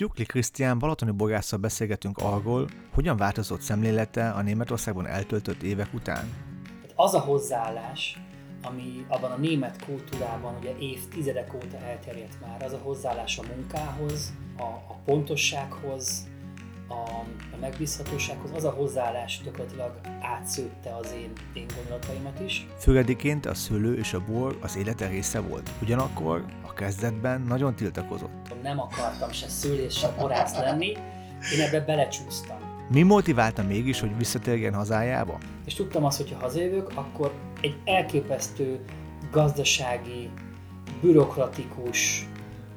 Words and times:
Gyukli 0.00 0.24
Krisztián 0.24 0.78
balatoni 0.78 1.10
bogásszal 1.10 1.58
beszélgetünk 1.58 2.18
arról, 2.18 2.68
hogyan 2.94 3.16
változott 3.16 3.60
szemlélete 3.60 4.30
a 4.30 4.42
Németországban 4.42 5.06
eltöltött 5.06 5.62
évek 5.62 5.94
után. 5.94 6.28
Az 6.94 7.14
a 7.14 7.18
hozzáállás, 7.18 8.20
ami 8.62 9.04
abban 9.08 9.30
a 9.30 9.36
német 9.36 9.84
kultúrában 9.84 10.56
ugye 10.58 10.76
évtizedek 10.78 11.54
óta 11.54 11.76
elterjedt 11.76 12.40
már, 12.40 12.62
az 12.62 12.72
a 12.72 12.78
hozzáállás 12.82 13.38
a 13.38 13.42
munkához, 13.54 14.32
a, 14.56 14.62
a 14.62 14.96
pontossághoz, 15.04 16.28
a, 16.90 17.24
a 17.52 17.56
megbízhatósághoz, 17.60 18.50
az 18.54 18.64
a 18.64 18.70
hozzáállás 18.70 19.40
gyakorlatilag 19.44 20.00
átszőtte 20.20 20.96
az 21.00 21.12
én, 21.12 21.32
én 21.52 21.66
gondolataimat 21.76 22.40
is. 22.40 22.66
Fürediként 22.78 23.46
a 23.46 23.54
szőlő 23.54 23.96
és 23.96 24.12
a 24.12 24.24
bor 24.28 24.58
az 24.60 24.76
élete 24.76 25.06
része 25.06 25.40
volt. 25.40 25.70
Ugyanakkor 25.82 26.44
a 26.66 26.72
kezdetben 26.72 27.40
nagyon 27.40 27.74
tiltakozott. 27.74 28.62
Nem 28.62 28.80
akartam 28.80 29.32
se 29.32 29.48
szőlés, 29.48 29.94
se 29.94 30.14
borász 30.18 30.56
lenni, 30.56 30.92
én 31.54 31.60
ebbe 31.66 31.80
belecsúsztam. 31.80 32.58
Mi 32.90 33.02
motiválta 33.02 33.62
mégis, 33.62 34.00
hogy 34.00 34.16
visszatérjen 34.16 34.74
hazájába? 34.74 35.38
És 35.64 35.74
tudtam 35.74 36.04
azt, 36.04 36.16
hogy 36.16 36.32
ha 36.32 36.40
hazajövök, 36.40 36.90
akkor 36.94 37.32
egy 37.60 37.76
elképesztő 37.84 38.80
gazdasági, 39.30 40.30
bürokratikus, 41.00 42.28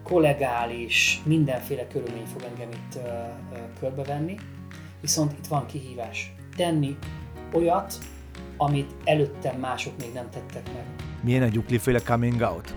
kollegális, 0.03 1.21
mindenféle 1.25 1.87
körülmény 1.87 2.25
fog 2.25 2.41
engem 2.41 2.69
itt 2.71 2.95
ö, 2.95 2.99
ö, 2.99 3.57
körbevenni. 3.79 4.35
Viszont 5.01 5.31
itt 5.31 5.47
van 5.47 5.65
kihívás. 5.65 6.33
Tenni 6.55 6.97
olyat, 7.53 7.97
amit 8.57 8.91
előttem 9.03 9.59
mások 9.59 9.93
még 9.99 10.13
nem 10.13 10.29
tettek 10.29 10.73
meg. 10.73 10.85
Milyen 11.23 11.41
a 11.41 11.47
gyukliféle 11.47 11.99
coming 11.99 12.41
out? 12.41 12.75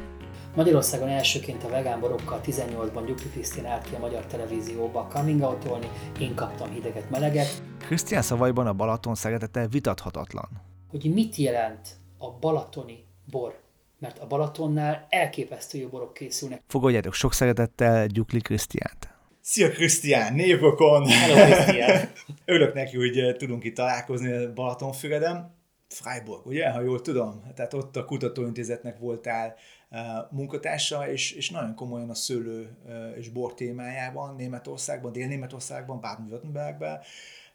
Magyarországon 0.56 1.08
elsőként 1.08 1.64
a 1.64 1.68
vegán 1.68 2.00
borokkal 2.00 2.40
18-ban 2.44 3.02
Gyukli 3.06 3.30
Krisztián 3.30 3.66
állt 3.66 3.88
ki 3.88 3.94
a 3.94 3.98
magyar 3.98 4.26
televízióba 4.26 5.06
coming 5.12 5.40
out 5.40 5.88
én 6.20 6.34
kaptam 6.34 6.70
hideget, 6.70 7.10
meleget. 7.10 7.62
Krisztián 7.78 8.22
szavaiban 8.22 8.66
a 8.66 8.72
Balaton 8.72 9.14
szeretete 9.14 9.66
vitathatatlan. 9.66 10.48
Hogy 10.90 11.12
mit 11.14 11.36
jelent 11.36 11.88
a 12.18 12.30
balatoni 12.30 13.04
bor? 13.30 13.64
Mert 13.98 14.18
a 14.18 14.26
Balatonnál 14.26 15.06
elképesztő 15.08 15.78
jó 15.78 15.88
borok 15.88 16.14
készülnek. 16.14 16.62
Fogadjátok 16.66 17.14
sok 17.14 17.32
szeretettel 17.32 18.06
Gyukli 18.06 18.40
Krisztiánt. 18.40 19.14
Szia 19.40 19.70
Krisztián, 19.70 20.34
névokon! 20.34 21.06
Hello, 21.06 21.54
Krisztián! 21.54 22.12
Örülök 22.44 22.74
neki, 22.74 22.96
hogy 22.96 23.18
eh, 23.18 23.34
tudunk 23.34 23.64
itt 23.64 23.74
találkozni 23.74 24.46
Balatonfüreden. 24.54 25.54
Freiburg, 25.88 26.46
ugye, 26.46 26.70
ha 26.70 26.80
jól 26.80 27.00
tudom? 27.00 27.42
Tehát 27.54 27.74
ott 27.74 27.96
a 27.96 28.04
kutatóintézetnek 28.04 28.98
voltál 28.98 29.54
uh, 29.90 29.98
munkatársa, 30.30 31.10
és, 31.10 31.32
és 31.32 31.50
nagyon 31.50 31.74
komolyan 31.74 32.10
a 32.10 32.14
szőlő 32.14 32.76
uh, 32.86 33.16
és 33.16 33.28
bor 33.28 33.54
témájában 33.54 34.34
Németországban, 34.34 35.12
Dél-Németországban, 35.12 36.00
Baden-Württembergben. 36.00 37.00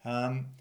Um, 0.03 0.59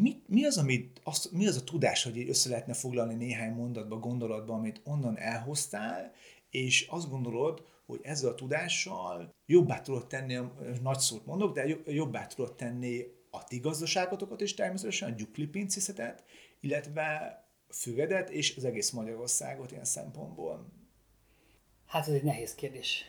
mi, 0.00 0.22
mi, 0.26 0.44
az, 0.44 0.58
amit, 0.58 1.00
az, 1.04 1.30
mi 1.32 1.46
az 1.46 1.56
a 1.56 1.64
tudás, 1.64 2.02
hogy 2.02 2.28
össze 2.28 2.48
lehetne 2.48 2.74
foglalni 2.74 3.14
néhány 3.14 3.52
mondatba, 3.52 3.98
gondolatba, 3.98 4.54
amit 4.54 4.80
onnan 4.84 5.18
elhoztál, 5.18 6.12
és 6.50 6.86
azt 6.90 7.10
gondolod, 7.10 7.64
hogy 7.86 8.00
ezzel 8.02 8.30
a 8.30 8.34
tudással 8.34 9.34
jobbá 9.46 9.80
tudod 9.80 10.06
tenni, 10.06 10.38
nagy 10.82 10.98
szót 10.98 11.26
mondok, 11.26 11.54
de 11.54 11.76
jobbá 11.86 12.26
tudod 12.26 12.56
tenni 12.56 13.04
a 13.30 13.44
ti 13.44 13.58
gazdaságotokat 13.58 14.40
is 14.40 14.54
természetesen, 14.54 15.12
a 15.12 15.14
gyuklipinciszetet, 15.14 16.24
illetve 16.60 17.40
Fügedet 17.68 18.30
és 18.30 18.56
az 18.56 18.64
egész 18.64 18.90
Magyarországot 18.90 19.70
ilyen 19.70 19.84
szempontból? 19.84 20.66
Hát 21.86 22.08
ez 22.08 22.14
egy 22.14 22.22
nehéz 22.22 22.54
kérdés. 22.54 23.04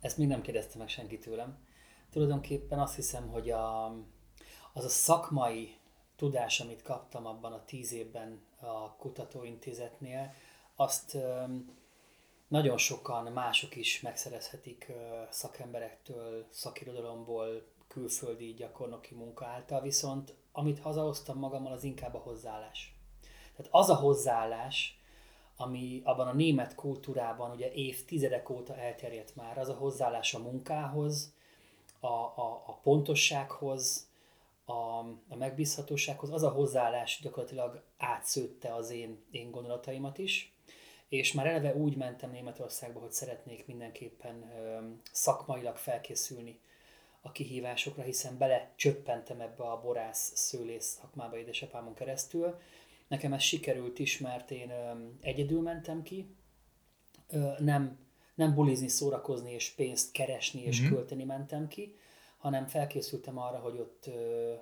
Ezt 0.00 0.18
még 0.18 0.26
nem 0.26 0.42
kérdezte 0.42 0.78
meg 0.78 0.88
senki 0.88 1.18
tőlem. 1.18 1.58
Tulajdonképpen 2.10 2.78
azt 2.78 2.94
hiszem, 2.94 3.28
hogy 3.28 3.50
a, 3.50 3.86
az 4.72 4.84
a 4.84 4.88
szakmai 4.88 5.79
tudás, 6.20 6.60
amit 6.60 6.82
kaptam 6.82 7.26
abban 7.26 7.52
a 7.52 7.64
tíz 7.64 7.92
évben 7.92 8.40
a 8.60 8.96
kutatóintézetnél, 8.96 10.32
azt 10.76 11.16
nagyon 12.48 12.76
sokan 12.76 13.32
mások 13.32 13.76
is 13.76 14.00
megszerezhetik 14.00 14.92
szakemberektől, 15.30 16.46
szakirodalomból, 16.50 17.62
külföldi 17.88 18.54
gyakornoki 18.54 19.14
munka 19.14 19.46
által, 19.46 19.80
viszont 19.80 20.34
amit 20.52 20.78
hazahoztam 20.78 21.38
magammal, 21.38 21.72
az 21.72 21.84
inkább 21.84 22.14
a 22.14 22.18
hozzáállás. 22.18 22.94
Tehát 23.56 23.72
az 23.72 23.88
a 23.88 23.94
hozzáállás, 23.94 25.00
ami 25.56 26.00
abban 26.04 26.28
a 26.28 26.32
német 26.32 26.74
kultúrában 26.74 27.50
ugye 27.50 27.72
évtizedek 27.72 28.50
óta 28.50 28.76
elterjedt 28.76 29.36
már, 29.36 29.58
az 29.58 29.68
a 29.68 29.74
hozzáállás 29.74 30.34
a 30.34 30.38
munkához, 30.38 31.34
a, 32.00 32.06
a, 32.06 32.62
a 32.66 32.78
pontossághoz, 32.82 34.09
a, 34.70 34.98
a 35.28 35.36
megbízhatósághoz, 35.36 36.32
az 36.32 36.42
a 36.42 36.50
hozzáállás 36.50 37.20
gyakorlatilag 37.22 37.82
átszőtte 37.98 38.74
az 38.74 38.90
én, 38.90 39.24
én 39.30 39.50
gondolataimat 39.50 40.18
is, 40.18 40.54
és 41.08 41.32
már 41.32 41.46
eleve 41.46 41.74
úgy 41.74 41.96
mentem 41.96 42.30
Németországba, 42.30 43.00
hogy 43.00 43.12
szeretnék 43.12 43.66
mindenképpen 43.66 44.50
ö, 44.56 44.78
szakmailag 45.12 45.76
felkészülni 45.76 46.60
a 47.20 47.32
kihívásokra, 47.32 48.02
hiszen 48.02 48.38
bele 48.38 48.72
csöppentem 48.76 49.40
ebbe 49.40 49.64
a 49.64 49.80
borász 49.80 50.32
szőlész 50.34 50.98
szakmába 51.00 51.38
édesapámon 51.38 51.94
keresztül. 51.94 52.58
Nekem 53.08 53.32
ez 53.32 53.42
sikerült 53.42 53.98
is, 53.98 54.18
mert 54.18 54.50
én 54.50 54.70
ö, 54.70 54.90
egyedül 55.20 55.60
mentem 55.60 56.02
ki, 56.02 56.34
ö, 57.28 57.48
nem, 57.58 57.98
nem 58.34 58.54
bulizni, 58.54 58.88
szórakozni 58.88 59.52
és 59.52 59.70
pénzt 59.70 60.12
keresni 60.12 60.62
és 60.62 60.80
mm-hmm. 60.80 60.92
költeni 60.92 61.24
mentem 61.24 61.68
ki, 61.68 61.96
hanem 62.40 62.66
felkészültem 62.66 63.38
arra, 63.38 63.58
hogy 63.58 63.78
ott 63.78 64.06
ö, 64.06 64.54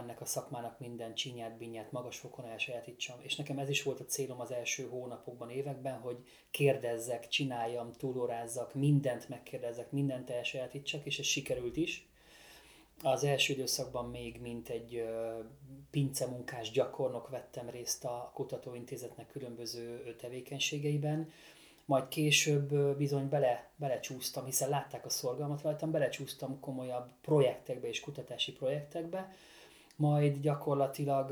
ennek 0.00 0.20
a 0.20 0.24
szakmának 0.24 0.78
minden 0.78 1.14
csinyát, 1.14 1.56
binyát 1.56 1.92
magas 1.92 2.18
fokon 2.18 2.44
elsajátítsam. 2.44 3.18
És 3.20 3.36
nekem 3.36 3.58
ez 3.58 3.68
is 3.68 3.82
volt 3.82 4.00
a 4.00 4.04
célom 4.04 4.40
az 4.40 4.50
első 4.50 4.88
hónapokban, 4.88 5.50
években, 5.50 6.00
hogy 6.00 6.16
kérdezzek, 6.50 7.28
csináljam, 7.28 7.92
túlórázzak, 7.92 8.74
mindent 8.74 9.28
megkérdezzek, 9.28 9.90
mindent 9.90 10.30
elsajátítsak, 10.30 11.06
és 11.06 11.18
ez 11.18 11.26
sikerült 11.26 11.76
is. 11.76 12.08
Az 13.02 13.24
első 13.24 13.52
időszakban 13.52 14.10
még 14.10 14.40
mint 14.40 14.68
egy 14.68 15.04
pincemunkás 15.90 16.70
gyakornok 16.70 17.28
vettem 17.28 17.68
részt 17.70 18.04
a 18.04 18.30
kutatóintézetnek 18.34 19.26
különböző 19.26 20.14
tevékenységeiben, 20.18 21.30
majd 21.86 22.08
később 22.08 22.96
bizony 22.96 23.28
bele, 23.28 23.70
belecsúsztam, 23.76 24.44
hiszen 24.44 24.68
látták 24.68 25.04
a 25.04 25.08
szorgalmat 25.08 25.62
rajtam, 25.62 25.90
belecsúsztam 25.90 26.60
komolyabb 26.60 27.10
projektekbe 27.20 27.88
és 27.88 28.00
kutatási 28.00 28.52
projektekbe, 28.52 29.32
majd 29.96 30.40
gyakorlatilag 30.40 31.30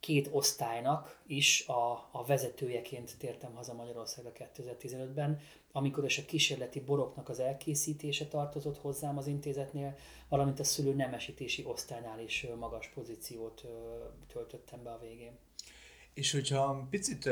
két 0.00 0.28
osztálynak 0.32 1.20
is 1.26 1.66
a, 1.66 2.08
a 2.12 2.24
vezetőjeként 2.26 3.16
tértem 3.18 3.54
haza 3.54 3.74
Magyarországra 3.74 4.32
2015-ben, 4.34 5.40
amikor 5.72 6.04
is 6.04 6.18
a 6.18 6.24
kísérleti 6.24 6.80
boroknak 6.80 7.28
az 7.28 7.40
elkészítése 7.40 8.26
tartozott 8.26 8.78
hozzám 8.78 9.18
az 9.18 9.26
intézetnél, 9.26 9.96
valamint 10.28 10.60
a 10.60 10.64
szülő 10.64 10.94
nemesítési 10.94 11.64
osztálynál 11.64 12.20
is 12.20 12.46
magas 12.58 12.88
pozíciót 12.94 13.64
töltöttem 14.26 14.82
be 14.82 14.90
a 14.90 14.98
végén. 14.98 15.38
És 16.14 16.32
hogyha 16.32 16.86
picit 16.90 17.28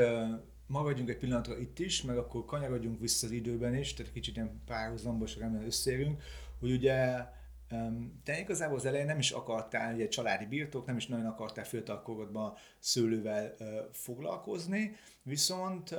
maradjunk 0.67 1.09
egy 1.09 1.17
pillanatra 1.17 1.57
itt 1.57 1.79
is, 1.79 2.01
meg 2.01 2.17
akkor 2.17 2.45
kanyarodjunk 2.45 2.99
vissza 2.99 3.25
az 3.25 3.31
időben 3.31 3.75
is, 3.75 3.93
tehát 3.93 4.11
kicsit 4.11 4.35
ilyen 4.35 4.61
párhuzamba, 4.65 5.25
és 5.25 5.37
remélem 5.37 5.65
összeérünk, 5.65 6.23
hogy 6.59 6.71
ugye 6.71 7.25
te 8.23 8.39
igazából 8.39 8.77
az 8.77 8.85
elején 8.85 9.05
nem 9.05 9.19
is 9.19 9.31
akartál, 9.31 9.93
ugye 9.93 10.07
családi 10.07 10.45
birtok, 10.45 10.85
nem 10.85 10.97
is 10.97 11.07
nagyon 11.07 11.25
akartál 11.25 11.65
fiatalkorodban 11.65 12.53
szőlővel 12.79 13.55
foglalkozni, 13.91 14.95
viszont 15.23 15.95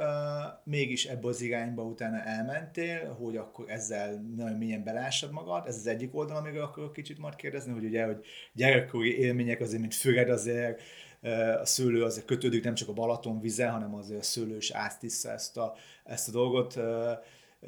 mégis 0.65 1.05
ebbe 1.05 1.29
az 1.29 1.41
irányba 1.41 1.83
utána 1.83 2.23
elmentél, 2.23 3.13
hogy 3.13 3.37
akkor 3.37 3.71
ezzel 3.71 4.25
nagyon 4.37 4.59
mélyen 4.59 4.85
belássad 4.85 5.33
magad. 5.33 5.67
Ez 5.67 5.77
az 5.77 5.87
egyik 5.87 6.15
oldal, 6.15 6.37
amiről 6.37 6.63
akarok 6.63 6.93
kicsit 6.93 7.19
majd 7.19 7.35
kérdezni, 7.35 7.73
hogy 7.73 7.85
ugye, 7.85 8.05
hogy 8.05 8.25
gyerekkori 8.53 9.19
élmények 9.19 9.61
azért, 9.61 9.81
mint 9.81 9.95
Füred 9.95 10.31
azért, 10.31 10.83
a 11.61 11.65
szőlő 11.65 12.03
azért 12.05 12.27
kötődik 12.27 12.65
nem 12.65 12.75
csak 12.75 12.89
a 12.89 12.93
Balaton 12.93 13.41
vize, 13.41 13.69
hanem 13.69 13.95
azért 13.95 14.21
a 14.21 14.25
szőlő 14.25 14.57
is 14.57 14.71
átissza 14.71 15.31
ezt 15.31 15.57
a, 15.57 15.75
ezt 16.05 16.29
a 16.29 16.33
dolgot 16.33 16.79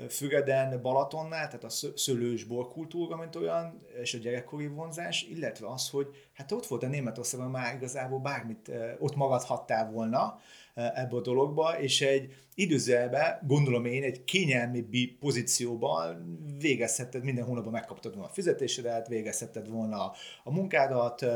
Füreden, 0.08 0.82
Balatonnál, 0.82 1.46
tehát 1.46 1.64
a 1.64 1.96
szőlős 1.96 2.44
borkultúra, 2.44 3.16
mint 3.16 3.36
olyan, 3.36 3.82
és 4.02 4.14
a 4.14 4.18
gyerekkori 4.18 4.66
vonzás, 4.66 5.22
illetve 5.22 5.68
az, 5.68 5.90
hogy 5.90 6.06
hát 6.32 6.52
ott 6.52 6.66
volt 6.66 6.82
a 6.82 6.86
Németországban 6.86 7.50
már 7.50 7.74
igazából 7.74 8.18
bármit 8.18 8.70
ott 8.98 9.16
magadhattál 9.16 9.90
volna 9.90 10.40
ebbe 10.74 11.16
a 11.16 11.20
dologba, 11.20 11.80
és 11.80 12.00
egy 12.00 12.34
időzelbe, 12.54 13.42
gondolom 13.46 13.84
én, 13.84 14.02
egy 14.02 14.24
kényelmi 14.24 14.82
pozícióban 15.20 16.38
végezhetted, 16.58 17.24
minden 17.24 17.44
hónapban 17.44 17.72
megkaptad 17.72 18.14
volna 18.14 18.28
a 18.28 18.32
fizetésedet, 18.32 19.08
végezhetted 19.08 19.68
volna 19.68 20.12
a 20.44 20.52
munkádat, 20.52 21.26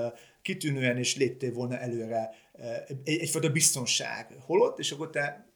kitűnően 0.43 0.99
és 0.99 1.17
léptél 1.17 1.53
volna 1.53 1.79
előre 1.79 2.31
egy, 3.05 3.19
egyfajta 3.19 3.51
biztonság 3.51 4.37
holott, 4.41 4.79
és 4.79 4.93
akkor 4.93 5.11
te 5.11 5.53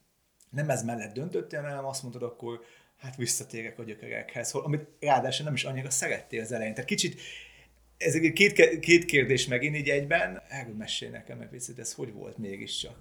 nem 0.51 0.71
ez 0.71 0.85
mellett 0.85 1.13
döntöttél, 1.13 1.61
hanem 1.61 1.85
azt 1.85 2.03
mondtad 2.03 2.23
akkor, 2.23 2.61
hát 2.99 3.17
visszatérek 3.17 3.79
a 3.79 3.83
gyökerekhez, 3.83 4.53
amit 4.53 4.87
ráadásul 5.01 5.45
nem 5.45 5.55
is 5.55 5.65
annyira 5.65 5.91
szerettél 5.91 6.41
az 6.41 6.53
elején. 6.53 6.75
Tehát 6.75 6.89
kicsit 6.89 7.21
ez 7.97 8.15
egy 8.15 8.33
két, 8.33 8.79
két 8.79 9.05
kérdés 9.05 9.47
megint 9.47 9.77
így 9.77 9.89
egyben. 9.89 10.43
Erről 10.49 10.75
mesél 10.75 11.11
nekem 11.11 11.41
egy 11.41 11.49
picit, 11.49 11.79
ez 11.79 11.93
hogy 11.93 12.13
volt 12.13 12.39
mégiscsak? 12.39 13.01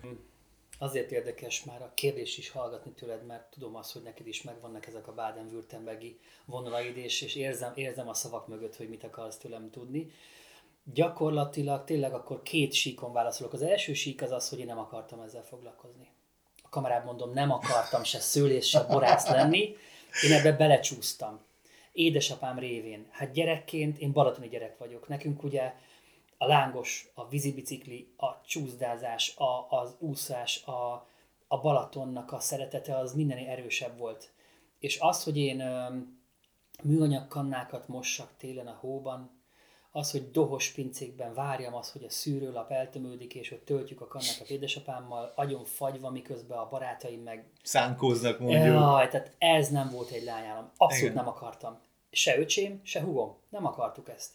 Azért 0.79 1.11
érdekes 1.11 1.63
már 1.63 1.81
a 1.81 1.91
kérdés 1.95 2.37
is 2.37 2.49
hallgatni 2.49 2.91
tőled, 2.91 3.25
mert 3.25 3.49
tudom 3.49 3.75
azt, 3.75 3.93
hogy 3.93 4.01
neked 4.01 4.27
is 4.27 4.41
megvannak 4.41 4.87
ezek 4.87 5.07
a 5.07 5.13
Baden-Württembergi 5.13 6.19
vonalaid, 6.45 6.97
és, 6.97 7.21
és 7.21 7.35
érzem, 7.35 7.71
érzem 7.75 8.07
a 8.07 8.13
szavak 8.13 8.47
mögött, 8.47 8.75
hogy 8.75 8.89
mit 8.89 9.03
akarsz 9.03 9.37
tőlem 9.37 9.69
tudni. 9.69 10.11
Gyakorlatilag 10.93 11.83
tényleg 11.83 12.13
akkor 12.13 12.41
két 12.41 12.73
síkon 12.73 13.13
válaszolok. 13.13 13.53
Az 13.53 13.61
első 13.61 13.93
sík 13.93 14.21
az 14.21 14.31
az, 14.31 14.49
hogy 14.49 14.59
én 14.59 14.65
nem 14.65 14.79
akartam 14.79 15.21
ezzel 15.21 15.43
foglalkozni. 15.43 16.07
A 16.67 16.69
kamerában 16.69 17.05
mondom, 17.05 17.33
nem 17.33 17.51
akartam 17.51 18.03
se 18.03 18.19
szőlés, 18.19 18.69
se 18.69 18.83
borász 18.83 19.29
lenni. 19.29 19.75
Én 20.23 20.31
ebbe 20.31 20.51
belecsúsztam. 20.51 21.39
Édesapám 21.91 22.59
révén. 22.59 23.07
Hát 23.11 23.31
gyerekként, 23.31 23.97
én 23.97 24.11
balatoni 24.11 24.47
gyerek 24.47 24.77
vagyok. 24.77 25.07
Nekünk 25.07 25.43
ugye 25.43 25.73
a 26.37 26.45
lángos, 26.45 27.11
a 27.13 27.27
vízibicikli, 27.27 28.13
a 28.17 28.41
csúszdázás, 28.45 29.35
a, 29.37 29.67
az 29.69 29.95
úszás, 29.99 30.63
a, 30.63 31.07
a 31.47 31.59
Balatonnak 31.61 32.31
a 32.31 32.39
szeretete 32.39 32.97
az 32.97 33.13
mindené 33.13 33.47
erősebb 33.47 33.97
volt. 33.97 34.29
És 34.79 34.99
az, 34.99 35.23
hogy 35.23 35.37
én 35.37 35.63
műanyag 36.83 37.27
kannákat 37.27 37.87
mossak 37.87 38.29
télen 38.37 38.67
a 38.67 38.77
hóban, 38.79 39.36
az, 39.97 40.11
hogy 40.11 40.31
dohos 40.31 40.71
pincékben 40.71 41.33
várjam 41.33 41.75
az, 41.75 41.91
hogy 41.91 42.03
a 42.03 42.09
szűrőlap 42.09 42.71
eltömődik, 42.71 43.35
és 43.35 43.49
hogy 43.49 43.59
töltjük 43.59 44.01
a 44.01 44.07
kannákat 44.07 44.49
édesapámmal, 44.49 45.31
agyon 45.35 45.65
fagyva, 45.65 46.09
miközben 46.09 46.57
a 46.57 46.69
barátaim 46.69 47.21
meg... 47.21 47.45
Szánkóznak 47.63 48.39
mondjuk. 48.39 48.63
Jaj, 48.63 49.07
tehát 49.07 49.31
ez 49.37 49.69
nem 49.69 49.89
volt 49.89 50.09
egy 50.09 50.23
lányálom. 50.23 50.71
Abszolút 50.77 51.11
Igen. 51.11 51.15
nem 51.23 51.27
akartam. 51.27 51.79
Se 52.11 52.39
öcsém, 52.39 52.79
se 52.83 53.01
hugom. 53.01 53.35
Nem 53.49 53.65
akartuk 53.65 54.09
ezt. 54.09 54.31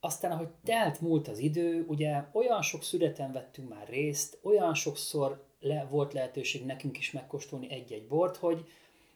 Aztán, 0.00 0.30
ahogy 0.30 0.48
telt 0.64 1.00
múlt 1.00 1.28
az 1.28 1.38
idő, 1.38 1.84
ugye 1.88 2.24
olyan 2.32 2.62
sok 2.62 2.82
születen 2.82 3.32
vettünk 3.32 3.68
már 3.68 3.88
részt, 3.88 4.38
olyan 4.42 4.74
sokszor 4.74 5.44
le, 5.60 5.86
volt 5.90 6.12
lehetőség 6.12 6.64
nekünk 6.64 6.98
is 6.98 7.10
megkóstolni 7.10 7.70
egy-egy 7.70 8.06
bort, 8.06 8.36
hogy, 8.36 8.68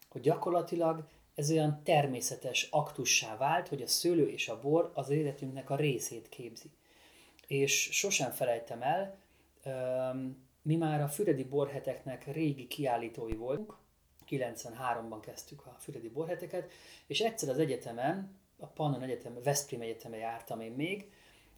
hogy 0.08 0.20
gyakorlatilag 0.20 1.04
ez 1.36 1.50
olyan 1.50 1.80
természetes 1.84 2.68
aktussá 2.70 3.36
vált, 3.36 3.68
hogy 3.68 3.82
a 3.82 3.86
szőlő 3.86 4.28
és 4.28 4.48
a 4.48 4.60
bor 4.60 4.90
az 4.94 5.10
életünknek 5.10 5.70
a 5.70 5.76
részét 5.76 6.28
képzi. 6.28 6.70
És 7.46 7.88
sosem 7.92 8.30
felejtem 8.30 8.82
el, 8.82 9.18
mi 10.62 10.76
már 10.76 11.00
a 11.00 11.08
Füredi 11.08 11.44
borheteknek 11.44 12.32
régi 12.32 12.66
kiállítói 12.66 13.34
voltunk, 13.34 13.76
93-ban 14.28 15.18
kezdtük 15.20 15.66
a 15.66 15.76
Füredi 15.78 16.08
borheteket, 16.08 16.70
és 17.06 17.20
egyszer 17.20 17.48
az 17.48 17.58
egyetemen, 17.58 18.38
a 18.58 18.66
Pannon 18.66 19.02
Egyetem, 19.02 19.42
Veszprém 19.42 19.80
Egyetemre 19.80 20.18
jártam 20.18 20.60
én 20.60 20.72
még, 20.72 21.10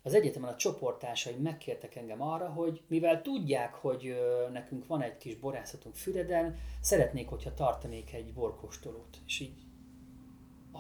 az 0.02 0.14
egyetemen 0.14 0.52
a 0.52 0.56
csoporttársaim 0.56 1.40
megkértek 1.40 1.96
engem 1.96 2.22
arra, 2.22 2.48
hogy 2.48 2.82
mivel 2.86 3.22
tudják, 3.22 3.75
hogy 3.75 4.16
nekünk 4.52 4.86
van 4.86 5.02
egy 5.02 5.16
kis 5.16 5.36
borászatunk 5.36 5.94
Füreden, 5.94 6.56
szeretnék, 6.80 7.28
hogyha 7.28 7.54
tartanék 7.54 8.12
egy 8.12 8.32
borkóstolót. 8.32 9.19
És 9.26 9.40
így, 9.40 9.68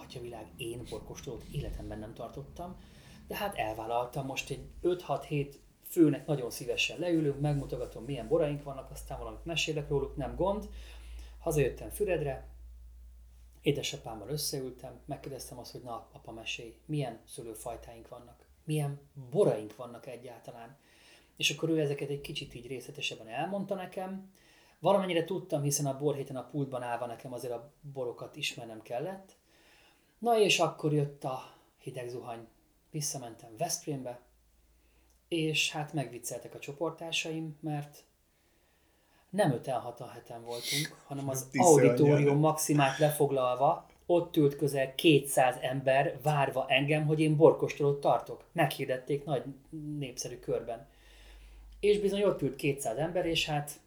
atyavilág, 0.04 0.46
én 0.56 0.82
borkóstolót 0.90 1.44
életemben 1.52 1.98
nem 1.98 2.14
tartottam, 2.14 2.76
de 3.26 3.36
hát 3.36 3.54
elvállaltam 3.54 4.26
most 4.26 4.50
egy 4.50 4.68
5-6-7 4.82 5.54
főnek 5.88 6.26
nagyon 6.26 6.50
szívesen 6.50 6.98
leülünk, 6.98 7.40
megmutogatom, 7.40 8.04
milyen 8.04 8.28
boraink 8.28 8.62
vannak, 8.62 8.90
aztán 8.90 9.18
valamit 9.18 9.44
mesélek 9.44 9.88
róluk, 9.88 10.16
nem 10.16 10.34
gond. 10.34 10.68
Hazajöttem 11.38 11.90
Füredre, 11.90 12.48
édesapámmal 13.62 14.28
összeültem, 14.28 15.00
megkérdeztem 15.04 15.58
azt, 15.58 15.72
hogy 15.72 15.82
na, 15.82 16.08
apa, 16.12 16.32
mesélj, 16.32 16.74
milyen 16.86 17.20
szőlőfajtáink 17.26 18.08
vannak, 18.08 18.46
milyen 18.64 19.00
boraink 19.30 19.76
vannak 19.76 20.06
egyáltalán. 20.06 20.76
És 21.36 21.50
akkor 21.50 21.68
ő 21.68 21.80
ezeket 21.80 22.08
egy 22.08 22.20
kicsit 22.20 22.54
így 22.54 22.66
részletesebben 22.66 23.28
elmondta 23.28 23.74
nekem. 23.74 24.32
Valamennyire 24.78 25.24
tudtam, 25.24 25.62
hiszen 25.62 25.86
a 25.86 25.98
borhéten 25.98 26.36
a 26.36 26.48
pultban 26.48 26.82
állva 26.82 27.06
nekem 27.06 27.32
azért 27.32 27.52
a 27.52 27.72
borokat 27.80 28.36
ismernem 28.36 28.82
kellett. 28.82 29.37
Na 30.18 30.38
és 30.38 30.58
akkor 30.58 30.92
jött 30.92 31.24
a 31.24 31.54
hideg 31.78 32.08
zuhany. 32.08 32.46
Visszamentem 32.90 33.56
Veszprémbe, 33.56 34.20
és 35.28 35.72
hát 35.72 35.92
megvicceltek 35.92 36.54
a 36.54 36.58
csoportársaim, 36.58 37.58
mert 37.60 38.04
nem 39.30 39.52
5 39.52 39.66
6 39.66 39.98
heten 40.12 40.44
voltunk, 40.44 41.02
hanem 41.06 41.28
az 41.28 41.48
auditorium 41.52 42.38
maximát 42.38 42.98
lefoglalva, 42.98 43.86
ott 44.06 44.36
ült 44.36 44.56
közel 44.56 44.94
200 44.94 45.56
ember 45.60 46.18
várva 46.22 46.66
engem, 46.68 47.06
hogy 47.06 47.20
én 47.20 47.36
borkostolót 47.36 48.00
tartok. 48.00 48.44
Meghirdették 48.52 49.24
nagy 49.24 49.44
népszerű 49.98 50.38
körben. 50.38 50.88
És 51.80 51.98
bizony 51.98 52.22
ott 52.22 52.42
ült 52.42 52.56
200 52.56 52.96
ember, 52.96 53.26
és 53.26 53.46
hát 53.46 53.80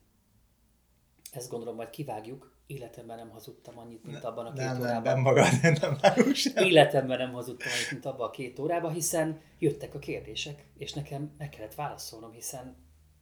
ezt 1.31 1.50
gondolom 1.50 1.75
majd 1.75 1.89
kivágjuk, 1.89 2.50
életemben 2.71 3.18
nem 3.18 3.29
hazudtam 3.29 3.77
annyit, 3.77 4.03
mint 4.06 4.23
abban 4.23 4.45
a 4.45 4.53
két 4.53 4.65
nem, 4.65 4.79
órában. 4.79 5.01
Nem, 5.01 5.13
nem 5.13 5.21
magad, 5.21 5.47
nem 5.81 5.97
vágunk 6.01 6.35
sem. 6.35 6.63
Életemben 6.63 7.18
nem 7.18 7.31
hazudtam 7.31 7.71
annyit, 7.71 7.91
mint 7.91 8.06
abban 8.06 8.27
a 8.27 8.31
két 8.31 8.59
órában, 8.59 8.94
hiszen 8.94 9.41
jöttek 9.59 9.95
a 9.95 10.00
kérdések, 10.00 10.65
és 10.77 10.94
nekem 10.94 11.35
meg 11.38 11.50
kellett 11.50 11.75
válaszolnom, 11.75 12.31
hiszen 12.31 12.75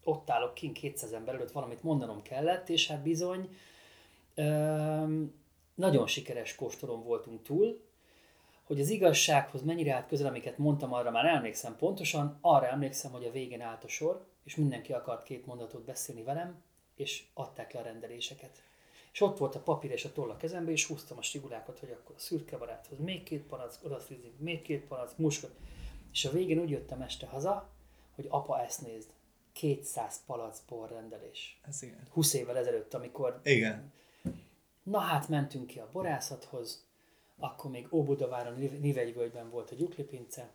ott 0.04 0.30
állok 0.30 0.54
kint 0.54 0.78
200 0.78 1.12
ember 1.12 1.36
előtt, 1.36 1.52
valamit 1.52 1.84
mondanom 1.84 2.22
kellett, 2.22 2.70
és 2.70 2.88
hát 2.88 3.02
bizony 3.02 3.50
öm, 4.36 5.34
nagyon 5.76 6.08
sikeres 6.08 6.56
kóstolón 6.56 7.04
voltunk 7.04 7.42
túl, 7.44 7.88
hogy 8.64 8.80
az 8.80 8.90
igazsághoz 8.90 9.62
mennyire 9.62 9.94
állt 9.94 10.08
közel, 10.08 10.28
amiket 10.28 10.58
mondtam, 10.58 10.94
arra 10.94 11.12
már 11.12 11.26
emlékszem 11.26 11.76
pontosan, 11.76 12.38
arra 12.42 12.68
emlékszem, 12.68 13.12
hogy 13.12 13.26
a 13.26 13.32
végén 13.32 13.62
állt 13.62 13.84
a 13.84 13.88
sor, 13.88 14.26
és 14.44 14.56
mindenki 14.56 14.94
akart 14.94 15.24
két 15.24 15.46
mondatot 15.46 15.86
beszélni 15.86 16.24
velem, 16.24 16.64
és 16.96 17.24
adták 17.34 17.74
le 17.74 17.80
a 17.80 17.84
rendeléseket. 17.84 18.64
És 19.12 19.22
ott 19.22 19.38
volt 19.38 19.56
a 19.56 19.60
papír 19.60 19.92
és 19.92 20.06
a 20.06 20.12
toll 20.12 20.30
a 20.30 20.38
kezembe, 20.38 20.72
és 20.72 20.86
húztam 20.86 21.18
a 21.18 21.22
stigulákat, 21.22 21.80
hogy 21.80 21.92
akkor 21.92 22.16
a 22.16 22.20
szürke 22.20 22.58
baráthoz 22.58 23.00
még 23.00 23.24
két 23.24 23.44
palack, 23.44 23.86
odaszlizik, 23.86 24.38
még 24.38 24.62
két 24.62 24.88
palack, 24.88 25.18
muska. 25.18 25.48
És 26.12 26.26
a 26.26 26.32
végén 26.32 26.60
úgy 26.60 26.70
jöttem 26.70 27.02
este 27.02 27.28
haza, 27.28 27.70
hogy 28.16 28.26
apa 28.30 28.62
ezt 28.62 28.82
nézd, 28.82 29.10
200 29.54 30.26
palac 30.26 30.60
borrendelés. 30.68 31.60
Ez 31.68 31.82
igen. 31.84 32.08
20 32.12 32.34
évvel 32.34 32.58
ezelőtt, 32.58 32.94
amikor... 32.94 33.40
Igen. 33.44 33.94
Na 34.84 35.00
hát 35.00 35.28
mentünk 35.28 35.68
ki 35.68 35.80
a 35.80 35.90
borászathoz, 35.92 36.88
akkor 37.38 37.72
még 37.72 37.88
Óbudaváron, 37.94 38.54
Nivegyvölgyben 38.80 39.50
volt 39.50 39.72
a 39.72 39.76
gyuklipince, 39.76 40.54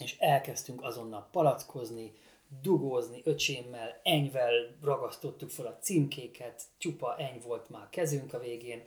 és 0.00 0.18
elkezdtünk 0.18 0.82
azonnal 0.82 1.28
palackozni, 1.32 2.12
dugózni 2.62 3.20
öcsémmel, 3.24 4.00
enyvel 4.02 4.76
ragasztottuk 4.82 5.50
fel 5.50 5.66
a 5.66 5.78
címkéket, 5.80 6.62
csupa 6.78 7.16
eny 7.16 7.40
volt 7.44 7.68
már 7.68 7.88
kezünk 7.90 8.34
a 8.34 8.38
végén, 8.38 8.82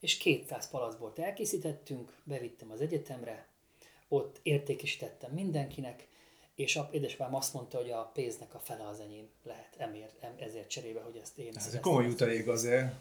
és 0.00 0.16
200 0.16 0.70
palacbort 0.70 1.18
elkészítettünk, 1.18 2.12
bevittem 2.24 2.70
az 2.70 2.80
egyetemre, 2.80 3.46
ott 4.08 4.40
értékesítettem 4.42 5.30
mindenkinek, 5.30 6.08
és 6.54 6.76
a 6.76 6.88
édesapám 6.92 7.34
azt 7.34 7.54
mondta, 7.54 7.76
hogy 7.76 7.90
a 7.90 8.10
pénznek 8.14 8.54
a 8.54 8.58
fele 8.58 8.88
az 8.88 9.00
enyém 9.00 9.28
lehet, 9.42 9.74
emért, 9.76 10.22
em, 10.22 10.34
ezért 10.38 10.68
cserébe, 10.68 11.00
hogy 11.00 11.16
ezt 11.16 11.38
én... 11.38 11.52
Ez 11.54 11.74
egy 11.74 11.80
komoly 11.80 12.04
jutalék 12.04 12.48
azért. 12.48 12.94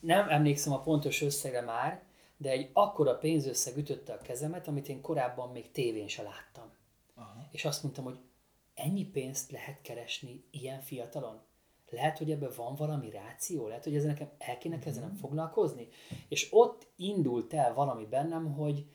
Nem 0.00 0.28
emlékszem 0.28 0.72
a 0.72 0.80
pontos 0.80 1.22
összegre 1.22 1.60
már, 1.60 2.02
de 2.36 2.50
egy 2.50 2.70
akkora 2.72 3.18
pénzösszeg 3.18 3.76
ütötte 3.76 4.12
a 4.12 4.18
kezemet, 4.18 4.68
amit 4.68 4.88
én 4.88 5.00
korábban 5.00 5.50
még 5.50 5.70
tévén 5.70 6.08
se 6.08 6.22
láttam. 6.22 6.72
Aha. 7.14 7.48
És 7.50 7.64
azt 7.64 7.82
mondtam, 7.82 8.04
hogy 8.04 8.18
ennyi 8.76 9.04
pénzt 9.04 9.50
lehet 9.50 9.80
keresni 9.82 10.44
ilyen 10.50 10.80
fiatalon? 10.80 11.40
Lehet, 11.90 12.18
hogy 12.18 12.30
ebben 12.30 12.52
van 12.56 12.74
valami 12.74 13.10
ráció? 13.10 13.66
Lehet, 13.66 13.84
hogy 13.84 13.96
ezzel 13.96 14.10
nekem 14.10 14.30
el 14.38 14.58
kéne 14.58 14.78
kezdenem 14.78 15.08
mm-hmm. 15.08 15.18
foglalkozni? 15.18 15.88
És 16.28 16.48
ott 16.50 16.86
indult 16.96 17.52
el 17.52 17.74
valami 17.74 18.04
bennem, 18.04 18.52
hogy 18.52 18.86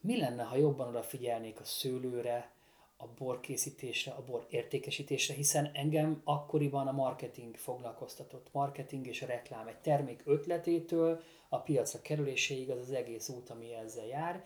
mi 0.00 0.18
lenne, 0.18 0.42
ha 0.42 0.56
jobban 0.56 0.88
odafigyelnék 0.88 1.60
a 1.60 1.64
szőlőre, 1.64 2.52
a 2.96 3.06
borkészítésre, 3.18 4.12
a 4.12 4.24
bor 4.24 4.46
értékesítésre, 4.50 5.34
hiszen 5.34 5.70
engem 5.72 6.20
akkoriban 6.24 6.86
a 6.86 6.92
marketing 6.92 7.56
foglalkoztatott. 7.56 8.48
Marketing 8.52 9.06
és 9.06 9.22
a 9.22 9.26
reklám 9.26 9.66
egy 9.66 9.78
termék 9.78 10.22
ötletétől 10.24 11.22
a 11.48 11.58
piacra 11.58 12.00
kerüléséig 12.00 12.70
az 12.70 12.78
az 12.78 12.90
egész 12.90 13.28
út, 13.28 13.50
ami 13.50 13.74
ezzel 13.74 14.06
jár. 14.06 14.44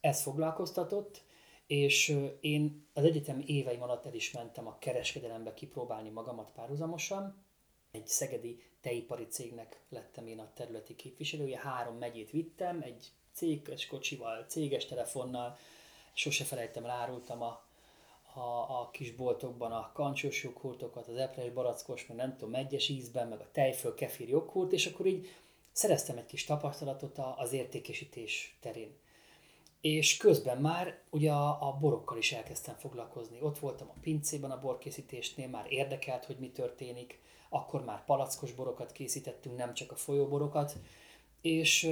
Ez 0.00 0.22
foglalkoztatott, 0.22 1.22
és 1.66 2.18
én 2.40 2.86
az 2.92 3.04
egyetem 3.04 3.42
éveim 3.46 3.82
alatt 3.82 4.06
el 4.06 4.14
is 4.14 4.30
mentem 4.30 4.66
a 4.66 4.78
kereskedelembe 4.78 5.54
kipróbálni 5.54 6.08
magamat 6.08 6.52
párhuzamosan. 6.52 7.44
Egy 7.90 8.06
szegedi 8.06 8.62
teipari 8.80 9.26
cégnek 9.26 9.84
lettem 9.88 10.26
én 10.26 10.38
a 10.38 10.52
területi 10.54 10.96
képviselője, 10.96 11.58
három 11.58 11.96
megyét 11.96 12.30
vittem, 12.30 12.80
egy 12.80 13.12
céges 13.32 13.86
kocsival, 13.86 14.44
céges 14.48 14.86
telefonnal, 14.86 15.58
sose 16.12 16.44
felejtem, 16.44 16.86
árultam 16.86 17.42
a, 17.42 17.64
a, 18.34 18.80
a 18.80 18.90
kis 18.92 19.12
boltokban 19.12 19.72
a 19.72 19.90
kancsos 19.92 20.42
joghurtokat, 20.42 21.08
az 21.08 21.16
epres 21.16 21.50
barackos, 21.52 22.06
meg 22.06 22.16
nem 22.16 22.32
tudom, 22.32 22.50
megyes 22.50 22.88
ízben, 22.88 23.28
meg 23.28 23.40
a 23.40 23.50
tejföl 23.52 23.94
kefir 23.94 24.28
joghurt, 24.28 24.72
és 24.72 24.86
akkor 24.86 25.06
így 25.06 25.28
szereztem 25.72 26.16
egy 26.16 26.26
kis 26.26 26.44
tapasztalatot 26.44 27.18
az 27.36 27.52
értékesítés 27.52 28.56
terén. 28.60 28.96
És 29.82 30.16
közben 30.16 30.58
már 30.58 31.02
ugye 31.10 31.32
a, 31.32 31.68
a 31.68 31.76
borokkal 31.80 32.18
is 32.18 32.32
elkezdtem 32.32 32.74
foglalkozni. 32.74 33.38
Ott 33.40 33.58
voltam 33.58 33.88
a 33.88 33.98
pincében 34.00 34.50
a 34.50 34.60
borkészítésnél, 34.60 35.48
már 35.48 35.66
érdekelt, 35.68 36.24
hogy 36.24 36.36
mi 36.38 36.50
történik. 36.50 37.20
Akkor 37.48 37.84
már 37.84 38.04
palackos 38.04 38.52
borokat 38.52 38.92
készítettünk, 38.92 39.56
nem 39.56 39.74
csak 39.74 39.92
a 39.92 39.96
folyóborokat. 39.96 40.76
És 41.40 41.90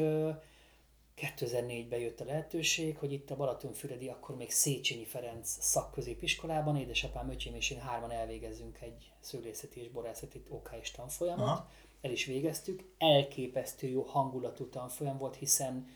2004-ben 1.16 1.98
jött 1.98 2.20
a 2.20 2.24
lehetőség, 2.24 2.96
hogy 2.96 3.12
itt 3.12 3.30
a 3.30 3.36
Balatonfüredi, 3.36 4.08
akkor 4.08 4.36
még 4.36 4.50
Széchenyi 4.50 5.04
Ferenc 5.04 5.56
szakközépiskolában, 5.60 6.76
édesapám, 6.76 7.30
öcsém 7.30 7.54
és 7.54 7.70
én 7.70 7.80
hárman 7.80 8.10
elvégezzünk 8.10 8.80
egy 8.80 9.12
szőlészeti 9.20 9.80
és 9.80 9.88
borászati 9.88 10.42
OK 10.48 10.70
és 10.80 10.90
tanfolyamot. 10.90 11.46
Aha. 11.46 11.70
El 12.00 12.10
is 12.10 12.24
végeztük. 12.24 12.84
Elképesztő 12.98 13.88
jó 13.88 14.02
hangulatú 14.02 14.68
tanfolyam 14.68 15.18
volt, 15.18 15.36
hiszen 15.36 15.88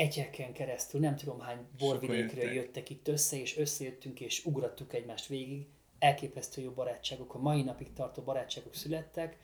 egyeken 0.00 0.52
keresztül, 0.52 1.00
nem 1.00 1.16
tudom 1.16 1.40
hány 1.40 1.66
borvidékről 1.78 2.50
jöttek 2.50 2.90
itt 2.90 3.08
össze, 3.08 3.40
és 3.40 3.56
összejöttünk 3.56 4.20
és 4.20 4.44
ugrattuk 4.44 4.94
egymást 4.94 5.26
végig. 5.26 5.66
Elképesztő 5.98 6.62
jó 6.62 6.70
barátságok, 6.70 7.34
a 7.34 7.38
mai 7.38 7.62
napig 7.62 7.92
tartó 7.92 8.22
barátságok 8.22 8.74
születtek 8.74 9.36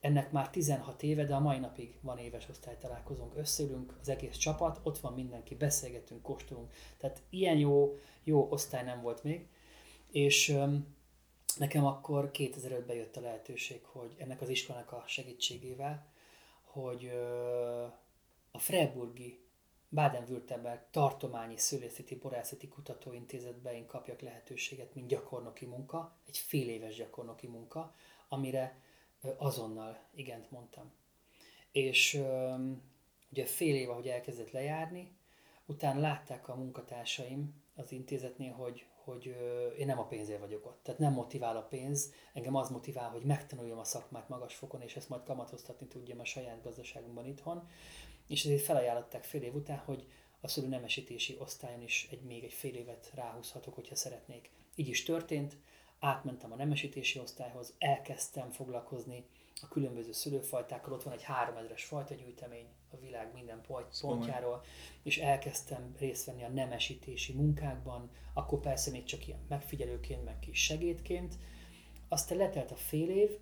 ennek 0.00 0.32
már 0.32 0.50
16 0.50 1.02
éve, 1.02 1.24
de 1.24 1.34
a 1.34 1.40
mai 1.40 1.58
napig 1.58 1.94
van 2.00 2.18
éves 2.18 2.48
osztálytalálkozónk, 2.48 3.36
összeülünk, 3.36 3.96
az 4.00 4.08
egész 4.08 4.36
csapat, 4.36 4.80
ott 4.82 4.98
van 4.98 5.12
mindenki, 5.12 5.54
beszélgetünk, 5.54 6.22
kóstolunk. 6.22 6.72
Tehát 6.98 7.22
ilyen 7.30 7.56
jó, 7.56 7.98
jó 8.24 8.46
osztály 8.50 8.84
nem 8.84 9.02
volt 9.02 9.22
még. 9.22 9.46
És 10.10 10.48
um, 10.48 10.96
nekem 11.58 11.86
akkor 11.86 12.30
2005-ben 12.32 12.96
jött 12.96 13.16
a 13.16 13.20
lehetőség, 13.20 13.84
hogy 13.84 14.14
ennek 14.18 14.40
az 14.40 14.48
iskolának 14.48 14.92
a 14.92 15.04
segítségével, 15.06 16.06
hogy 16.62 17.04
uh, 17.04 17.92
a 18.50 18.58
Freiburgi 18.58 19.48
Baden-Württemberg 19.90 20.80
tartományi 20.90 21.56
szülészeti 21.56 22.16
borászati 22.16 22.68
kutatóintézetben 22.68 23.74
én 23.74 23.86
kapjak 23.86 24.20
lehetőséget, 24.20 24.94
mint 24.94 25.08
gyakornoki 25.08 25.66
munka, 25.66 26.16
egy 26.26 26.38
fél 26.38 26.68
éves 26.68 26.96
gyakornoki 26.96 27.46
munka, 27.46 27.94
amire 28.28 28.80
azonnal 29.36 29.98
igent 30.14 30.50
mondtam. 30.50 30.92
És 31.72 32.22
ugye 33.30 33.44
fél 33.44 33.74
év, 33.74 33.90
ahogy 33.90 34.08
elkezdett 34.08 34.50
lejárni, 34.50 35.16
utána 35.66 36.00
látták 36.00 36.48
a 36.48 36.54
munkatársaim 36.54 37.62
az 37.74 37.92
intézetnél, 37.92 38.52
hogy, 38.52 38.86
hogy 39.04 39.24
én 39.78 39.86
nem 39.86 39.98
a 39.98 40.06
pénzért 40.06 40.40
vagyok 40.40 40.66
ott. 40.66 40.80
Tehát 40.82 41.00
nem 41.00 41.12
motivál 41.12 41.56
a 41.56 41.62
pénz, 41.62 42.12
engem 42.32 42.54
az 42.54 42.70
motivál, 42.70 43.10
hogy 43.10 43.22
megtanuljam 43.22 43.78
a 43.78 43.84
szakmát 43.84 44.28
magas 44.28 44.54
fokon, 44.54 44.82
és 44.82 44.96
ezt 44.96 45.08
majd 45.08 45.22
kamatoztatni 45.22 45.86
tudjam 45.86 46.20
a 46.20 46.24
saját 46.24 46.62
gazdaságunkban 46.62 47.26
itthon. 47.26 47.68
És 48.30 48.44
ezért 48.44 48.62
felajánlották 48.62 49.24
fél 49.24 49.42
év 49.42 49.54
után, 49.54 49.78
hogy 49.78 50.06
a 50.40 50.48
szülőnemesítési 50.48 51.36
osztályon 51.38 51.82
is 51.82 52.08
egy, 52.10 52.22
még 52.22 52.44
egy 52.44 52.52
fél 52.52 52.74
évet 52.74 53.10
ráhúzhatok, 53.14 53.74
hogyha 53.74 53.94
szeretnék. 53.94 54.50
Így 54.74 54.88
is 54.88 55.02
történt 55.02 55.56
átmentem 55.98 56.52
a 56.52 56.56
nemesítési 56.56 57.18
osztályhoz, 57.18 57.74
elkezdtem 57.78 58.50
foglalkozni 58.50 59.24
a 59.62 59.68
különböző 59.68 60.12
szülőfajtákkal, 60.12 60.92
ott 60.92 61.02
van 61.02 61.12
egy 61.12 61.24
3000-es 61.28 61.82
fajtagyűjtemény 61.86 62.66
a 62.90 62.96
világ 62.96 63.32
minden 63.34 63.60
pontjáról, 64.00 64.64
és 65.02 65.18
elkezdtem 65.18 65.94
részt 65.98 66.26
venni 66.26 66.44
a 66.44 66.48
nemesítési 66.48 67.32
munkákban, 67.32 68.10
akkor 68.34 68.60
persze 68.60 68.90
még 68.90 69.04
csak 69.04 69.26
ilyen 69.26 69.44
megfigyelőként, 69.48 70.24
meg 70.24 70.38
kis 70.38 70.64
segédként. 70.64 71.34
Aztán 72.08 72.38
letelt 72.38 72.70
a 72.70 72.76
fél 72.76 73.08
év, 73.08 73.38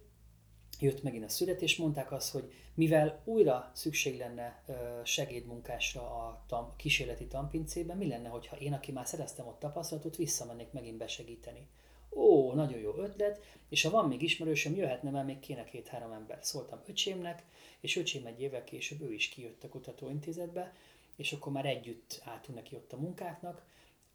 jött 0.81 1.03
megint 1.03 1.25
a 1.25 1.29
szület, 1.29 1.63
és 1.63 1.77
mondták 1.77 2.13
azt, 2.13 2.33
hogy 2.33 2.53
mivel 2.75 3.23
újra 3.25 3.71
szükség 3.75 4.19
lenne 4.19 4.65
segédmunkásra 5.05 6.01
a, 6.01 6.45
tam, 6.47 6.73
kísérleti 6.77 7.27
tanpincében, 7.27 7.97
mi 7.97 8.07
lenne, 8.07 8.29
hogyha 8.29 8.57
én, 8.57 8.73
aki 8.73 8.93
már 8.93 9.07
szereztem 9.07 9.47
ott 9.47 9.59
tapasztalatot, 9.59 10.17
visszamennék 10.17 10.73
megint 10.73 10.99
besegíteni 10.99 11.69
ó, 12.11 12.53
nagyon 12.53 12.79
jó 12.79 12.97
ötlet, 12.97 13.45
és 13.69 13.83
ha 13.83 13.91
van 13.91 14.09
még 14.09 14.23
ismerősöm, 14.23 14.75
jöhetne, 14.75 15.11
mert 15.11 15.27
még 15.27 15.39
kéne 15.39 15.65
két-három 15.65 16.13
ember. 16.13 16.39
Szóltam 16.41 16.83
öcsémnek, 16.87 17.45
és 17.81 17.97
öcsém 17.97 18.27
egy 18.27 18.41
évvel 18.41 18.65
később 18.65 19.01
ő 19.01 19.13
is 19.13 19.29
kijött 19.29 19.65
a 19.65 19.69
kutatóintézetbe, 19.69 20.75
és 21.17 21.33
akkor 21.33 21.53
már 21.53 21.67
együtt 21.67 22.21
álltunk 22.25 22.59
neki 22.59 22.75
ott 22.75 22.93
a 22.93 22.97
munkáknak, 22.97 23.63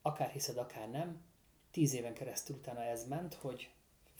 akár 0.01 0.29
hiszed, 0.29 0.57
akár 0.57 0.89
nem. 0.89 1.21
Tíz 1.71 1.93
éven 1.93 2.13
keresztül 2.13 2.55
utána 2.55 2.83
ez 2.83 3.07
ment, 3.07 3.33
hogy 3.33 3.69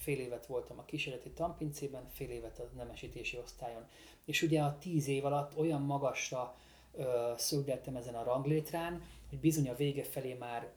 fél 0.04 0.20
évet 0.20 0.46
voltam 0.46 0.80
a 0.80 0.86
kísérleti 0.86 1.30
tanpincében, 1.30 2.10
fél 2.10 2.30
évet 2.30 2.60
a 2.60 2.70
nemesítési 2.76 3.38
osztályon. 3.38 3.88
És 4.26 4.42
ugye 4.42 4.62
a 4.62 4.78
tíz 4.78 5.08
év 5.08 5.26
alatt 5.26 5.58
olyan 5.58 5.82
magasra 5.82 6.56
ö, 6.94 7.34
szögdeltem 7.38 7.96
ezen 7.96 8.16
a 8.16 8.24
ranglétrán, 8.24 9.04
hogy 9.30 9.40
bizony 9.40 9.70
a 9.70 9.76
vége 9.76 10.04
felé 10.04 10.34
már 10.34 10.72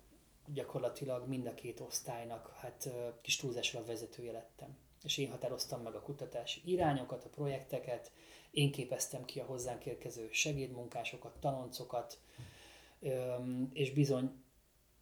gyakorlatilag 0.55 1.29
mind 1.29 1.47
a 1.47 1.55
két 1.55 1.81
osztálynak 1.81 2.53
hát 2.57 2.91
kis 3.21 3.37
túlzással 3.37 3.83
a 3.83 3.87
vezetője 3.87 4.33
lettem. 4.33 4.77
És 5.03 5.19
én 5.19 5.31
határoztam 5.31 5.83
meg 5.83 5.95
a 5.95 6.03
kutatási 6.03 6.61
irányokat, 6.65 7.25
a 7.25 7.29
projekteket, 7.29 8.13
én 8.51 8.73
képeztem 8.73 9.25
ki 9.25 9.41
a 9.41 9.45
hozzánk 9.45 9.87
érkező 9.87 10.29
segédmunkásokat, 10.33 11.37
tanoncokat, 11.41 12.19
és 13.73 13.93
bizony, 13.93 14.31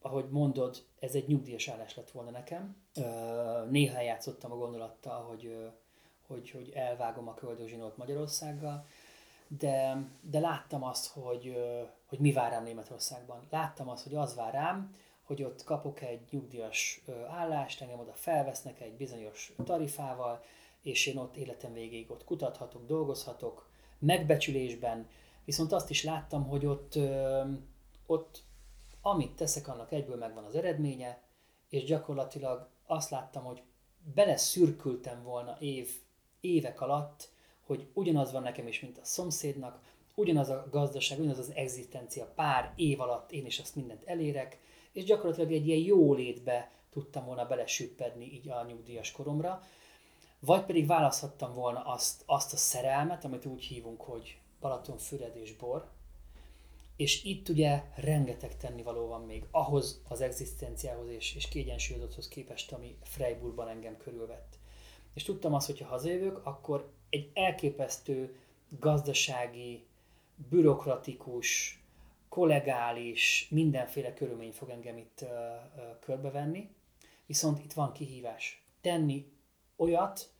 ahogy 0.04 0.28
mondod, 0.30 0.84
ez 0.98 1.14
egy 1.14 1.28
nyugdíjas 1.28 1.68
állás 1.68 1.96
lett 1.96 2.10
volna 2.10 2.30
nekem. 2.30 2.76
Néha 3.70 4.00
játszottam 4.00 4.52
a 4.52 4.56
gondolattal, 4.56 5.22
hogy, 5.22 5.70
hogy, 6.26 6.50
hogy 6.50 6.70
elvágom 6.74 7.28
a 7.28 7.34
köldögzsinót 7.34 7.96
Magyarországgal, 7.96 8.86
de, 9.48 10.06
de 10.20 10.38
láttam 10.38 10.82
azt, 10.82 11.06
hogy, 11.06 11.56
hogy 12.06 12.18
mi 12.18 12.32
vár 12.32 12.50
rám 12.50 12.64
Németországban. 12.64 13.46
Láttam 13.50 13.88
azt, 13.88 14.02
hogy 14.04 14.14
az 14.14 14.34
vár 14.34 14.52
rám, 14.52 14.94
hogy 15.22 15.42
ott 15.42 15.64
kapok 15.64 16.00
egy 16.00 16.20
nyugdíjas 16.30 17.04
állást, 17.28 17.82
engem 17.82 17.98
oda 17.98 18.12
felvesznek 18.12 18.80
egy 18.80 18.96
bizonyos 18.96 19.54
tarifával, 19.64 20.42
és 20.82 21.06
én 21.06 21.16
ott 21.16 21.36
életem 21.36 21.72
végéig 21.72 22.10
ott 22.10 22.24
kutathatok, 22.24 22.86
dolgozhatok, 22.86 23.68
megbecsülésben, 23.98 25.08
viszont 25.44 25.72
azt 25.72 25.90
is 25.90 26.04
láttam, 26.04 26.48
hogy 26.48 26.66
ott, 26.66 26.98
ott 28.06 28.42
amit 29.06 29.36
teszek, 29.36 29.68
annak 29.68 29.92
egyből 29.92 30.16
megvan 30.16 30.44
az 30.44 30.54
eredménye, 30.54 31.22
és 31.68 31.84
gyakorlatilag 31.84 32.68
azt 32.86 33.10
láttam, 33.10 33.44
hogy 33.44 33.62
beleszürkültem 34.14 35.22
volna 35.22 35.56
év, 35.60 35.90
évek 36.40 36.80
alatt, 36.80 37.30
hogy 37.66 37.88
ugyanaz 37.92 38.32
van 38.32 38.42
nekem 38.42 38.66
is, 38.66 38.80
mint 38.80 38.98
a 38.98 39.04
szomszédnak, 39.04 39.80
ugyanaz 40.14 40.48
a 40.48 40.66
gazdaság, 40.70 41.18
ugyanaz 41.18 41.38
az 41.38 41.52
egzisztencia 41.54 42.32
pár 42.34 42.72
év 42.76 43.00
alatt 43.00 43.32
én 43.32 43.46
is 43.46 43.58
azt 43.58 43.76
mindent 43.76 44.04
elérek, 44.04 44.58
és 44.92 45.04
gyakorlatilag 45.04 45.52
egy 45.52 45.66
ilyen 45.66 45.84
jó 45.84 46.14
létbe 46.14 46.70
tudtam 46.90 47.24
volna 47.24 47.46
belesüppedni 47.46 48.32
így 48.32 48.48
a 48.48 48.64
nyugdíjas 48.64 49.12
koromra, 49.12 49.62
vagy 50.40 50.64
pedig 50.64 50.86
választhattam 50.86 51.54
volna 51.54 51.84
azt, 51.84 52.22
azt 52.26 52.52
a 52.52 52.56
szerelmet, 52.56 53.24
amit 53.24 53.46
úgy 53.46 53.64
hívunk, 53.64 54.00
hogy 54.00 54.38
Balaton, 54.60 54.98
Füred 54.98 55.36
és 55.36 55.56
Bor, 55.56 55.90
és 56.96 57.24
itt 57.24 57.48
ugye 57.48 57.82
rengeteg 57.96 58.56
tennivaló 58.56 59.06
van 59.06 59.22
még 59.22 59.44
ahhoz 59.50 60.02
az 60.08 60.20
egzisztenciához 60.20 61.08
és, 61.08 61.34
és 61.34 61.48
kiegyensúlyozotthoz 61.48 62.28
képest, 62.28 62.72
ami 62.72 62.96
Freiburgban 63.02 63.68
engem 63.68 63.96
körülvett. 63.96 64.58
És 65.14 65.22
tudtam 65.22 65.54
azt, 65.54 65.66
hogy 65.66 65.80
ha 65.80 65.86
hazajövök, 65.86 66.40
akkor 66.46 66.92
egy 67.10 67.30
elképesztő 67.34 68.36
gazdasági, 68.78 69.86
bürokratikus, 70.48 71.82
kollegális, 72.28 73.46
mindenféle 73.50 74.14
körülmény 74.14 74.52
fog 74.52 74.68
engem 74.68 74.96
itt 74.96 75.20
ö, 75.20 75.26
ö, 75.26 75.98
körbevenni, 76.00 76.70
viszont 77.26 77.64
itt 77.64 77.72
van 77.72 77.92
kihívás. 77.92 78.64
Tenni 78.80 79.32
olyat, 79.76 80.32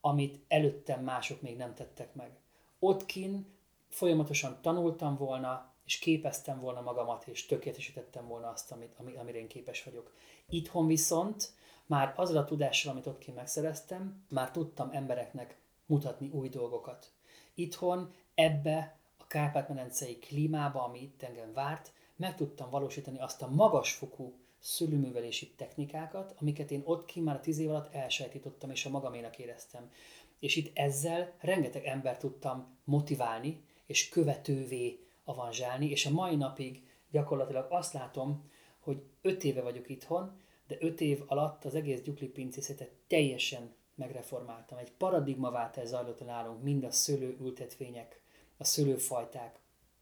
amit 0.00 0.44
előttem 0.48 1.04
mások 1.04 1.42
még 1.42 1.56
nem 1.56 1.74
tettek 1.74 2.14
meg. 2.14 2.30
Ott 2.78 3.06
kin 3.06 3.46
folyamatosan 3.88 4.58
tanultam 4.62 5.16
volna, 5.16 5.71
és 5.92 5.98
képeztem 5.98 6.60
volna 6.60 6.80
magamat, 6.80 7.26
és 7.26 7.46
tökéletesítettem 7.46 8.26
volna 8.26 8.48
azt, 8.48 8.72
amit, 8.72 8.94
amire 8.98 9.38
én 9.38 9.48
képes 9.48 9.84
vagyok. 9.84 10.12
Itthon 10.48 10.86
viszont 10.86 11.52
már 11.86 12.12
azzal 12.16 12.36
a 12.36 12.44
tudással, 12.44 12.92
amit 12.92 13.06
ott 13.06 13.18
kint 13.18 13.36
megszereztem, 13.36 14.24
már 14.28 14.50
tudtam 14.50 14.90
embereknek 14.92 15.58
mutatni 15.86 16.28
új 16.28 16.48
dolgokat. 16.48 17.12
Itthon 17.54 18.14
ebbe 18.34 18.96
Kárpát-medencei 19.28 20.18
klímába, 20.18 20.84
ami 20.84 21.00
itt 21.02 21.22
engem 21.22 21.52
várt, 21.52 21.92
meg 22.16 22.36
tudtam 22.36 22.70
valósítani 22.70 23.18
azt 23.18 23.42
a 23.42 23.50
magasfokú 23.50 24.34
szülőművelési 24.58 25.50
technikákat, 25.56 26.34
amiket 26.40 26.70
én 26.70 26.82
ott 26.84 27.04
ki 27.04 27.20
már 27.20 27.36
a 27.36 27.40
tíz 27.40 27.58
év 27.58 27.70
alatt 27.70 27.94
elsajátítottam 27.94 28.70
és 28.70 28.84
a 28.84 28.90
magaménak 28.90 29.38
éreztem. 29.38 29.90
És 30.38 30.56
itt 30.56 30.78
ezzel 30.78 31.32
rengeteg 31.40 31.84
ember 31.84 32.16
tudtam 32.16 32.78
motiválni 32.84 33.64
és 33.86 34.08
követővé 34.08 34.98
avanzsálni, 35.24 35.90
és 35.90 36.06
a 36.06 36.10
mai 36.10 36.36
napig 36.36 36.82
gyakorlatilag 37.10 37.66
azt 37.70 37.92
látom, 37.92 38.50
hogy 38.80 39.02
öt 39.22 39.44
éve 39.44 39.62
vagyok 39.62 39.88
itthon, 39.88 40.40
de 40.66 40.76
öt 40.80 41.00
év 41.00 41.22
alatt 41.26 41.64
az 41.64 41.74
egész 41.74 42.02
gyukli 42.02 42.26
pincészetet 42.26 42.90
teljesen 43.06 43.74
megreformáltam. 43.94 44.78
Egy 44.78 44.92
paradigmaváltás 44.92 45.86
zajlott 45.86 46.24
nálunk, 46.24 46.62
mind 46.62 46.84
a 46.84 46.90
szőlőültetvények 46.90 48.20
a 48.56 48.64
szőlőfajták, 48.64 49.60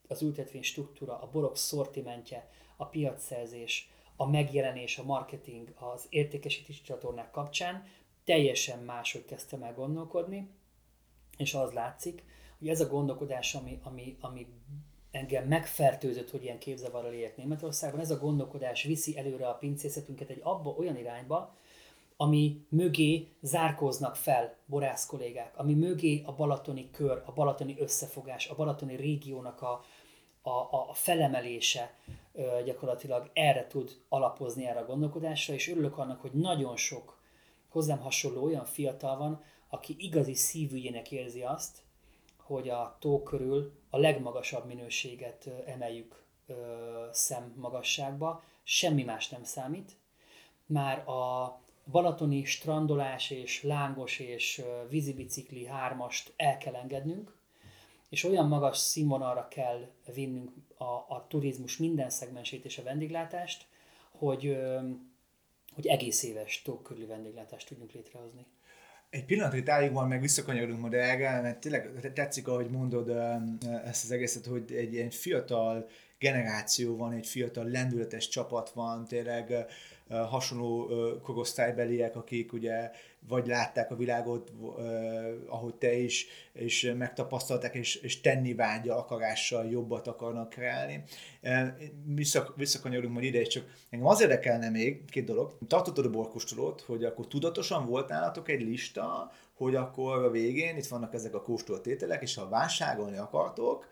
az 0.08 0.22
ültetvény 0.22 0.62
struktúra, 0.62 1.20
a 1.20 1.30
borok 1.30 1.56
szortimentje, 1.56 2.50
a 2.76 2.84
piacszerzés, 2.84 3.90
a 4.16 4.26
megjelenés, 4.26 4.98
a 4.98 5.04
marketing, 5.04 5.74
az 5.78 6.06
értékesítési 6.08 6.82
csatornák 6.82 7.30
kapcsán 7.30 7.84
teljesen 8.24 8.78
máshogy 8.78 9.24
kezdtem 9.24 9.62
el 9.62 9.74
gondolkodni, 9.74 10.50
és 11.36 11.54
az 11.54 11.72
látszik, 11.72 12.24
hogy 12.58 12.68
ez 12.68 12.80
a 12.80 12.88
gondolkodás, 12.88 13.54
ami, 13.54 13.80
ami, 13.82 14.16
ami 14.20 14.46
engem 15.10 15.46
megfertőzött, 15.46 16.30
hogy 16.30 16.42
ilyen 16.42 16.58
képzavarral 16.58 17.12
éljek 17.12 17.36
Németországban, 17.36 18.00
ez 18.00 18.10
a 18.10 18.18
gondolkodás 18.18 18.82
viszi 18.82 19.18
előre 19.18 19.48
a 19.48 19.54
pincészetünket 19.54 20.30
egy 20.30 20.40
abba 20.42 20.70
olyan 20.70 20.96
irányba, 20.96 21.54
ami 22.16 22.66
mögé 22.68 23.28
zárkóznak 23.40 24.16
fel 24.16 24.56
borász 24.66 25.06
kollégák, 25.06 25.58
ami 25.58 25.74
mögé 25.74 26.22
a 26.26 26.32
balatoni 26.32 26.90
kör, 26.90 27.22
a 27.24 27.32
balatoni 27.32 27.76
összefogás, 27.78 28.48
a 28.48 28.54
balatoni 28.54 28.96
régiónak 28.96 29.62
a, 29.62 29.84
a, 30.42 30.50
a 30.88 30.92
felemelése 30.92 31.94
gyakorlatilag 32.64 33.30
erre 33.32 33.66
tud 33.66 34.00
alapozni 34.08 34.66
erre 34.66 34.78
a 34.78 34.86
gondolkodásra, 34.86 35.54
és 35.54 35.68
örülök 35.68 35.98
annak, 35.98 36.20
hogy 36.20 36.32
nagyon 36.32 36.76
sok 36.76 37.18
hozzám 37.68 37.98
hasonló 37.98 38.44
olyan 38.44 38.64
fiatal 38.64 39.16
van, 39.16 39.42
aki 39.68 39.96
igazi 39.98 40.34
szívügyének 40.34 41.12
érzi 41.12 41.42
azt, 41.42 41.78
hogy 42.50 42.68
a 42.68 42.96
tó 43.00 43.22
körül 43.22 43.72
a 43.90 43.98
legmagasabb 43.98 44.66
minőséget 44.66 45.48
emeljük 45.66 46.24
szemmagasságba, 47.10 48.42
semmi 48.62 49.02
más 49.02 49.28
nem 49.28 49.44
számít. 49.44 49.96
Már 50.66 51.08
a 51.08 51.60
balatoni 51.90 52.44
strandolás 52.44 53.30
és 53.30 53.62
lángos 53.62 54.18
és 54.18 54.62
vízibicikli 54.88 55.66
hármast 55.66 56.32
el 56.36 56.58
kell 56.58 56.74
engednünk, 56.74 57.36
és 58.08 58.24
olyan 58.24 58.48
magas 58.48 58.78
színvonalra 58.78 59.48
kell 59.48 59.90
vinnünk 60.14 60.50
a, 60.76 60.84
a 60.84 61.24
turizmus 61.28 61.76
minden 61.76 62.10
szegmensét 62.10 62.64
és 62.64 62.78
a 62.78 62.82
vendéglátást, 62.82 63.66
hogy, 64.10 64.56
hogy 65.74 65.86
egész 65.86 66.22
éves 66.22 66.62
tók 66.62 66.82
körüli 66.82 67.06
vendéglátást 67.06 67.68
tudjunk 67.68 67.92
létrehozni. 67.92 68.46
Egy 69.10 69.24
pillanat, 69.24 69.52
hogy 69.52 69.68
álljunk 69.68 70.08
meg 70.08 70.20
visszakanyarodunk 70.20 70.80
majd 70.80 70.94
erre, 70.94 71.40
mert 71.40 71.58
tényleg 71.58 72.12
tetszik, 72.14 72.48
ahogy 72.48 72.70
mondod 72.70 73.08
ezt 73.84 74.04
az 74.04 74.10
egészet, 74.10 74.46
hogy 74.46 74.72
egy 74.72 74.92
ilyen 74.92 75.10
fiatal 75.10 75.88
generáció 76.18 76.96
van, 76.96 77.12
egy 77.12 77.26
fiatal 77.26 77.64
lendületes 77.64 78.28
csapat 78.28 78.70
van, 78.70 79.06
tényleg 79.06 79.66
hasonló 80.10 80.90
korosztálybeliek, 81.22 82.16
akik 82.16 82.52
ugye 82.52 82.90
vagy 83.28 83.46
látták 83.46 83.90
a 83.90 83.96
világot, 83.96 84.52
ahogy 85.46 85.74
te 85.74 85.92
is, 85.92 86.26
és 86.52 86.92
megtapasztalták, 86.98 87.74
és, 87.74 87.94
és 87.94 88.20
tenni 88.20 88.54
vágya 88.54 88.96
akarással 88.96 89.66
jobbat 89.70 90.06
akarnak 90.06 90.48
kreálni. 90.48 91.02
Visszak, 92.04 92.56
visszakanyarulunk 92.56 93.14
majd 93.14 93.26
ide, 93.26 93.40
és 93.40 93.48
csak 93.48 93.64
engem 93.90 94.08
az 94.08 94.20
érdekelne 94.20 94.70
még, 94.70 95.04
két 95.04 95.24
dolog. 95.24 95.58
Tartottad 95.66 96.04
a 96.04 96.10
borkóstolót, 96.10 96.80
hogy 96.80 97.04
akkor 97.04 97.26
tudatosan 97.26 97.86
volt 97.86 98.08
nálatok 98.08 98.48
egy 98.48 98.60
lista, 98.60 99.32
hogy 99.54 99.74
akkor 99.74 100.24
a 100.24 100.30
végén 100.30 100.76
itt 100.76 100.86
vannak 100.86 101.14
ezek 101.14 101.34
a 101.34 101.42
kóstolt 101.42 101.86
ételek, 101.86 102.22
és 102.22 102.34
ha 102.34 102.48
vásárolni 102.48 103.16
akartok, 103.16 103.86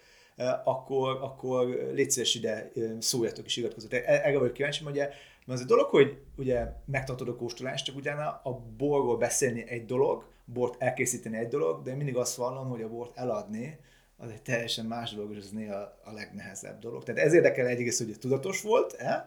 akkor, 0.65 1.19
akkor 1.21 1.91
légy 1.95 2.11
szíves 2.11 2.35
ide 2.35 2.73
szóljatok 2.99 3.45
és 3.45 3.57
iratkozzatok. 3.57 3.99
E, 3.99 4.21
erre 4.25 4.39
vagyok 4.39 4.55
kíváncsi, 4.55 4.85
mert 4.85 4.97
ugye 4.97 5.11
mert 5.49 5.61
az 5.61 5.67
a 5.67 5.69
dolog, 5.69 5.87
hogy 5.90 6.19
ugye 6.37 6.67
megtartod 6.85 7.28
a 7.28 7.37
kóstolást, 7.37 7.85
csak 7.85 7.97
utána 7.97 8.40
a 8.43 8.62
borról 8.76 9.17
beszélni 9.17 9.69
egy 9.69 9.85
dolog, 9.85 10.25
bort 10.45 10.83
elkészíteni 10.83 11.37
egy 11.37 11.49
dolog, 11.49 11.83
de 11.83 11.90
én 11.90 11.97
mindig 11.97 12.17
azt 12.17 12.35
vallom, 12.35 12.69
hogy 12.69 12.83
a 12.83 12.88
bort 12.88 13.19
eladni, 13.19 13.78
az 14.17 14.31
egy 14.31 14.43
teljesen 14.43 14.87
más 14.87 15.14
dolog, 15.14 15.33
és 15.33 15.38
az 15.38 15.50
néha 15.50 15.76
a 16.05 16.12
legnehezebb 16.12 16.78
dolog. 16.78 17.02
Tehát 17.02 17.21
ez 17.21 17.33
érdekel 17.33 17.67
egyrészt, 17.67 18.05
hogy 18.05 18.19
tudatos 18.19 18.62
volt, 18.62 18.93
eh? 18.93 19.23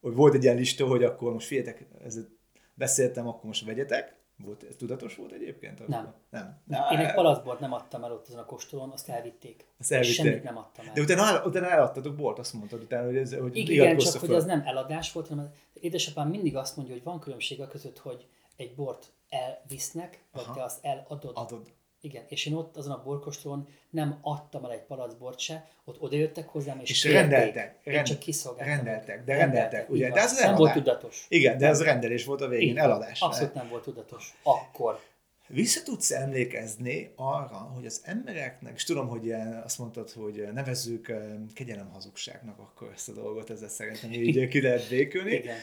hogy 0.00 0.14
volt 0.14 0.34
egy 0.34 0.42
ilyen 0.42 0.56
lista, 0.56 0.86
hogy 0.86 1.04
akkor 1.04 1.32
most 1.32 1.46
figyeljetek, 1.46 1.86
ezzel 2.04 2.28
beszéltem, 2.74 3.28
akkor 3.28 3.44
most 3.44 3.64
vegyetek, 3.64 4.16
volt, 4.44 4.62
ez 4.62 4.76
tudatos 4.76 5.16
volt 5.16 5.32
egyébként? 5.32 5.88
Nem. 5.88 6.14
nem. 6.30 6.60
nem. 6.64 6.82
Én 6.92 6.98
egy 6.98 7.14
palacbort 7.14 7.60
nem 7.60 7.72
adtam 7.72 8.04
el 8.04 8.12
ott 8.12 8.26
azon 8.28 8.40
a 8.40 8.44
kóstolón, 8.44 8.90
azt 8.90 9.08
elvitték. 9.08 9.66
Azt 9.78 9.92
elvitték. 9.92 10.16
Semmit 10.16 10.42
nem 10.42 10.56
adtam 10.56 10.86
el. 10.86 10.92
De 10.94 11.00
utána, 11.00 11.44
utána 11.44 11.70
eladtatok 11.70 12.16
bort, 12.16 12.38
azt 12.38 12.52
mondtad 12.52 12.82
utána, 12.82 13.06
hogy 13.06 13.16
ez 13.16 13.34
hogy 13.34 13.56
Igen, 13.56 13.98
csak 13.98 14.20
hogy 14.20 14.32
az 14.34 14.44
nem 14.44 14.62
eladás 14.66 15.12
volt, 15.12 15.28
hanem 15.28 15.52
édesapám 15.72 16.28
mindig 16.28 16.56
azt 16.56 16.76
mondja, 16.76 16.94
hogy 16.94 17.04
van 17.04 17.20
különbség 17.20 17.60
a 17.60 17.66
között, 17.66 17.98
hogy 17.98 18.26
egy 18.56 18.74
bort 18.74 19.12
elvisznek, 19.28 20.24
vagy 20.32 20.42
Aha. 20.44 20.54
te 20.54 20.62
azt 20.62 20.84
eladod. 20.84 21.32
Adod. 21.34 21.72
Igen, 22.04 22.24
és 22.28 22.46
én 22.46 22.54
ott 22.54 22.76
azon 22.76 22.92
a 22.92 23.02
borkostron 23.02 23.68
nem 23.90 24.18
adtam 24.20 24.64
el 24.64 24.72
egy 24.72 24.82
palac 24.82 25.14
bort 25.14 25.38
se, 25.38 25.68
ott 25.84 26.00
odajöttek 26.00 26.48
hozzám, 26.48 26.80
és, 26.80 26.90
és 26.90 27.04
rendeltek. 27.04 27.78
Én 27.84 27.92
rend, 27.92 28.06
csak 28.06 28.18
kiszolgáltam. 28.18 28.74
Rendeltek, 28.74 29.24
de 29.24 29.36
rendeltek, 29.36 29.62
rendeltek 29.62 29.90
ugye? 29.90 30.10
De 30.10 30.20
ez 30.20 30.38
nem 30.38 30.54
volt 30.54 30.72
tudatos. 30.72 31.26
Igen, 31.28 31.58
de 31.58 31.66
ez 31.66 31.82
rendelés 31.82 32.24
volt 32.24 32.40
a 32.40 32.48
végén, 32.48 32.68
Igen, 32.68 32.84
eladás. 32.84 33.20
Abszolút 33.20 33.54
nem 33.54 33.68
volt 33.68 33.82
tudatos. 33.82 34.34
Akkor. 34.42 35.00
Vissza 35.46 35.82
tudsz 35.82 36.10
emlékezni 36.10 37.12
arra, 37.16 37.56
hogy 37.74 37.86
az 37.86 38.00
embereknek, 38.04 38.72
és 38.74 38.84
tudom, 38.84 39.08
hogy 39.08 39.32
azt 39.64 39.78
mondtad, 39.78 40.10
hogy 40.10 40.48
nevezzük 40.52 41.12
kegyelem 41.54 41.90
hazugságnak 41.92 42.58
akkor 42.58 42.90
ezt 42.94 43.08
a 43.08 43.12
dolgot, 43.12 43.50
ezzel 43.50 43.68
szerintem 43.68 44.12
így 44.12 44.48
ki 44.48 44.60
lehet 44.60 44.88
békülni, 44.88 45.32
Igen. 45.32 45.56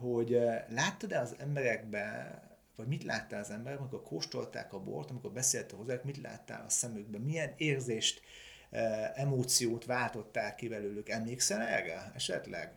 hogy 0.00 0.38
láttad-e 0.68 1.20
az 1.20 1.36
emberekben 1.38 2.42
vagy 2.76 2.86
mit 2.86 3.04
láttál 3.04 3.40
az 3.40 3.50
emberek, 3.50 3.78
amikor 3.78 4.02
kóstolták 4.02 4.72
a 4.72 4.80
bort, 4.80 5.10
amikor 5.10 5.32
beszéltél 5.32 5.78
hozzá, 5.78 6.00
mit 6.04 6.20
láttál 6.20 6.64
a 6.64 6.70
szemükben, 6.70 7.20
milyen 7.20 7.54
érzést, 7.56 8.22
eh, 8.70 9.10
emóciót 9.14 9.84
váltották 9.84 10.54
ki 10.54 10.68
belőlük. 10.68 11.08
Emlékszel 11.08 11.60
erre 11.60 12.12
esetleg? 12.14 12.72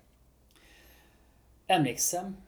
Emlékszem, 1.65 2.45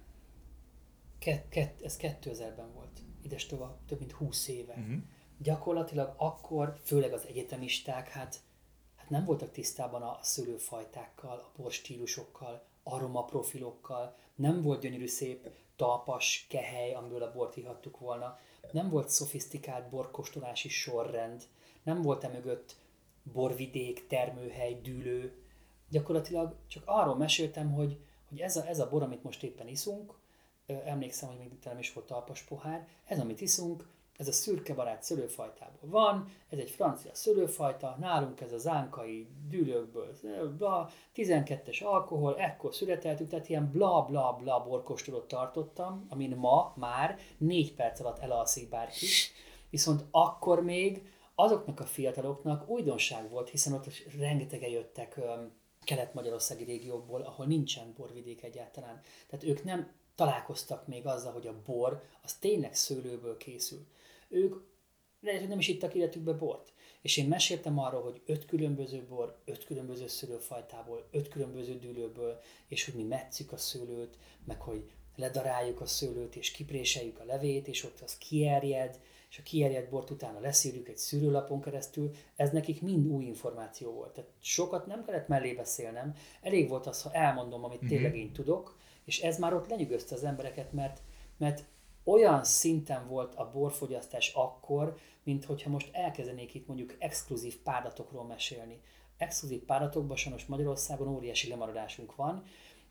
Ket, 1.19 1.49
ket, 1.49 1.81
ez 1.81 1.97
2000-ben 1.97 2.73
volt, 2.73 3.01
ides 3.21 3.45
tovább, 3.45 3.77
több 3.85 3.99
mint 3.99 4.11
20 4.11 4.47
éve. 4.47 4.73
Uh-huh. 4.73 5.01
Gyakorlatilag 5.37 6.13
akkor, 6.17 6.79
főleg 6.83 7.13
az 7.13 7.25
egyetemisták, 7.27 8.07
hát, 8.07 8.39
hát 8.95 9.09
nem 9.09 9.25
voltak 9.25 9.51
tisztában 9.51 10.01
a 10.01 10.19
szülőfajtákkal, 10.21 11.37
a 11.37 11.51
borstílusokkal, 11.61 12.65
aromaprofilokkal, 12.83 14.17
nem 14.35 14.61
volt 14.61 14.81
gyönyörű 14.81 15.07
szép 15.07 15.49
talpas 15.79 16.45
kehely, 16.49 16.93
amiből 16.93 17.23
a 17.23 17.31
bort 17.31 17.57
ihattuk 17.57 17.99
volna. 17.99 18.39
Nem 18.71 18.89
volt 18.89 19.09
szofisztikált 19.09 19.89
borkostolási 19.89 20.69
sorrend, 20.69 21.43
nem 21.83 22.01
volt 22.01 22.23
e 22.23 22.27
mögött 22.27 22.75
borvidék, 23.33 24.07
termőhely, 24.07 24.79
dűlő. 24.81 25.33
Gyakorlatilag 25.89 26.55
csak 26.67 26.83
arról 26.85 27.15
meséltem, 27.15 27.71
hogy, 27.71 27.99
hogy 28.29 28.39
ez, 28.39 28.57
a, 28.57 28.67
ez 28.67 28.79
a 28.79 28.89
bor, 28.89 29.03
amit 29.03 29.23
most 29.23 29.43
éppen 29.43 29.67
iszunk, 29.67 30.13
emlékszem, 30.85 31.29
hogy 31.29 31.37
még 31.37 31.51
nem 31.63 31.79
is 31.79 31.93
volt 31.93 32.07
talpas 32.07 32.41
pohár, 32.41 32.87
ez, 33.05 33.19
amit 33.19 33.41
iszunk, 33.41 33.87
ez 34.19 34.27
a 34.27 34.31
szürke 34.31 34.73
barát 34.73 35.03
szőlőfajtából 35.03 35.89
van, 35.89 36.33
ez 36.49 36.57
egy 36.57 36.69
francia 36.69 37.13
szőlőfajta, 37.13 37.95
nálunk 37.99 38.41
ez 38.41 38.53
a 38.53 38.57
zánkai 38.57 39.27
dűlőkből, 39.49 40.15
bla, 40.57 40.89
12-es 41.15 41.83
alkohol, 41.83 42.37
ekkor 42.37 42.75
születeltük, 42.75 43.29
tehát 43.29 43.49
ilyen 43.49 43.71
bla 43.71 44.05
bla 44.09 44.37
bla 44.41 44.63
borkostolót 44.63 45.27
tartottam, 45.27 46.05
amin 46.09 46.35
ma 46.35 46.73
már 46.75 47.19
4 47.37 47.73
perc 47.73 47.99
alatt 47.99 48.19
elalszik 48.19 48.69
bárki, 48.69 49.05
viszont 49.69 50.05
akkor 50.11 50.63
még 50.63 51.07
azoknak 51.35 51.79
a 51.79 51.85
fiataloknak 51.85 52.69
újdonság 52.69 53.29
volt, 53.29 53.49
hiszen 53.49 53.73
ott 53.73 53.85
rengetegen 54.19 54.69
jöttek 54.69 55.19
kelet-magyarországi 55.83 56.63
régiókból, 56.63 57.21
ahol 57.21 57.45
nincsen 57.45 57.93
borvidék 57.97 58.43
egyáltalán. 58.43 59.01
Tehát 59.27 59.45
ők 59.45 59.63
nem 59.63 59.91
találkoztak 60.15 60.87
még 60.87 61.05
azzal, 61.05 61.33
hogy 61.33 61.47
a 61.47 61.61
bor 61.65 62.03
az 62.23 62.33
tényleg 62.33 62.75
szőlőből 62.75 63.37
készül 63.37 63.87
ők 64.29 64.55
lehet, 65.21 65.39
hogy 65.39 65.49
nem 65.49 65.59
is 65.59 65.67
ittak 65.67 65.93
életükbe 65.93 66.33
bort. 66.33 66.73
És 67.01 67.17
én 67.17 67.27
meséltem 67.27 67.79
arról, 67.79 68.01
hogy 68.01 68.21
öt 68.25 68.45
különböző 68.45 69.05
bor, 69.09 69.41
öt 69.45 69.63
különböző 69.65 70.07
szőlőfajtából, 70.07 71.07
öt 71.11 71.27
különböző 71.27 71.77
dűlőből, 71.77 72.39
és 72.67 72.85
hogy 72.85 72.93
mi 72.93 73.03
metszük 73.03 73.51
a 73.51 73.57
szőlőt, 73.57 74.17
meg 74.45 74.61
hogy 74.61 74.91
ledaráljuk 75.15 75.81
a 75.81 75.85
szőlőt, 75.85 76.35
és 76.35 76.51
kipréseljük 76.51 77.19
a 77.19 77.25
levét, 77.25 77.67
és 77.67 77.83
ott 77.83 77.99
az 77.99 78.17
kierjed, 78.17 78.99
és 79.29 79.37
a 79.37 79.43
kierjedt 79.43 79.89
bort 79.89 80.09
utána 80.09 80.39
leszűrjük 80.39 80.87
egy 80.87 80.97
szűrőlapon 80.97 81.61
keresztül, 81.61 82.11
ez 82.35 82.51
nekik 82.51 82.81
mind 82.81 83.07
új 83.07 83.25
információ 83.25 83.91
volt. 83.91 84.13
Tehát 84.13 84.29
sokat 84.41 84.85
nem 84.85 85.05
kellett 85.05 85.27
mellé 85.27 85.53
beszélnem, 85.53 86.13
elég 86.41 86.69
volt 86.69 86.87
az, 86.87 87.01
ha 87.01 87.13
elmondom, 87.13 87.63
amit 87.63 87.77
mm-hmm. 87.77 87.87
tényleg 87.87 88.17
én 88.17 88.33
tudok, 88.33 88.77
és 89.05 89.21
ez 89.21 89.39
már 89.39 89.53
ott 89.53 89.69
lenyűgözte 89.69 90.15
az 90.15 90.23
embereket, 90.23 90.73
mert, 90.73 91.01
mert 91.37 91.63
olyan 92.09 92.43
szinten 92.43 93.07
volt 93.07 93.35
a 93.35 93.51
borfogyasztás 93.51 94.33
akkor, 94.33 94.97
mint 95.23 95.45
hogyha 95.45 95.69
most 95.69 95.89
elkezdenék 95.91 96.53
itt 96.53 96.67
mondjuk 96.67 96.95
exkluzív 96.99 97.57
páratokról 97.57 98.23
mesélni. 98.23 98.81
Exkluzív 99.17 99.63
páratokban 99.63 100.17
sajnos 100.17 100.45
Magyarországon 100.45 101.07
óriási 101.07 101.49
lemaradásunk 101.49 102.15
van, 102.15 102.43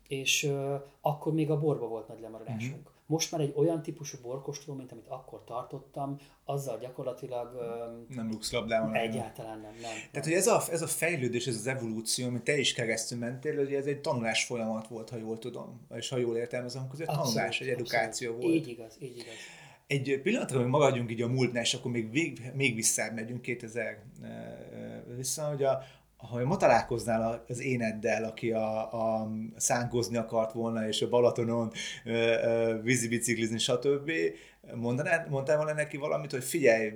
és 0.07 0.43
uh, 0.43 0.81
akkor 1.01 1.33
még 1.33 1.51
a 1.51 1.59
borba 1.59 1.87
volt 1.87 2.07
nagy 2.07 2.19
lemaradásunk. 2.19 2.87
Uh-huh. 2.87 2.98
Most 3.09 3.31
már 3.31 3.41
egy 3.41 3.53
olyan 3.55 3.81
típusú 3.81 4.17
borkóstoló, 4.21 4.77
mint 4.77 4.91
amit 4.91 5.07
akkor 5.07 5.43
tartottam, 5.43 6.17
azzal 6.45 6.77
gyakorlatilag 6.77 7.53
nem 8.07 8.39
labdában. 8.51 8.95
Egyáltalán 8.95 9.59
nem, 9.59 9.73
nem. 9.81 9.91
Tehát, 10.11 10.27
hogy 10.27 10.35
ez 10.35 10.47
a, 10.47 10.61
ez 10.71 10.81
a 10.81 10.87
fejlődés, 10.87 11.47
ez 11.47 11.55
az 11.55 11.67
evolúció, 11.67 12.27
amit 12.27 12.43
te 12.43 12.57
is 12.57 12.73
keresztül 12.73 13.17
mentél, 13.17 13.55
hogy 13.55 13.73
ez 13.73 13.85
egy 13.85 14.01
tanulás 14.01 14.45
folyamat 14.45 14.87
volt, 14.87 15.09
ha 15.09 15.17
jól 15.17 15.39
tudom, 15.39 15.87
és 15.95 16.09
ha 16.09 16.17
jól 16.17 16.37
értelmezem, 16.37 16.81
akkor 16.81 16.93
ez 16.93 16.99
egy 17.01 17.07
abszolút, 17.07 17.33
tanulás, 17.33 17.61
egy 17.61 17.67
edukáció 17.67 18.33
abszolút. 18.33 18.51
volt. 18.51 18.65
Így 18.65 18.67
igaz, 18.67 18.97
így 18.99 19.17
igaz. 19.17 19.33
Egy 19.87 20.21
pillanatra, 20.23 20.59
hogy 20.59 20.67
maradjunk 20.67 21.11
így 21.11 21.21
a 21.21 21.27
múltnál, 21.27 21.63
és 21.63 21.73
akkor 21.73 21.91
még, 21.91 22.09
még, 22.11 22.51
még 22.53 22.75
visszább 22.75 23.13
megyünk 23.13 23.41
2000 23.41 24.03
vissza, 25.15 25.43
hogy 25.43 25.63
a, 25.63 25.83
ha 26.27 26.45
ma 26.45 26.57
találkoznál 26.57 27.43
az 27.47 27.61
éneddel, 27.61 28.23
aki 28.23 28.51
a, 28.51 28.93
a 28.93 29.31
szánkozni 29.55 30.17
akart 30.17 30.51
volna, 30.51 30.87
és 30.87 31.01
a 31.01 31.09
Balatonon 31.09 31.71
vízibiciklizni, 32.81 33.57
stb., 33.57 34.11
mondanád, 34.75 35.29
mondtál 35.29 35.57
volna 35.57 35.73
neki 35.73 35.97
valamit, 35.97 36.31
hogy 36.31 36.43
figyelj, 36.43 36.93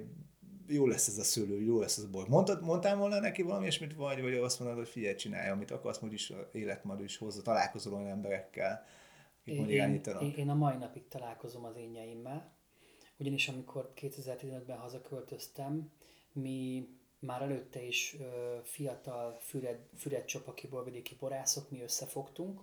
jó 0.67 0.87
lesz 0.87 1.07
ez 1.07 1.17
a 1.17 1.23
szőlő, 1.23 1.61
jó 1.61 1.79
lesz 1.79 1.97
ez 1.97 2.03
a 2.03 2.09
bor. 2.09 2.27
Mondtad, 2.27 2.63
mondtál 2.63 2.95
volna 2.95 3.19
neki 3.19 3.41
valami 3.41 3.61
ilyesmit, 3.61 3.95
vagy, 3.95 4.21
vagy 4.21 4.33
azt 4.33 4.59
mondod, 4.59 4.77
hogy 4.77 4.87
figyelj, 4.87 5.15
csinálj, 5.15 5.49
amit 5.49 5.71
akarsz, 5.71 5.99
majd 5.99 6.13
is 6.13 6.33
életmad 6.51 7.01
is 7.01 7.17
hozzá, 7.17 7.41
találkozol 7.41 7.93
olyan 7.93 8.07
emberekkel, 8.07 8.85
akik 9.41 9.55
én, 9.55 10.01
én, 10.19 10.33
én, 10.35 10.49
a 10.49 10.55
mai 10.55 10.77
napig 10.77 11.07
találkozom 11.07 11.65
az 11.65 11.75
énjeimmel, 11.75 12.51
ugyanis 13.17 13.47
amikor 13.47 13.93
2015-ben 14.01 14.77
hazaköltöztem, 14.77 15.91
mi 16.33 16.87
már 17.23 17.41
előtte 17.41 17.81
is 17.81 18.15
ö, 18.19 18.57
fiatal 18.63 19.37
Füred, 19.41 19.79
Füred 19.97 20.25
csopaki 20.25 20.67
borvidéki 20.67 21.15
borászok, 21.19 21.69
mi 21.69 21.81
összefogtunk, 21.81 22.61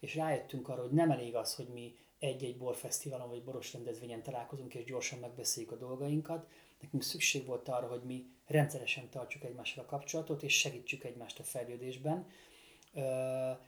és 0.00 0.14
rájöttünk 0.14 0.68
arra, 0.68 0.82
hogy 0.82 0.92
nem 0.92 1.10
elég 1.10 1.34
az, 1.34 1.54
hogy 1.54 1.68
mi 1.68 1.96
egy-egy 2.18 2.56
borfesztiválon 2.56 3.28
vagy 3.28 3.42
boros 3.42 3.72
rendezvényen 3.72 4.22
találkozunk 4.22 4.74
és 4.74 4.84
gyorsan 4.84 5.18
megbeszéljük 5.18 5.72
a 5.72 5.76
dolgainkat. 5.76 6.50
Nekünk 6.80 7.02
szükség 7.02 7.46
volt 7.46 7.68
arra, 7.68 7.86
hogy 7.86 8.02
mi 8.02 8.26
rendszeresen 8.46 9.08
tartsuk 9.10 9.44
egymással 9.44 9.84
a 9.84 9.86
kapcsolatot, 9.86 10.42
és 10.42 10.58
segítsük 10.58 11.04
egymást 11.04 11.38
a 11.38 11.42
fejlődésben, 11.42 12.26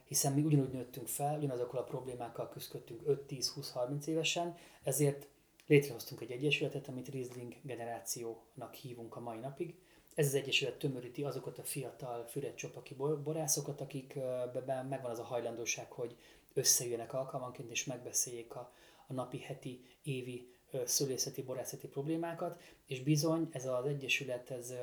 hiszen 0.07 0.33
mi 0.33 0.41
ugyanúgy 0.41 0.71
nőttünk 0.71 1.07
fel, 1.07 1.37
ugyanazokkal 1.37 1.79
a 1.79 1.83
problémákkal 1.83 2.49
küzdöttünk 2.49 3.01
5-10-20-30 3.07 4.05
évesen, 4.05 4.57
ezért 4.83 5.27
létrehoztunk 5.67 6.21
egy 6.21 6.31
egyesületet, 6.31 6.87
amit 6.87 7.07
Riesling 7.07 7.55
generációnak 7.61 8.73
hívunk 8.73 9.15
a 9.15 9.19
mai 9.19 9.37
napig, 9.37 9.75
ez 10.15 10.25
az 10.25 10.33
egyesület 10.33 10.79
tömöríti 10.79 11.23
azokat 11.23 11.57
a 11.57 11.63
fiatal 11.63 12.29
csopaki 12.55 12.93
borászokat, 13.23 13.81
akikben 13.81 14.85
megvan 14.85 15.11
az 15.11 15.19
a 15.19 15.23
hajlandóság, 15.23 15.91
hogy 15.91 16.15
összejönnek 16.53 17.13
alkalmanként 17.13 17.71
és 17.71 17.85
megbeszéljék 17.85 18.55
a, 18.55 18.73
a 19.07 19.13
napi, 19.13 19.39
heti, 19.39 19.81
évi 20.03 20.53
szülészeti, 20.85 21.43
borászati 21.43 21.87
problémákat, 21.87 22.61
és 22.85 23.03
bizony 23.03 23.49
ez 23.51 23.65
az 23.65 23.85
egyesület, 23.85 24.51
ez 24.51 24.73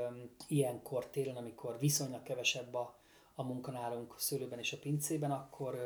ilyenkor 0.48 1.06
télen, 1.06 1.36
amikor 1.36 1.78
viszonylag 1.78 2.22
kevesebb 2.22 2.74
a, 2.74 2.98
a 3.34 3.42
munka 3.42 4.06
szőlőben 4.16 4.58
és 4.58 4.72
a 4.72 4.78
pincében, 4.78 5.30
akkor 5.30 5.78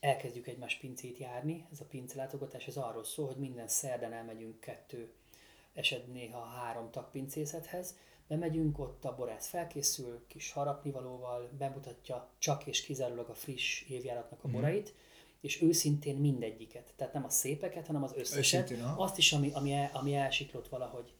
elkezdjük 0.00 0.46
egymás 0.46 0.76
pincét 0.76 1.18
járni. 1.18 1.66
Ez 1.72 1.80
a 1.80 1.84
pincelátogatás 1.84 2.66
ez 2.66 2.76
arról 2.76 3.04
szól, 3.04 3.26
hogy 3.26 3.36
minden 3.36 3.68
szerdán 3.68 4.12
elmegyünk 4.12 4.60
kettő, 4.60 5.12
eset 5.74 6.06
néha 6.06 6.40
három 6.40 6.90
tagpincészethez, 6.90 7.96
Bemegyünk, 8.32 8.78
ott 8.78 9.04
a 9.04 9.14
borász 9.14 9.48
felkészül, 9.48 10.24
kis 10.26 10.52
harapnivalóval, 10.52 11.50
bemutatja 11.58 12.28
csak 12.38 12.66
és 12.66 12.82
kizárólag 12.82 13.28
a 13.28 13.34
friss 13.34 13.82
évjáratnak 13.88 14.44
a 14.44 14.48
mhm. 14.48 14.56
borait, 14.56 14.90
mm. 14.90 14.94
és 15.40 15.62
őszintén 15.62 16.16
mindegyiket. 16.16 16.92
Tehát 16.96 17.12
nem 17.12 17.24
a 17.24 17.28
szépeket, 17.28 17.86
hanem 17.86 18.02
az 18.02 18.12
összeset. 18.16 18.70
Őszintén, 18.70 18.94
azt 18.96 19.18
is, 19.18 19.32
ami, 19.32 19.50
ami, 19.54 19.72
el, 19.72 19.90
ami 19.92 20.14
elsiklott 20.14 20.68
valahogy. 20.68 21.12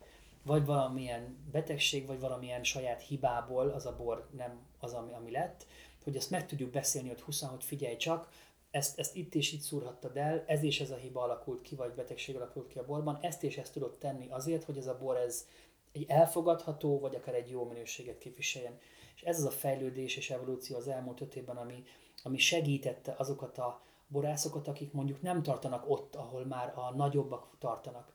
Vagy 0.42 0.64
valamilyen 0.64 1.36
betegség, 1.50 2.06
vagy 2.06 2.20
valamilyen 2.20 2.64
saját 2.64 3.02
hibából 3.02 3.68
az 3.68 3.86
a 3.86 3.96
bor 3.96 4.28
nem 4.36 4.60
az, 4.80 4.92
ami, 4.92 5.12
ami 5.12 5.30
lett, 5.30 5.66
hogy 6.04 6.16
azt 6.16 6.30
meg 6.30 6.46
tudjuk 6.46 6.70
beszélni 6.70 7.08
hogy 7.08 7.20
20 7.20 7.40
hogy 7.40 7.64
figyelj 7.64 7.96
csak, 7.96 8.28
ezt, 8.70 8.98
ezt 8.98 9.16
itt 9.16 9.34
és 9.34 9.52
itt 9.52 9.60
szúrhattad 9.60 10.16
el, 10.16 10.44
ez 10.46 10.62
és 10.62 10.80
ez 10.80 10.90
a 10.90 10.96
hiba 10.96 11.22
alakult 11.22 11.62
ki, 11.62 11.74
vagy 11.74 11.92
betegség 11.92 12.36
alakult 12.36 12.68
ki 12.68 12.78
a 12.78 12.84
borban, 12.84 13.18
ezt 13.20 13.42
és 13.42 13.56
ezt 13.56 13.72
tudod 13.72 13.96
tenni 13.98 14.26
azért, 14.30 14.64
hogy 14.64 14.76
ez 14.76 14.86
a 14.86 14.98
bor 14.98 15.16
ez 15.16 15.46
egy 15.92 16.04
elfogadható, 16.08 16.98
vagy 16.98 17.14
akár 17.14 17.34
egy 17.34 17.50
jó 17.50 17.64
minőséget 17.64 18.18
képviseljen. 18.18 18.78
És 19.14 19.22
ez 19.22 19.38
az 19.38 19.44
a 19.44 19.50
fejlődés 19.50 20.16
és 20.16 20.30
evolúció 20.30 20.76
az 20.76 20.88
elmúlt 20.88 21.20
öt 21.20 21.36
évben, 21.36 21.56
ami, 21.56 21.82
ami 22.22 22.38
segítette 22.38 23.14
azokat 23.18 23.58
a 23.58 23.82
borászokat, 24.08 24.68
akik 24.68 24.92
mondjuk 24.92 25.22
nem 25.22 25.42
tartanak 25.42 25.90
ott, 25.90 26.14
ahol 26.14 26.44
már 26.44 26.72
a 26.76 26.94
nagyobbak 26.94 27.56
tartanak. 27.58 28.14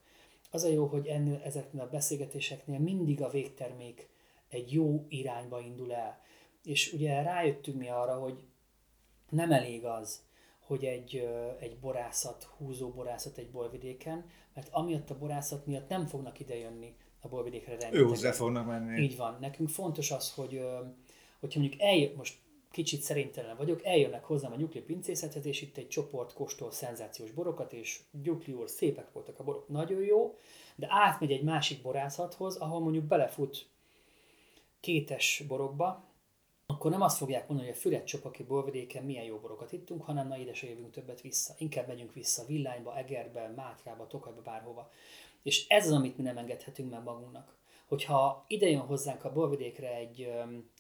Az 0.52 0.64
a 0.64 0.68
jó, 0.68 0.86
hogy 0.86 1.08
ennél, 1.08 1.42
ezeknél 1.44 1.82
a 1.82 1.90
beszélgetéseknél 1.90 2.80
mindig 2.80 3.22
a 3.22 3.30
végtermék 3.30 4.10
egy 4.50 4.74
jó 4.74 5.06
irányba 5.10 5.60
indul 5.60 5.94
el. 5.94 6.22
És 6.64 6.94
ugye 6.94 7.22
rájöttünk 7.22 7.78
mi 7.78 7.90
arra, 7.90 8.20
hogy 8.20 8.44
nem 9.30 9.52
elég 9.52 9.86
az, 9.86 10.26
hogy 10.60 10.86
egy, 10.86 11.28
egy 11.60 11.80
borászat, 11.80 12.44
húzó 12.44 12.90
borászat 12.90 13.38
egy 13.38 13.52
borvidéken, 13.52 14.26
mert 14.54 14.70
amiatt 14.72 15.10
a 15.10 15.18
borászat 15.18 15.66
miatt 15.66 15.90
nem 15.90 16.06
fognak 16.06 16.40
idejönni 16.40 16.96
a 17.28 17.36
borvidékre 17.36 17.72
rengeteg. 17.72 18.00
Ő 18.00 18.04
hozzá 18.04 18.32
fognak 18.32 18.66
menni. 18.66 19.02
Így 19.02 19.18
van. 19.18 19.38
Nekünk 19.42 19.70
fontos 19.70 20.12
az, 20.12 20.34
hogy 20.34 20.62
hogyha 21.40 21.60
mondjuk 21.60 21.82
eljön, 21.82 22.14
most 22.16 22.36
kicsit 22.72 23.02
szerintelen 23.02 23.58
vagyok, 23.58 23.86
eljönnek 23.86 24.24
hozzám 24.24 24.52
a 24.52 24.56
nyugli 24.56 24.82
pincészethez, 24.82 25.46
és 25.46 25.62
itt 25.62 25.78
egy 25.78 25.88
csoport 25.88 26.34
kóstol 26.34 26.72
szenzációs 26.72 27.32
borokat, 27.32 27.74
és 27.74 28.00
nyugli 28.24 28.54
úr, 28.54 28.70
szépek 28.70 29.12
voltak 29.12 29.40
a 29.40 29.44
borok, 29.44 29.68
nagyon 29.68 30.02
jó, 30.02 30.38
de 30.76 30.88
átmegy 30.90 31.32
egy 31.32 31.44
másik 31.44 31.82
borászathoz, 31.82 32.56
ahol 32.56 32.80
mondjuk 32.80 33.04
belefut 33.04 33.70
kétes 34.80 35.44
borokba, 35.48 36.04
akkor 36.66 36.92
nem 36.92 37.02
azt 37.02 37.18
fogják 37.18 37.48
mondani, 37.48 37.70
hogy 37.70 37.78
a 37.78 37.82
Füred 37.82 38.04
csopaki 38.04 38.44
borvidéken 38.44 39.04
milyen 39.04 39.24
jó 39.24 39.38
borokat 39.38 39.72
ittunk, 39.72 40.02
hanem 40.02 40.28
na 40.28 40.38
ide 40.38 40.54
se 40.54 40.70
jövünk 40.70 40.92
többet 40.92 41.22
vissza. 41.22 41.56
Inkább 41.58 41.88
megyünk 41.88 42.14
vissza 42.14 42.46
Villányba, 42.46 42.98
Egerbe, 42.98 43.54
Mátrába, 43.56 44.08
Tokajba, 44.08 44.42
bárhova. 44.42 44.92
És 45.48 45.68
ez 45.68 45.86
az, 45.86 45.92
amit 45.92 46.18
mi 46.18 46.24
nem 46.24 46.38
engedhetünk 46.38 46.92
meg 46.92 47.04
magunknak. 47.04 47.56
Hogyha 47.86 48.46
ide 48.48 48.70
jön 48.70 48.80
hozzánk 48.80 49.24
a 49.24 49.34
borvidékre 49.34 49.96
egy, 49.96 50.32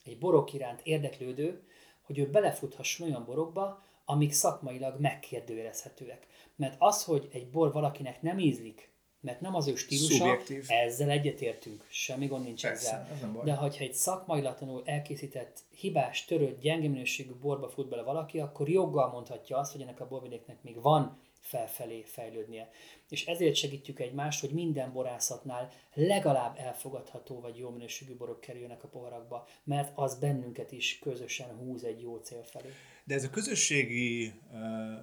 egy 0.03 0.17
borok 0.17 0.53
iránt 0.53 0.81
érdeklődő, 0.83 1.63
hogy 2.01 2.19
ő 2.19 2.29
belefuthasson 2.29 3.07
olyan 3.07 3.25
borokba, 3.25 3.83
amik 4.05 4.31
szakmailag 4.31 4.99
megkérdőjelezhetőek. 4.99 6.27
Mert 6.55 6.75
az, 6.77 7.03
hogy 7.03 7.27
egy 7.31 7.49
bor 7.49 7.71
valakinek 7.71 8.21
nem 8.21 8.39
ízlik, 8.39 8.91
mert 9.19 9.41
nem 9.41 9.55
az 9.55 9.67
ő 9.67 9.75
stílusa, 9.75 10.13
Subjektív. 10.13 10.65
ezzel 10.67 11.09
egyetértünk, 11.09 11.85
semmi 11.89 12.27
gond 12.27 12.43
nincs 12.43 12.61
Persze, 12.61 13.07
ezzel. 13.11 13.41
De 13.43 13.53
ha 13.53 13.69
egy 13.79 13.93
szakmailatlanul 13.93 14.81
elkészített, 14.85 15.63
hibás, 15.69 16.25
törött, 16.25 16.61
gyenge 16.61 16.87
minőségű 16.87 17.33
borba 17.33 17.69
fut 17.69 17.89
bele 17.89 18.03
valaki, 18.03 18.39
akkor 18.39 18.69
joggal 18.69 19.09
mondhatja 19.11 19.57
azt, 19.57 19.71
hogy 19.71 19.81
ennek 19.81 19.99
a 19.99 20.07
borvidéknek 20.07 20.63
még 20.63 20.81
van 20.81 21.19
felfelé 21.47 22.03
fejlődnie. 22.03 22.69
És 23.09 23.25
ezért 23.25 23.55
segítjük 23.55 23.99
egymást, 23.99 24.39
hogy 24.39 24.49
minden 24.49 24.91
borászatnál 24.91 25.71
legalább 25.93 26.57
elfogadható 26.57 27.39
vagy 27.39 27.57
jó 27.57 27.69
minőségű 27.69 28.15
borok 28.15 28.39
kerüljenek 28.39 28.83
a 28.83 28.87
poharakba, 28.87 29.47
mert 29.63 29.91
az 29.95 30.19
bennünket 30.19 30.71
is 30.71 30.99
közösen 30.99 31.55
húz 31.55 31.83
egy 31.83 32.01
jó 32.01 32.17
cél 32.17 32.43
felé. 32.43 32.69
De 33.07 33.15
ez 33.15 33.23
a 33.23 33.29
közösségi 33.29 34.33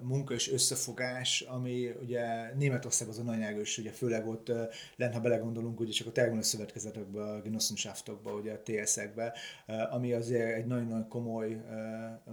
munka 0.02 0.34
és 0.34 0.52
összefogás, 0.52 1.40
ami 1.40 1.90
ugye 2.02 2.54
Németország 2.54 3.08
az 3.08 3.18
a 3.18 3.22
nagyon 3.22 3.42
erős, 3.42 3.78
ugye 3.78 3.90
főleg 3.90 4.28
ott 4.28 4.48
uh, 4.48 5.12
ha 5.12 5.20
belegondolunk, 5.20 5.80
ugye 5.80 5.92
csak 5.92 6.06
a 6.06 6.12
Tergonus 6.12 6.46
szövetkezetekbe, 6.46 7.22
a 7.22 7.40
Genossenschaftkba, 7.40 8.34
ugye 8.34 8.52
a 8.52 8.62
TS-ekbe, 8.62 9.32
uh, 9.66 9.94
ami 9.94 10.12
azért 10.12 10.56
egy 10.56 10.66
nagyon-nagyon 10.66 11.08
komoly 11.08 11.62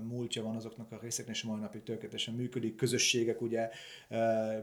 múltja 0.03 0.43
van 0.43 0.55
azoknak 0.55 0.91
a 0.91 0.99
részeknek, 1.01 1.35
és 1.35 1.43
mai 1.43 1.59
napig 1.59 1.83
tökéletesen 1.83 2.33
működik. 2.33 2.75
Közösségek, 2.75 3.41
ugye 3.41 3.69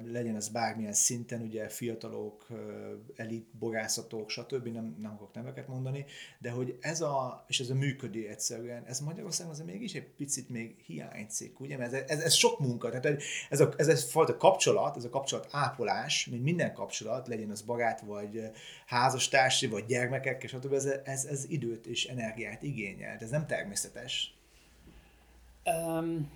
legyen 0.05 0.37
ez 0.37 0.49
bármilyen 0.49 0.93
szinten, 0.93 1.41
ugye 1.41 1.69
fiatalok, 1.69 2.47
elit 3.17 3.47
borászatok, 3.59 4.31
stb. 4.31 4.67
Nem, 4.67 4.97
nem 5.01 5.13
akarok 5.13 5.35
neveket 5.35 5.69
mondani, 5.69 6.05
de 6.39 6.51
hogy 6.51 6.79
ez 6.81 7.01
a, 7.01 7.45
és 7.49 7.61
ez 7.61 7.71
a 7.71 7.75
működik 7.75 8.27
egyszerűen, 8.27 8.85
ez 8.85 9.01
Magyarországon 9.01 9.53
azért 9.53 9.69
mégis 9.69 9.95
egy 9.95 10.09
picit 10.17 10.49
még 10.49 10.77
hiányzik, 10.99 11.61
ugye? 11.61 11.77
Mert 11.77 11.93
ez, 11.93 12.03
ez, 12.09 12.21
ez 12.21 12.35
sok 12.35 12.59
munka, 12.59 12.91
tehát 12.91 13.23
ez 13.49 13.61
a, 13.61 13.73
ez 13.77 13.89
a 13.89 13.97
fajta 13.97 14.37
kapcsolat, 14.37 14.97
ez 14.97 15.05
a 15.05 15.11
kapcsolat 15.11 15.49
ápolás, 15.51 16.27
mint 16.27 16.43
minden 16.43 16.73
kapcsolat, 16.73 17.29
legyen 17.29 17.51
az 17.51 17.63
barát, 17.63 18.01
vagy 18.01 18.51
házastársi, 18.87 19.67
vagy 19.67 19.85
gyermekek, 19.85 20.43
és 20.43 20.51
stb. 20.51 20.73
Ez, 20.73 20.85
ez, 20.85 21.25
ez 21.25 21.45
időt 21.49 21.87
és 21.87 22.05
energiát 22.05 22.63
igényel, 22.63 23.17
ez 23.21 23.31
nem 23.31 23.47
természetes. 23.47 24.35
Um, 25.65 26.31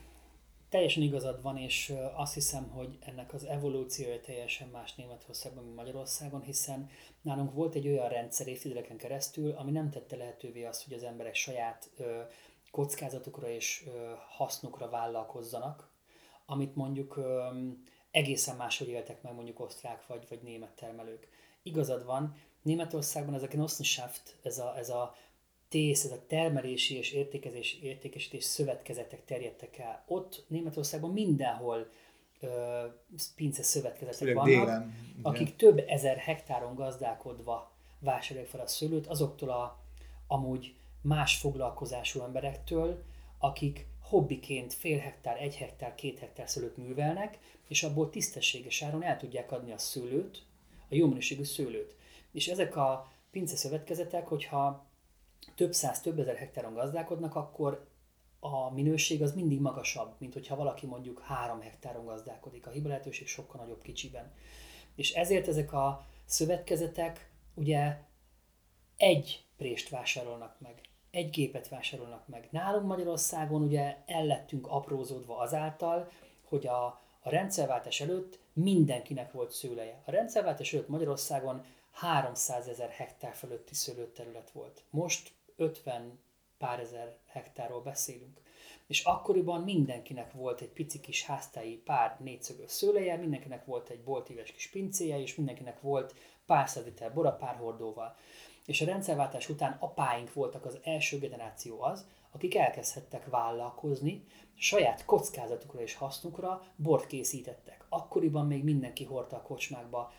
teljesen 0.73 1.03
igazad 1.03 1.43
van, 1.43 1.57
és 1.57 1.93
azt 2.15 2.35
hiszem, 2.35 2.69
hogy 2.69 2.99
ennek 3.01 3.35
az 3.35 3.45
evolúciója 3.45 4.21
teljesen 4.21 4.69
más 4.69 4.95
Németországban, 4.95 5.65
mint 5.65 5.77
Magyarországon, 5.77 6.43
hiszen 6.43 6.91
nálunk 7.23 7.53
volt 7.53 7.75
egy 7.75 7.87
olyan 7.89 8.09
rendszer 8.09 8.47
évtizedeken 8.47 8.97
keresztül, 8.97 9.51
ami 9.51 9.71
nem 9.71 9.91
tette 9.91 10.17
lehetővé 10.17 10.65
azt, 10.65 10.85
hogy 10.85 10.93
az 10.93 11.03
emberek 11.03 11.35
saját 11.35 11.91
kockázatokra 12.73 13.49
és 13.49 13.85
hasznukra 14.37 14.89
vállalkozzanak, 14.89 15.91
amit 16.47 16.77
mondjuk 16.77 17.21
egészen 18.11 18.57
máshogy 18.57 18.89
éltek 18.89 19.23
meg 19.23 19.35
mondjuk 19.35 19.61
osztrák 19.61 20.07
vagy, 20.07 20.27
vagy 20.29 20.43
német 20.43 20.75
termelők. 20.75 21.29
Igazad 21.63 22.05
van, 22.05 22.37
Németországban 22.63 23.35
ez 23.35 23.43
a 23.43 23.47
Genossenschaft, 23.47 24.37
ez 24.43 24.59
a, 24.59 24.79
ez 24.79 24.89
a 24.89 25.15
tész, 25.69 26.05
ez 26.05 26.11
a 26.11 26.27
termelési 26.27 26.97
és 26.97 27.13
értékezés, 27.13 27.79
értékesítés 27.83 28.45
szövetkezetek 28.45 29.25
terjedtek 29.25 29.79
el. 29.79 30.05
Ott 30.07 30.45
Németországban 30.49 31.11
mindenhol 31.11 31.91
ö, 32.41 32.85
pince 33.37 33.63
szövetkezetek 33.63 34.19
Főleg 34.19 34.35
vannak, 34.35 34.67
délen, 34.67 34.95
akik 35.23 35.57
több 35.57 35.85
ezer 35.87 36.17
hektáron 36.17 36.75
gazdálkodva 36.75 37.73
vásárolják 37.99 38.51
fel 38.51 38.61
a 38.61 38.67
szőlőt, 38.67 39.07
azoktól 39.07 39.51
a 39.51 39.81
amúgy 40.27 40.75
más 41.03 41.39
foglalkozású 41.39 42.21
emberektől, 42.21 43.03
akik 43.39 43.87
hobbiként 44.01 44.73
fél 44.73 44.99
hektár, 44.99 45.43
egy 45.43 45.57
hektár, 45.57 45.95
két 45.95 46.19
hektár 46.19 46.49
szőlőt 46.49 46.77
művelnek, 46.77 47.39
és 47.69 47.83
abból 47.83 48.11
tisztességes 48.11 48.83
áron 48.83 49.03
el 49.03 49.17
tudják 49.17 49.53
adni 49.53 49.73
a 49.73 49.79
szőlőt, 49.79 50.43
a 50.91 50.95
jó 50.95 51.07
minőségű 51.07 51.45
szőlőt. 51.45 51.97
És 52.33 52.49
ezek 52.49 52.77
a 52.77 53.13
pince 53.31 53.57
szövetkezetek, 53.57 54.29
hogyha 54.29 54.87
több 55.55 55.73
száz, 55.75 56.01
több 56.01 56.19
ezer 56.19 56.37
hektáron 56.37 56.75
gazdálkodnak, 56.75 57.35
akkor 57.35 57.91
a 58.41 58.71
minőség 58.71 59.23
az 59.23 59.35
mindig 59.35 59.61
magasabb, 59.61 60.15
mint 60.19 60.33
hogyha 60.33 60.57
valaki 60.57 60.87
mondjuk 60.87 61.21
három 61.21 61.61
hektáron 61.61 62.05
gazdálkodik. 62.05 62.67
A 62.67 62.71
hiba 62.71 62.89
lehetőség 62.89 63.27
sokkal 63.27 63.61
nagyobb 63.61 63.83
kicsiben. 63.83 64.33
És 64.95 65.13
ezért 65.13 65.49
ezek 65.49 65.73
a 65.73 66.07
szövetkezetek 66.25 67.31
ugye 67.55 67.99
egy 68.97 69.45
prést 69.57 69.89
vásárolnak 69.89 70.61
meg, 70.61 70.81
egy 71.13 71.31
gépet 71.31 71.69
vásárolnak 71.69 72.29
meg. 72.29 72.49
Nálunk 72.51 72.87
Magyarországon 72.87 73.63
ugye 73.63 73.97
el 74.07 74.25
lettünk 74.25 74.67
aprózódva 74.67 75.39
azáltal, 75.39 76.11
hogy 76.49 76.67
a, 76.67 76.85
a 77.21 77.31
rendszerváltás 77.31 78.01
előtt 78.01 78.39
mindenkinek 78.53 79.33
volt 79.33 79.51
szőleje. 79.51 80.03
A 80.05 80.11
rendszerváltás 80.11 80.73
előtt 80.73 80.89
Magyarországon 80.89 81.65
300 81.91 82.69
ezer 82.69 82.91
hektár 82.91 83.35
fölötti 83.35 83.75
szőlőterület 83.75 84.51
volt. 84.51 84.83
Most 84.91 85.33
50 85.57 86.19
pár 86.59 86.81
ezer 86.81 87.17
hektárról 87.27 87.81
beszélünk. 87.81 88.41
És 88.87 89.05
akkoriban 89.05 89.63
mindenkinek 89.63 90.33
volt 90.33 90.61
egy 90.61 90.69
pici 90.69 91.01
kis 91.01 91.25
háztáji 91.25 91.77
pár 91.77 92.17
négyszögös 92.21 92.71
szőleje, 92.71 93.17
mindenkinek 93.17 93.65
volt 93.65 93.89
egy 93.89 94.03
boltíves 94.03 94.53
kis 94.53 94.71
pincéje, 94.71 95.21
és 95.21 95.35
mindenkinek 95.35 95.81
volt 95.81 96.15
pár 96.47 96.69
liter 96.85 97.13
bora 97.13 97.33
pár 97.33 97.57
hordóval. 97.57 98.17
És 98.67 98.81
a 98.81 98.85
rendszerváltás 98.85 99.49
után 99.49 99.77
apáink 99.81 100.33
voltak 100.33 100.65
az 100.65 100.79
első 100.83 101.19
generáció 101.19 101.83
az, 101.83 102.07
akik 102.31 102.55
elkezdhettek 102.55 103.27
vállalkozni, 103.31 104.25
saját 104.55 105.05
kockázatukra 105.05 105.81
és 105.81 105.95
hasznukra 105.95 106.63
bort 106.77 107.07
készítettek. 107.07 107.85
Akkoriban 107.89 108.47
még 108.47 108.65
mindenki 108.65 109.05
hordta 109.05 109.37
a 109.37 109.43
kocsmákba 109.43 110.13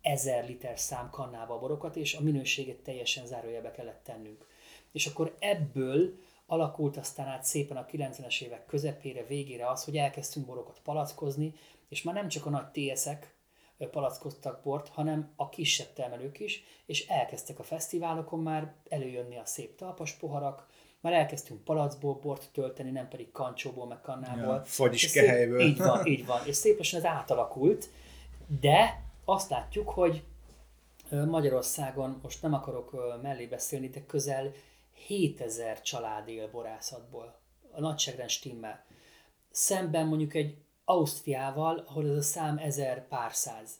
ezer 0.00 0.46
liter 0.46 0.78
szám 0.78 1.10
kannába 1.10 1.54
a 1.54 1.58
borokat, 1.58 1.96
és 1.96 2.14
a 2.14 2.20
minőséget 2.20 2.76
teljesen 2.76 3.26
zárójelbe 3.26 3.70
kellett 3.70 4.04
tennünk. 4.04 4.46
És 4.92 5.06
akkor 5.06 5.36
ebből 5.38 6.14
alakult 6.46 6.96
aztán 6.96 7.26
át 7.26 7.44
szépen 7.44 7.76
a 7.76 7.86
90-es 7.86 8.42
évek 8.42 8.66
közepére, 8.66 9.24
végére 9.26 9.68
az, 9.70 9.84
hogy 9.84 9.96
elkezdtünk 9.96 10.46
borokat 10.46 10.80
palackozni, 10.84 11.54
és 11.88 12.02
már 12.02 12.14
nem 12.14 12.28
csak 12.28 12.46
a 12.46 12.50
nagy 12.50 12.70
TS-ek 12.70 13.34
palackoztak 13.88 14.62
bort, 14.62 14.88
hanem 14.88 15.32
a 15.36 15.48
kisebb 15.48 15.92
termelők 15.92 16.40
is, 16.40 16.64
és 16.86 17.06
elkezdtek 17.06 17.58
a 17.58 17.62
fesztiválokon 17.62 18.40
már 18.40 18.72
előjönni 18.88 19.36
a 19.36 19.44
szép 19.44 19.76
talpas 19.76 20.12
poharak, 20.12 20.66
már 21.00 21.12
elkezdtünk 21.12 21.64
palacból 21.64 22.14
bort 22.14 22.48
tölteni, 22.52 22.90
nem 22.90 23.08
pedig 23.08 23.32
kancsóból, 23.32 23.86
meg 23.86 24.00
kannából. 24.00 24.54
Ja, 24.54 24.64
fagyis 24.64 25.04
És 25.04 25.10
szép- 25.10 25.24
kehelyből. 25.24 25.60
Így 25.60 25.78
van, 25.78 26.06
így 26.14 26.26
van. 26.26 26.46
És 26.46 26.56
szépesen 26.56 26.98
ez 26.98 27.06
átalakult, 27.06 27.88
de 28.60 29.02
azt 29.24 29.50
látjuk, 29.50 29.88
hogy 29.88 30.22
Magyarországon, 31.26 32.18
most 32.22 32.42
nem 32.42 32.54
akarok 32.54 33.18
mellé 33.22 33.46
beszélni, 33.46 33.88
de 33.88 34.06
közel 34.06 34.52
7000 35.06 35.82
család 35.82 36.28
él 36.28 36.50
borászatból. 36.50 37.34
A 37.72 37.80
nagyságrend 37.80 38.30
stimmel. 38.30 38.84
Szemben 39.50 40.06
mondjuk 40.06 40.34
egy 40.34 40.56
Ausztriával, 40.84 41.84
ahol 41.88 42.10
ez 42.10 42.16
a 42.16 42.22
szám 42.22 42.58
ezer 42.58 43.08
pár 43.08 43.34
száz. 43.34 43.70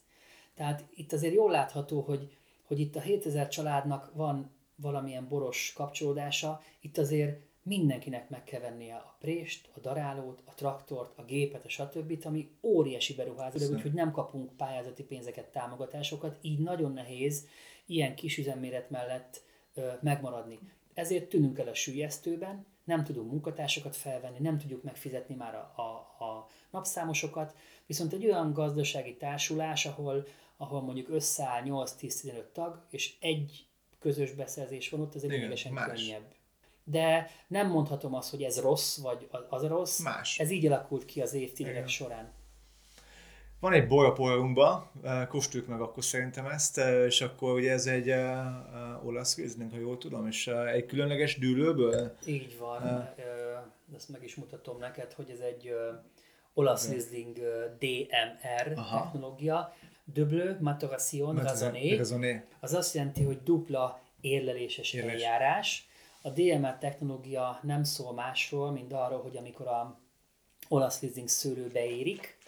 Tehát 0.54 0.84
itt 0.94 1.12
azért 1.12 1.34
jól 1.34 1.50
látható, 1.50 2.00
hogy, 2.00 2.36
hogy 2.66 2.80
itt 2.80 2.96
a 2.96 3.00
7000 3.00 3.48
családnak 3.48 4.10
van 4.14 4.50
valamilyen 4.76 5.28
boros 5.28 5.72
kapcsolódása, 5.76 6.62
itt 6.80 6.98
azért 6.98 7.40
mindenkinek 7.62 8.28
meg 8.28 8.44
kell 8.44 8.60
vennie 8.60 8.94
a 8.94 9.16
prést, 9.20 9.68
a 9.76 9.80
darálót, 9.80 10.42
a 10.44 10.54
traktort, 10.54 11.18
a 11.18 11.24
gépet, 11.24 11.64
a 11.64 11.68
stb., 11.68 12.18
ami 12.24 12.50
óriási 12.62 13.14
beruházás, 13.14 13.68
úgyhogy 13.68 13.92
nem 13.92 14.12
kapunk 14.12 14.56
pályázati 14.56 15.02
pénzeket, 15.02 15.52
támogatásokat, 15.52 16.38
így 16.40 16.58
nagyon 16.58 16.92
nehéz 16.92 17.46
ilyen 17.86 18.14
kis 18.14 18.38
üzemméret 18.38 18.90
mellett 18.90 19.42
ö, 19.74 19.88
megmaradni. 20.00 20.58
Ezért 20.94 21.28
tűnünk 21.28 21.58
el 21.58 21.68
a 21.68 21.74
sülyeztőben, 21.74 22.66
nem 22.84 23.04
tudunk 23.04 23.30
munkatársakat 23.30 23.96
felvenni, 23.96 24.38
nem 24.38 24.58
tudjuk 24.58 24.82
megfizetni 24.82 25.34
már 25.34 25.54
a, 25.54 25.72
a, 25.82 26.24
a 26.24 26.48
napszámosokat, 26.70 27.54
viszont 27.86 28.12
egy 28.12 28.26
olyan 28.26 28.52
gazdasági 28.52 29.16
társulás, 29.16 29.86
ahol, 29.86 30.26
ahol 30.56 30.82
mondjuk 30.82 31.08
összeáll 31.08 31.62
8-10-15 31.64 32.44
tag, 32.52 32.86
és 32.90 33.14
egy 33.20 33.66
közös 33.98 34.32
beszerzés 34.32 34.88
van 34.88 35.00
ott, 35.00 35.14
ez 35.14 35.22
egy 35.22 35.30
lényegesen 35.30 35.74
könnyebb. 35.74 36.34
De 36.84 37.30
nem 37.46 37.68
mondhatom 37.68 38.14
azt, 38.14 38.30
hogy 38.30 38.42
ez 38.42 38.60
rossz, 38.60 38.98
vagy 38.98 39.28
az 39.48 39.62
rossz. 39.62 39.98
Más. 39.98 40.38
Ez 40.38 40.50
így 40.50 40.66
alakult 40.66 41.04
ki 41.04 41.20
az 41.20 41.32
évtizedek 41.32 41.88
során. 41.88 42.32
Van 43.62 43.72
egy 43.72 43.86
bor 43.86 44.04
a 44.04 44.12
polrunkba, 44.12 44.90
eh, 45.02 45.26
kóstoljuk 45.26 45.68
meg 45.68 45.80
akkor 45.80 46.04
szerintem 46.04 46.46
ezt, 46.46 46.78
eh, 46.78 47.04
és 47.04 47.20
akkor 47.20 47.54
ugye 47.54 47.72
ez 47.72 47.86
egy 47.86 48.08
eh, 48.08 49.06
olasz 49.06 49.36
Riesling, 49.36 49.70
ha 49.70 49.78
jól 49.78 49.98
tudom, 49.98 50.26
és 50.26 50.46
egy 50.46 50.86
különleges 50.86 51.38
dűlőből. 51.38 52.16
Így 52.26 52.58
van, 52.58 53.08
ezt 53.96 54.08
meg 54.08 54.24
is 54.24 54.34
mutatom 54.34 54.78
neked, 54.78 55.12
hogy 55.12 55.30
ez 55.30 55.38
egy 55.38 55.74
olasz 56.54 56.88
Riesling 56.88 57.38
ö, 57.38 57.64
DMR 57.78 58.72
Aha. 58.76 59.02
technológia, 59.02 59.74
Double 60.04 60.56
Maturation 60.60 61.36
Raisonné, 61.36 61.96
Razoné. 61.96 62.44
az 62.60 62.74
azt 62.74 62.94
jelenti, 62.94 63.24
hogy 63.24 63.42
dupla 63.42 64.00
érleléses 64.20 64.92
Érlelés. 64.92 65.22
eljárás. 65.22 65.88
A 66.22 66.30
DMR 66.30 66.78
technológia 66.78 67.58
nem 67.62 67.84
szól 67.84 68.12
másról, 68.12 68.70
mint 68.70 68.92
arról, 68.92 69.22
hogy 69.22 69.36
amikor 69.36 69.66
a 69.66 69.98
olasz 70.68 71.00
Riesling 71.00 71.28
szőlő 71.28 71.68
beérik 71.72 72.40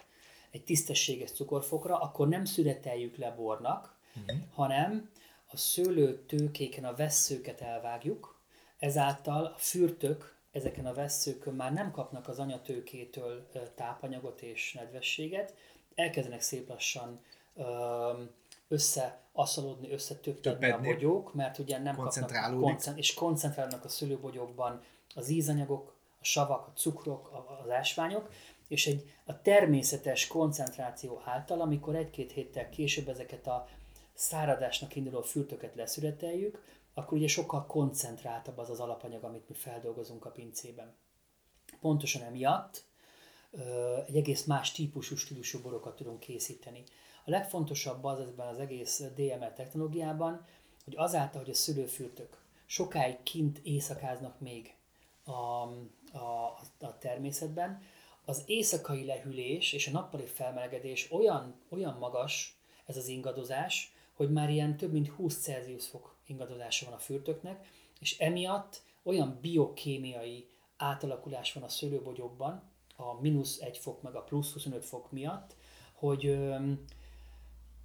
egy 0.55 0.65
tisztességes 0.65 1.33
cukorfokra, 1.33 1.99
akkor 1.99 2.29
nem 2.29 2.45
szüreteljük 2.45 3.17
le 3.17 3.31
bornak, 3.31 3.97
uh-huh. 4.17 4.39
hanem 4.53 5.11
a 5.51 5.57
szőlő 5.57 6.25
tőkéken 6.27 6.85
a 6.85 6.95
vesszőket 6.95 7.61
elvágjuk, 7.61 8.41
ezáltal 8.79 9.45
a 9.45 9.59
fürtök 9.59 10.35
ezeken 10.53 10.87
a 10.87 10.95
vesszőkön 10.95 11.55
már 11.55 11.73
nem 11.73 11.91
kapnak 11.91 12.29
az 12.29 12.39
anyatőkétől 12.39 13.49
tápanyagot 13.75 14.43
és 14.43 14.73
nedvességet, 14.73 15.55
elkezdenek 15.95 16.41
szép 16.41 16.69
lassan 16.69 17.21
öm, 17.55 18.31
összeasszalódni, 18.69 19.91
összetöptedni 19.93 20.71
a 20.71 20.81
bogyók, 20.81 21.35
mert 21.35 21.59
ugye 21.59 21.79
nem 21.79 21.97
kapnak 21.97 22.61
koncent- 22.61 22.99
és 22.99 23.15
koncentrálnak 23.15 23.85
a 23.85 23.89
szőlőbogyókban 23.89 24.83
az 25.15 25.29
ízanyagok, 25.29 25.95
a 26.21 26.25
savak, 26.25 26.67
a 26.67 26.73
cukrok, 26.75 27.47
az 27.65 27.71
ásványok, 27.71 28.31
és 28.69 28.87
egy 28.87 29.13
a 29.25 29.43
természetes 29.43 30.27
koncentráció 30.27 31.23
által, 31.25 31.61
amikor 31.61 31.97
egy-két 31.97 32.33
héttel 32.33 32.69
később 32.69 33.09
ezeket 33.09 33.47
a 33.47 33.69
száradásnak 34.15 34.97
induló 34.97 35.23
fürtöket 35.23 35.75
leszületeljük, 35.75 36.63
akkor 36.95 37.19
ugye 37.19 37.29
sokkal 37.29 37.67
koncentráltabb 37.67 38.59
az 38.59 38.71
az 38.71 38.81
alapanyag, 38.81 39.25
amit 39.25 39.49
mi 39.49 39.55
feldolgozunk 39.55 40.25
a 40.25 40.31
pincében. 40.31 40.95
Pontosan 41.81 42.23
emiatt 42.23 42.85
egy 44.07 44.17
egész 44.17 44.45
más 44.45 44.73
típusú, 44.73 45.17
stílusú 45.17 45.61
borokat 45.61 45.97
tudunk 45.97 46.21
készíteni. 46.21 46.85
A 47.25 47.31
legfontosabb 47.31 48.05
az 48.05 48.21
ebben 48.21 48.47
az 48.47 48.59
egész 48.59 49.03
DML 49.15 49.53
technológiában, 49.53 50.47
hogy 50.85 50.95
azáltal, 50.97 51.41
hogy 51.41 51.51
a 51.51 51.55
szülőfürtök 51.55 52.43
sokáig 52.67 53.23
kint 53.23 53.59
éjszakáznak 53.63 54.41
még 54.41 54.75
a, 55.25 55.31
a, 56.19 56.59
a 56.79 56.99
természetben, 56.99 57.83
az 58.25 58.43
éjszakai 58.47 59.05
lehűlés 59.05 59.73
és 59.73 59.87
a 59.87 59.91
nappali 59.91 60.27
felmelegedés 60.27 61.13
olyan, 61.13 61.55
olyan 61.69 61.97
magas, 61.99 62.59
ez 62.87 62.97
az 62.97 63.09
ingadozás, 63.09 63.93
hogy 64.13 64.33
már 64.33 64.51
ilyen 64.51 64.77
több 64.77 64.93
mint 64.93 65.09
20 65.09 65.43
Celsius 65.43 65.87
fok 65.87 66.17
ingadozása 66.27 66.85
van 66.85 66.95
a 66.95 66.99
fürtöknek, 66.99 67.67
és 68.01 68.19
emiatt 68.19 68.83
olyan 69.03 69.39
biokémiai 69.41 70.49
átalakulás 70.77 71.53
van 71.53 71.63
a 71.63 71.69
szőlőbogyókban, 71.69 72.63
a 72.97 73.21
mínusz 73.21 73.61
1 73.61 73.79
fok 73.79 74.03
meg 74.03 74.15
a 74.15 74.23
plusz 74.23 74.53
25 74.53 74.85
fok 74.85 75.13
miatt, 75.13 75.57
hogy 75.93 76.27
öm, 76.27 76.85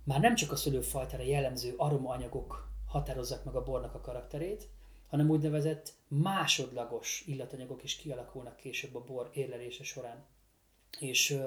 már 0.03 0.19
nem 0.19 0.35
csak 0.35 0.51
a 0.51 0.55
szőlőfajtára 0.55 1.23
jellemző 1.23 1.73
aromaanyagok 1.77 2.69
határozzák 2.87 3.43
meg 3.43 3.55
a 3.55 3.63
bornak 3.63 3.95
a 3.95 4.01
karakterét, 4.01 4.69
hanem 5.09 5.29
úgynevezett 5.29 5.93
másodlagos 6.07 7.23
illatanyagok 7.27 7.83
is 7.83 7.95
kialakulnak 7.95 8.55
később 8.55 8.95
a 8.95 9.03
bor 9.03 9.29
érlelése 9.33 9.83
során. 9.83 10.25
És 10.99 11.37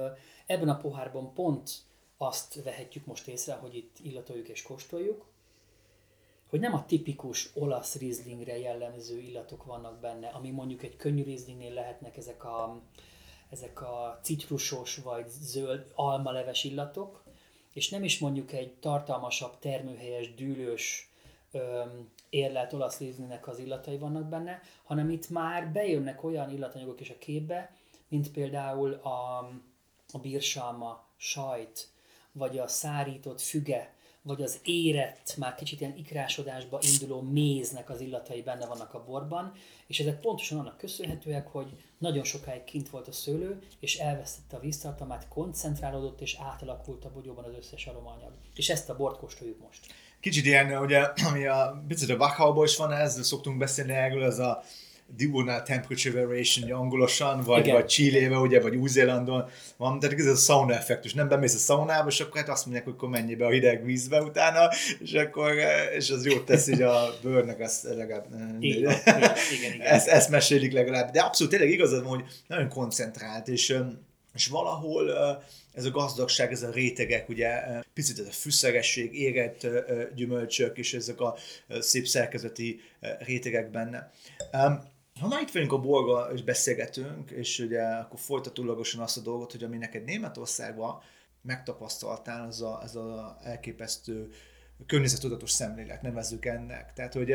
ebben 0.46 0.68
a 0.68 0.76
pohárban 0.76 1.34
pont 1.34 1.70
azt 2.16 2.62
vehetjük 2.62 3.06
most 3.06 3.26
észre, 3.26 3.54
hogy 3.54 3.74
itt 3.76 3.96
illatoljuk 4.02 4.48
és 4.48 4.62
kóstoljuk, 4.62 5.30
hogy 6.52 6.60
nem 6.60 6.74
a 6.74 6.84
tipikus 6.84 7.50
olasz 7.54 7.96
rizlingre 7.96 8.58
jellemző 8.58 9.18
illatok 9.18 9.64
vannak 9.64 10.00
benne, 10.00 10.28
ami 10.28 10.50
mondjuk 10.50 10.82
egy 10.82 10.96
könnyű 10.96 11.22
rizlingnél 11.22 11.72
lehetnek 11.72 12.16
ezek 12.16 12.44
a, 12.44 12.82
ezek 13.50 13.82
a 13.82 14.18
citrusos 14.22 14.96
vagy 14.96 15.28
zöld 15.28 15.92
almaleves 15.94 16.64
illatok, 16.64 17.24
és 17.72 17.88
nem 17.88 18.04
is 18.04 18.18
mondjuk 18.18 18.52
egy 18.52 18.74
tartalmasabb, 18.74 19.58
termőhelyes, 19.58 20.34
dűlős, 20.34 21.11
érlelt 22.30 22.72
olasz 22.72 22.98
rizlingnek 22.98 23.48
az 23.48 23.58
illatai 23.58 23.98
vannak 23.98 24.28
benne, 24.28 24.60
hanem 24.84 25.10
itt 25.10 25.28
már 25.28 25.72
bejönnek 25.72 26.24
olyan 26.24 26.50
illatanyagok 26.50 27.00
is 27.00 27.10
a 27.10 27.18
képbe, 27.18 27.76
mint 28.08 28.30
például 28.30 28.92
a, 28.92 29.38
a 30.12 30.18
bírsalma, 30.22 31.04
sajt, 31.16 31.88
vagy 32.32 32.58
a 32.58 32.66
szárított 32.66 33.40
füge, 33.40 33.94
vagy 34.22 34.42
az 34.42 34.60
érett, 34.64 35.34
már 35.36 35.54
kicsit 35.54 35.80
ilyen 35.80 35.96
ikrásodásba 35.96 36.78
induló 36.92 37.20
méznek 37.20 37.90
az 37.90 38.00
illatai 38.00 38.42
benne 38.42 38.66
vannak 38.66 38.94
a 38.94 39.04
borban, 39.04 39.52
és 39.86 40.00
ezek 40.00 40.20
pontosan 40.20 40.58
annak 40.58 40.76
köszönhetőek, 40.76 41.48
hogy 41.48 41.76
nagyon 41.98 42.24
sokáig 42.24 42.64
kint 42.64 42.88
volt 42.88 43.08
a 43.08 43.12
szőlő, 43.12 43.62
és 43.80 43.98
elvesztette 43.98 44.56
a 44.56 44.60
víztartalmát, 44.60 45.28
koncentrálódott 45.28 46.20
és 46.20 46.36
átalakult 46.40 47.04
a 47.04 47.12
bogyóban 47.12 47.44
az 47.44 47.54
összes 47.58 47.86
aromaanyag. 47.86 48.32
És 48.54 48.70
ezt 48.70 48.88
a 48.88 48.96
bort 48.96 49.18
kóstoljuk 49.18 49.60
most. 49.60 49.86
Kicsit 50.22 50.46
ilyen, 50.46 50.76
ugye, 50.76 51.00
ami 51.28 51.46
a 51.46 51.84
picit 51.88 52.10
a 52.10 52.14
Wachauban 52.14 52.64
is 52.64 52.76
van 52.76 52.92
ez, 52.92 53.26
szoktunk 53.26 53.58
beszélni 53.58 53.92
erről, 53.92 54.24
ez 54.24 54.38
a 54.38 54.62
diurnal 55.16 55.62
temperature 55.62 56.24
variation 56.24 56.70
angolosan, 56.70 57.40
vagy, 57.40 57.70
vagy 57.70 57.86
Chile-be, 57.86 58.36
ugye, 58.36 58.60
vagy 58.60 58.76
Új-Zélandon 58.76 59.48
van, 59.76 59.98
tehát 59.98 60.18
ez 60.18 60.26
a 60.26 60.34
sauna 60.34 60.74
effektus. 60.74 61.14
Nem 61.14 61.28
bemész 61.28 61.54
a 61.54 61.58
szaunába, 61.58 62.08
és 62.08 62.20
akkor 62.20 62.40
hát 62.40 62.48
azt 62.48 62.64
mondják, 62.64 62.84
hogy 62.84 62.94
akkor 62.96 63.08
menj 63.08 63.34
be 63.34 63.46
a 63.46 63.50
hideg 63.50 63.84
vízbe 63.84 64.22
utána, 64.22 64.68
és 64.98 65.12
akkor, 65.12 65.52
és 65.96 66.10
az 66.10 66.26
jót 66.26 66.44
tesz 66.44 66.68
így 66.68 66.82
a 66.82 67.14
bőrnek, 67.22 67.60
azt 67.60 67.82
legalább... 67.82 68.26
Igen, 68.60 68.92
igen, 69.52 69.72
igen. 69.74 69.80
Ezt, 69.80 70.08
ezt 70.08 70.30
mesélik 70.30 70.72
legalább. 70.72 71.10
De 71.10 71.20
abszolút 71.20 71.52
tényleg 71.52 71.70
igazad 71.70 72.02
van, 72.02 72.08
hogy 72.08 72.24
nagyon 72.46 72.68
koncentrált, 72.68 73.48
és 73.48 73.76
és 74.34 74.46
valahol 74.46 75.10
ez 75.72 75.84
a 75.84 75.90
gazdagság, 75.90 76.52
ez 76.52 76.62
a 76.62 76.70
rétegek, 76.70 77.28
ugye 77.28 77.62
picit 77.94 78.18
ez 78.18 78.26
a 78.26 78.30
fűszeresség, 78.30 79.14
érett 79.14 79.66
gyümölcsök, 80.14 80.78
és 80.78 80.94
ezek 80.94 81.20
a 81.20 81.36
szép 81.68 82.06
szerkezeti 82.06 82.80
rétegek 83.18 83.70
benne. 83.70 84.10
Ha 85.20 85.28
már 85.28 85.40
itt 85.40 85.52
vagyunk 85.52 85.72
a 85.72 85.80
borga 85.80 86.30
és 86.34 86.42
beszélgetünk, 86.42 87.30
és 87.30 87.58
ugye 87.58 87.82
akkor 87.82 88.18
folytatólagosan 88.20 89.00
azt 89.00 89.16
a 89.16 89.20
dolgot, 89.20 89.52
hogy 89.52 89.62
ami 89.62 89.76
neked 89.76 90.04
Németországban 90.04 91.00
megtapasztaltál, 91.42 92.46
az 92.46 92.62
a, 92.62 92.80
az 92.80 92.96
a 92.96 93.38
elképesztő 93.42 94.28
környezetudatos 94.86 95.50
szemlélet, 95.50 96.02
nevezzük 96.02 96.44
ennek. 96.44 96.92
Tehát, 96.92 97.12
hogy 97.12 97.28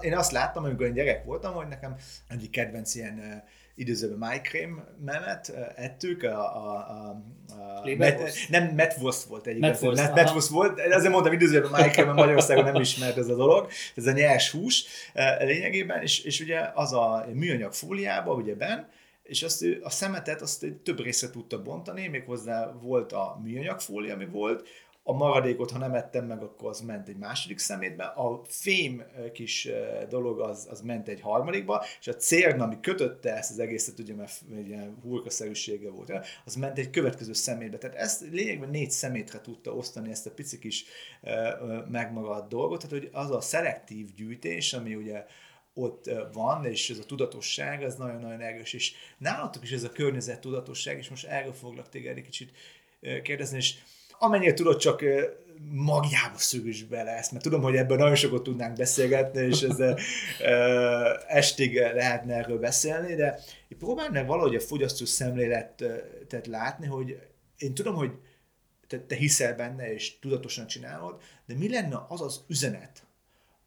én 0.00 0.16
azt 0.16 0.32
láttam, 0.32 0.64
amikor 0.64 0.86
én 0.86 0.92
gyerek 0.92 1.24
voltam, 1.24 1.54
hogy 1.54 1.68
nekem 1.68 1.96
egyik 2.28 2.50
kedvenc 2.50 2.94
ilyen 2.94 3.44
időzőben 3.74 4.18
májkrém 4.18 4.84
memet 5.04 5.52
ettük, 5.76 6.22
a, 6.22 6.56
a, 6.56 6.76
a, 6.76 7.22
a 7.84 7.96
met, 7.96 8.32
nem 8.48 8.64
Metwurst 8.64 9.22
volt 9.22 9.46
egy 9.46 9.58
Metwurst, 9.58 10.14
Metwurst 10.14 10.48
volt, 10.48 10.78
ezért 10.78 11.12
mondtam 11.12 11.32
időzőben 11.32 11.70
májkrém, 11.70 12.04
mert 12.04 12.18
Magyarországon 12.18 12.64
nem 12.64 12.80
ismert 12.80 13.16
ez 13.16 13.28
a 13.28 13.34
dolog, 13.34 13.68
ez 13.94 14.06
a 14.06 14.12
nyers 14.12 14.50
hús 14.50 14.84
lényegében, 15.38 16.02
és, 16.02 16.20
és 16.24 16.40
ugye 16.40 16.70
az 16.74 16.92
a 16.92 17.26
műanyag 17.32 17.72
fóliába, 17.72 18.32
ugye 18.32 18.54
ben, 18.54 18.88
és 19.22 19.42
azt 19.42 19.64
a 19.82 19.90
szemetet 19.90 20.42
azt 20.42 20.66
több 20.82 21.00
részre 21.00 21.30
tudta 21.30 21.62
bontani, 21.62 22.08
méghozzá 22.08 22.72
volt 22.72 23.12
a 23.12 23.40
műanyag 23.42 23.80
fólia, 23.80 24.14
ami 24.14 24.26
volt, 24.26 24.68
a 25.10 25.12
maradékot, 25.12 25.70
ha 25.70 25.78
nem 25.78 25.94
ettem 25.94 26.26
meg, 26.26 26.42
akkor 26.42 26.68
az 26.68 26.80
ment 26.80 27.08
egy 27.08 27.16
második 27.16 27.58
szemétbe, 27.58 28.04
a 28.04 28.42
fém 28.48 29.02
kis 29.32 29.68
dolog 30.08 30.40
az, 30.40 30.66
az 30.70 30.80
ment 30.80 31.08
egy 31.08 31.20
harmadikba, 31.20 31.84
és 32.00 32.08
a 32.08 32.14
cérna, 32.14 32.64
ami 32.64 32.80
kötötte 32.80 33.36
ezt 33.36 33.50
az 33.50 33.58
egészet, 33.58 33.98
ugye, 33.98 34.14
mert 34.14 34.42
egy 34.56 34.68
ilyen 34.68 34.98
hurkaszerűsége 35.02 35.90
volt, 35.90 36.12
az 36.44 36.54
ment 36.54 36.78
egy 36.78 36.90
következő 36.90 37.32
szemétbe. 37.32 37.78
Tehát 37.78 37.96
ezt 37.96 38.20
lényegben 38.30 38.70
négy 38.70 38.90
szemétre 38.90 39.40
tudta 39.40 39.74
osztani 39.74 40.10
ezt 40.10 40.26
a 40.26 40.30
pici 40.30 40.58
kis 40.58 40.84
megmaradt 41.88 42.48
dolgot, 42.48 42.82
tehát 42.82 42.98
hogy 42.98 43.08
az 43.12 43.30
a 43.30 43.40
szelektív 43.40 44.14
gyűjtés, 44.14 44.72
ami 44.72 44.94
ugye 44.94 45.26
ott 45.74 46.10
van, 46.32 46.64
és 46.64 46.90
ez 46.90 46.98
a 46.98 47.04
tudatosság, 47.06 47.82
az 47.82 47.94
nagyon-nagyon 47.94 48.40
erős, 48.40 48.72
és 48.72 48.92
nálatok 49.18 49.62
is 49.62 49.72
ez 49.72 49.84
a 49.84 49.92
környezet 49.92 50.40
tudatosság, 50.40 50.98
és 50.98 51.08
most 51.08 51.26
erről 51.26 51.52
foglak 51.52 51.88
téged 51.88 52.16
egy 52.16 52.24
kicsit 52.24 52.52
kérdezni, 53.22 53.56
és 53.56 53.74
amennyire 54.22 54.52
tudod, 54.52 54.76
csak 54.76 55.02
magjába 55.72 56.38
szögös 56.38 56.84
bele 56.84 57.10
ezt, 57.10 57.32
mert 57.32 57.44
tudom, 57.44 57.62
hogy 57.62 57.76
ebben 57.76 57.98
nagyon 57.98 58.14
sokat 58.14 58.42
tudnánk 58.42 58.76
beszélgetni, 58.76 59.40
és 59.40 59.62
ez 59.62 59.78
estig 61.26 61.74
lehetne 61.76 62.34
erről 62.34 62.58
beszélni, 62.58 63.14
de 63.14 63.40
próbáld 63.78 64.12
meg 64.12 64.26
valahogy 64.26 64.54
a 64.54 64.60
fogyasztó 64.60 65.04
szemléletet 65.04 66.46
látni, 66.46 66.86
hogy 66.86 67.18
én 67.58 67.74
tudom, 67.74 67.94
hogy 67.94 68.10
te, 68.86 69.00
te 69.00 69.14
hiszel 69.14 69.54
benne, 69.54 69.92
és 69.92 70.18
tudatosan 70.18 70.66
csinálod, 70.66 71.20
de 71.46 71.54
mi 71.54 71.68
lenne 71.68 72.04
az 72.08 72.20
az 72.20 72.44
üzenet, 72.48 73.02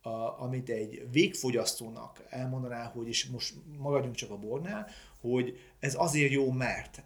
a, 0.02 0.42
amit 0.42 0.70
egy 0.70 1.08
végfogyasztónak 1.12 2.24
elmondaná, 2.30 2.84
hogy 2.84 3.08
és 3.08 3.26
most 3.26 3.54
maradjunk 3.78 4.16
csak 4.16 4.32
a 4.32 4.38
bornál, 4.38 4.88
hogy 5.22 5.60
ez 5.80 5.96
azért 5.98 6.32
jó, 6.32 6.52
mert 6.52 7.04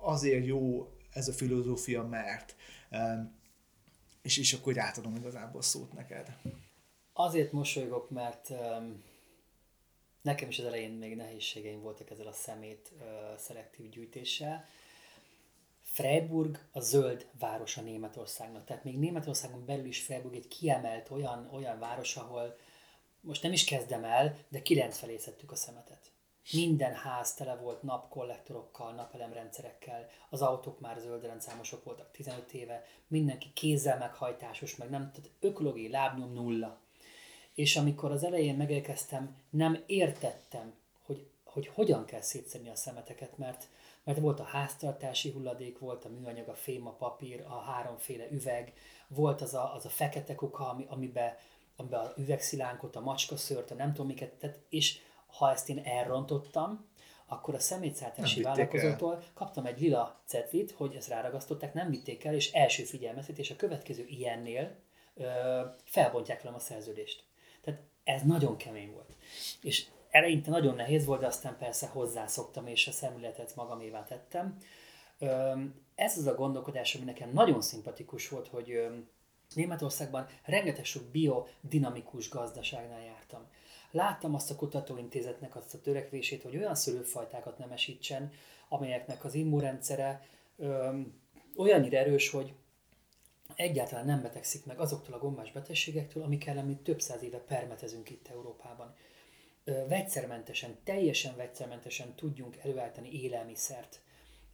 azért 0.00 0.46
jó 0.46 0.88
ez 1.12 1.28
a 1.28 1.32
filozófia, 1.32 2.02
mert 2.02 2.54
és, 4.22 4.38
és 4.38 4.52
akkor 4.52 4.78
átadom 4.78 5.16
igazából 5.16 5.62
szót 5.62 5.92
neked. 5.92 6.36
Azért 7.12 7.52
mosolygok, 7.52 8.10
mert 8.10 8.52
nekem 10.22 10.48
is 10.48 10.58
az 10.58 10.64
elején 10.64 10.92
még 10.92 11.16
nehézségeim 11.16 11.80
voltak 11.80 12.10
ezzel 12.10 12.26
a 12.26 12.32
szemét 12.32 12.92
szelektív 13.36 13.88
gyűjtéssel. 13.88 14.64
Freiburg 15.82 16.68
a 16.72 16.80
zöld 16.80 17.26
városa 17.38 17.80
Németországnak. 17.80 18.64
Tehát 18.64 18.84
még 18.84 18.98
Németországon 18.98 19.64
belül 19.64 19.86
is 19.86 20.02
Freiburg 20.02 20.34
egy 20.34 20.48
kiemelt 20.48 21.10
olyan, 21.10 21.48
olyan 21.52 21.78
város, 21.78 22.16
ahol 22.16 22.56
most 23.20 23.42
nem 23.42 23.52
is 23.52 23.64
kezdem 23.64 24.04
el, 24.04 24.36
de 24.48 24.62
kilenc 24.62 24.98
felé 24.98 25.16
szedtük 25.16 25.50
a 25.50 25.56
szemetet. 25.56 26.10
Minden 26.52 26.94
ház 26.94 27.34
tele 27.34 27.56
volt 27.56 27.82
napkollektorokkal, 27.82 28.92
napelemrendszerekkel, 28.92 30.08
az 30.30 30.42
autók 30.42 30.80
már 30.80 30.98
zöldrendszámosok 30.98 31.84
voltak 31.84 32.10
15 32.10 32.52
éve, 32.52 32.84
mindenki 33.06 33.52
kézzel 33.52 33.98
meghajtásos, 33.98 34.76
meg 34.76 34.90
nem, 34.90 35.00
tehát 35.00 35.30
ökológiai 35.40 35.90
lábnyom 35.90 36.32
nulla. 36.32 36.80
És 37.54 37.76
amikor 37.76 38.10
az 38.10 38.24
elején 38.24 38.56
megérkeztem, 38.56 39.36
nem 39.50 39.82
értettem, 39.86 40.74
hogy, 41.06 41.26
hogy 41.44 41.66
hogyan 41.66 42.04
kell 42.04 42.20
szétszedni 42.20 42.68
a 42.68 42.76
szemeteket, 42.76 43.38
mert, 43.38 43.68
mert 44.04 44.18
volt 44.18 44.40
a 44.40 44.44
háztartási 44.44 45.30
hulladék, 45.30 45.78
volt 45.78 46.04
a 46.04 46.08
műanyag, 46.08 46.48
a 46.48 46.54
fém, 46.54 46.86
a 46.86 46.92
papír, 46.92 47.44
a 47.48 47.60
háromféle 47.60 48.30
üveg, 48.30 48.72
volt 49.08 49.40
az 49.40 49.54
a, 49.54 49.74
az 49.74 49.84
a 49.84 49.88
fekete 49.88 50.34
kuka, 50.34 50.68
ami, 50.68 50.86
amiben, 50.88 51.34
amiben 51.76 52.00
a 52.00 52.12
üvegszilánkot, 52.16 52.96
a 52.96 53.00
macskaszőrt, 53.00 53.70
a 53.70 53.74
nem 53.74 53.90
tudom 53.92 54.06
miket, 54.06 54.32
tehát, 54.32 54.58
és 54.68 54.98
ha 55.32 55.50
ezt 55.50 55.68
én 55.68 55.78
elrontottam, 55.84 56.88
akkor 57.26 57.54
a 57.54 57.58
szemétszállítási 57.58 58.42
vállalkozótól 58.42 59.22
kaptam 59.34 59.66
egy 59.66 59.80
lila 59.80 60.20
cetlit, 60.24 60.70
hogy 60.70 60.94
ezt 60.94 61.08
ráragasztották, 61.08 61.74
nem 61.74 61.90
vitték 61.90 62.24
el, 62.24 62.34
és 62.34 62.52
első 62.52 62.84
figyelmeztetés 62.84 63.50
a 63.50 63.56
következő 63.56 64.04
ilyennél 64.08 64.76
ö, 65.14 65.60
felbontják 65.84 66.42
velem 66.42 66.56
a 66.56 66.60
szerződést. 66.60 67.24
Tehát 67.62 67.80
ez 68.04 68.22
nagyon 68.22 68.56
kemény 68.56 68.92
volt. 68.92 69.16
És 69.62 69.86
eleinte 70.10 70.50
nagyon 70.50 70.74
nehéz 70.74 71.04
volt, 71.04 71.20
de 71.20 71.26
aztán 71.26 71.56
persze 71.58 71.86
hozzászoktam, 71.86 72.66
és 72.66 72.86
a 72.86 72.92
szemléletet 72.92 73.56
magamévá 73.56 74.04
tettem. 74.04 74.56
Ö, 75.18 75.52
ez 75.94 76.18
az 76.18 76.26
a 76.26 76.34
gondolkodás, 76.34 76.94
ami 76.94 77.04
nekem 77.04 77.30
nagyon 77.32 77.60
szimpatikus 77.60 78.28
volt, 78.28 78.48
hogy 78.48 78.70
ö, 78.70 78.96
Németországban 79.54 80.26
rengeteg 80.44 80.84
sok 80.84 81.02
biodinamikus 81.02 82.28
gazdaságnál 82.28 83.02
jártam. 83.02 83.46
Láttam 83.90 84.34
azt 84.34 84.50
a 84.50 84.54
kutatóintézetnek 84.54 85.56
azt 85.56 85.74
a 85.74 85.80
törekvését, 85.80 86.42
hogy 86.42 86.56
olyan 86.56 86.74
szülőfajtákat 86.74 87.58
nemesítsen, 87.58 88.32
amelyeknek 88.68 89.24
az 89.24 89.34
immunrendszere 89.34 90.26
olyannyira 91.56 91.98
erős, 91.98 92.30
hogy 92.30 92.54
egyáltalán 93.54 94.06
nem 94.06 94.22
betegszik 94.22 94.66
meg 94.66 94.80
azoktól 94.80 95.14
a 95.14 95.18
gombás 95.18 95.52
betegségektől, 95.52 96.22
amik 96.22 96.46
ellen 96.46 96.64
mi 96.64 96.76
több 96.76 97.00
száz 97.00 97.22
éve 97.22 97.38
permetezünk 97.38 98.10
itt 98.10 98.28
Európában. 98.28 98.94
Ö, 99.64 99.86
vegyszermentesen, 99.88 100.78
teljesen 100.84 101.36
vegyszermentesen 101.36 102.14
tudjunk 102.14 102.56
előállítani 102.56 103.22
élelmiszert. 103.22 104.00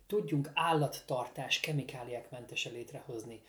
Tudjunk 0.06 0.50
állattartás, 0.54 1.60
kemikáliák 1.60 2.30
mentesen 2.30 2.72
létrehozni 2.72 3.42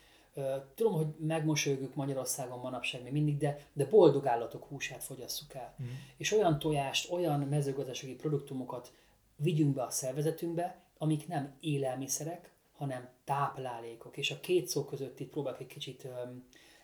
Tudom, 0.76 0.94
hogy 0.94 1.08
megmosolygjuk 1.20 1.96
Magyarországon 1.96 2.60
manapság 2.60 3.04
még 3.04 3.12
mindig, 3.12 3.38
de, 3.38 3.60
de 3.74 3.86
boldog 3.86 4.26
állatok 4.26 4.64
húsát 4.64 5.04
fogyasszuk 5.04 5.54
el. 5.54 5.76
Mm. 5.82 5.86
És 6.18 6.32
olyan 6.32 6.60
tojást, 6.60 7.12
olyan 7.12 7.40
mezőgazdasági 7.40 8.16
produktumokat 8.16 8.94
vigyünk 9.36 9.74
be 9.74 9.84
a 9.84 9.90
szervezetünkbe, 9.90 10.82
amik 10.98 11.28
nem 11.28 11.56
élelmiszerek, 11.60 12.52
hanem 12.76 13.10
táplálékok. 13.24 14.18
És 14.18 14.32
a 14.32 14.40
két 14.40 14.68
szó 14.68 14.86
között 14.86 15.20
itt 15.20 15.30
próbálok 15.30 15.60
egy 15.60 15.68
kicsit 15.68 16.08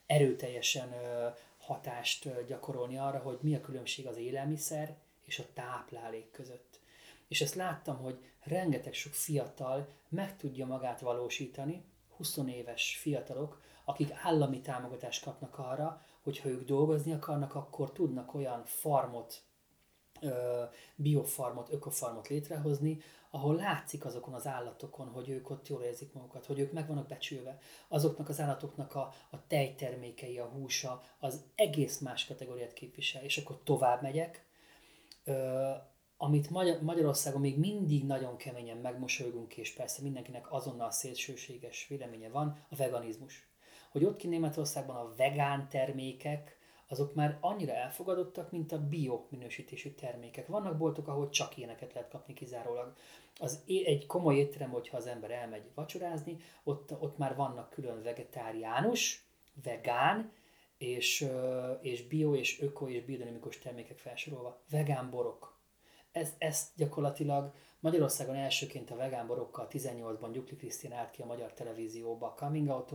erőteljesen 0.06 0.94
hatást 1.58 2.46
gyakorolni 2.46 2.98
arra, 2.98 3.20
hogy 3.20 3.38
mi 3.42 3.56
a 3.56 3.62
különbség 3.62 4.08
az 4.08 4.18
élelmiszer 4.18 4.96
és 5.26 5.40
a 5.40 5.46
táplálék 5.54 6.32
között. 6.32 6.80
És 7.28 7.42
ezt 7.42 7.56
láttam, 7.56 7.98
hogy 7.98 8.18
rengeteg 8.40 8.94
sok 8.94 9.14
fiatal 9.14 9.88
meg 10.10 10.38
tudja 10.38 10.66
magát 10.66 11.00
valósítani, 11.00 11.84
20 12.18 12.38
éves 12.38 12.98
fiatalok, 13.02 13.62
akik 13.86 14.12
állami 14.24 14.62
támogatást 14.62 15.24
kapnak 15.24 15.58
arra, 15.58 16.02
hogy 16.24 16.40
ha 16.40 16.50
ők 16.50 16.66
dolgozni 16.66 17.14
akarnak, 17.14 17.56
akkor 17.56 17.92
tudnak 17.92 18.34
olyan 18.34 18.64
farmot, 18.66 19.44
biofarmot, 20.96 21.72
ökofarmot 21.72 22.28
létrehozni, 22.28 23.00
ahol 23.30 23.56
látszik 23.56 24.06
azokon 24.06 24.34
az 24.34 24.48
állatokon, 24.48 25.08
hogy 25.08 25.30
ők 25.30 25.50
ott 25.50 25.68
jól 25.68 25.82
érzik 25.82 26.14
magukat, 26.14 26.46
hogy 26.46 26.60
ők 26.60 26.72
meg 26.72 26.88
vannak 26.88 27.08
becsülve. 27.08 27.58
Azoknak 27.88 28.30
az 28.30 28.40
állatoknak 28.40 28.96
a, 28.96 29.14
a 29.32 29.48
tejtermékei, 29.48 30.40
a 30.40 30.46
húsa, 30.46 31.02
az 31.20 31.44
egész 31.56 32.00
más 32.00 32.26
kategóriát 32.26 32.74
képvisel. 32.74 33.24
És 33.24 33.38
akkor 33.38 33.60
tovább 33.64 34.02
megyek, 34.02 34.46
amit 36.18 36.50
Magyar- 36.50 36.82
Magyarországon 36.82 37.42
még 37.42 37.60
mindig 37.60 38.06
nagyon 38.06 38.38
keményen 38.38 38.78
megmosolygunk, 38.78 39.58
és 39.58 39.74
persze 39.74 40.02
mindenkinek 40.02 40.52
azonnal 40.52 40.92
szélsőséges 40.92 41.88
véleménye 41.88 42.30
van, 42.30 42.66
a 42.70 42.76
veganizmus. 42.76 43.48
Hogy 43.92 44.04
ott 44.04 44.16
ki 44.16 44.28
Németországban 44.28 44.96
a 44.96 45.14
vegán 45.16 45.70
termékek, 45.70 46.58
azok 46.88 47.16
már 47.16 47.38
annyira 47.42 47.74
elfogadottak, 47.74 48.52
mint 48.52 48.72
a 48.72 48.88
bio 48.88 49.26
minősítésű 49.30 49.90
termékek. 49.90 50.48
Vannak 50.48 50.78
boltok, 50.78 51.08
ahol 51.08 51.30
csak 51.30 51.58
ilyeneket 51.58 51.94
lehet 51.94 52.10
kapni 52.10 52.34
kizárólag. 52.34 52.94
Az 53.40 53.64
egy 53.66 54.06
komoly 54.06 54.36
étterem, 54.36 54.70
hogyha 54.70 54.98
az 54.98 55.08
ember 55.08 55.32
elmegy 55.32 55.72
vacsorázni, 55.76 56.38
ott, 56.64 56.92
ott 57.00 57.18
már 57.18 57.36
vannak 57.36 57.70
külön 57.70 58.04
vegetáriánus, 58.04 59.26
vegán, 59.64 60.32
és, 60.78 61.28
és 61.82 62.08
bio, 62.08 62.36
és 62.36 62.62
öko, 62.62 62.88
és 62.88 63.04
biodinamikus 63.04 63.60
termékek 63.60 63.98
felsorolva. 63.98 64.62
Vegán 64.70 65.10
borok, 65.10 65.53
ez, 66.14 66.34
ezt 66.38 66.68
gyakorlatilag 66.76 67.54
Magyarországon 67.80 68.36
elsőként 68.36 68.92
a 68.92 68.96
vegán 68.96 69.28
borokkal 69.28 69.68
18-ban 69.72 70.30
Gyukli 70.34 70.56
Krisztián 70.56 71.00
állt 71.00 71.12
ki 71.12 71.22
a 71.22 71.26
magyar 71.26 71.54
televízióba 71.54 72.34
coming 72.38 72.68
out 72.68 72.94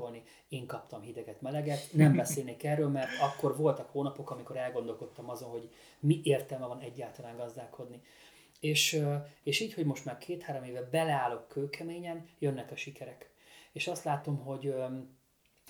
én 0.48 0.66
kaptam 0.66 1.00
hideget, 1.00 1.40
meleget, 1.40 1.88
nem 1.92 2.16
beszélnék 2.22 2.64
erről, 2.64 2.88
mert 2.88 3.08
akkor 3.20 3.56
voltak 3.56 3.90
hónapok, 3.90 4.30
amikor 4.30 4.56
elgondolkodtam 4.56 5.30
azon, 5.30 5.50
hogy 5.50 5.70
mi 6.00 6.20
értelme 6.22 6.66
van 6.66 6.80
egyáltalán 6.80 7.36
gazdálkodni. 7.36 8.02
És, 8.60 9.02
és 9.42 9.60
így, 9.60 9.74
hogy 9.74 9.84
most 9.84 10.04
már 10.04 10.18
két-három 10.18 10.64
éve 10.64 10.82
beleállok 10.82 11.48
kőkeményen, 11.48 12.28
jönnek 12.38 12.70
a 12.70 12.76
sikerek. 12.76 13.30
És 13.72 13.86
azt 13.86 14.04
látom, 14.04 14.38
hogy 14.38 14.74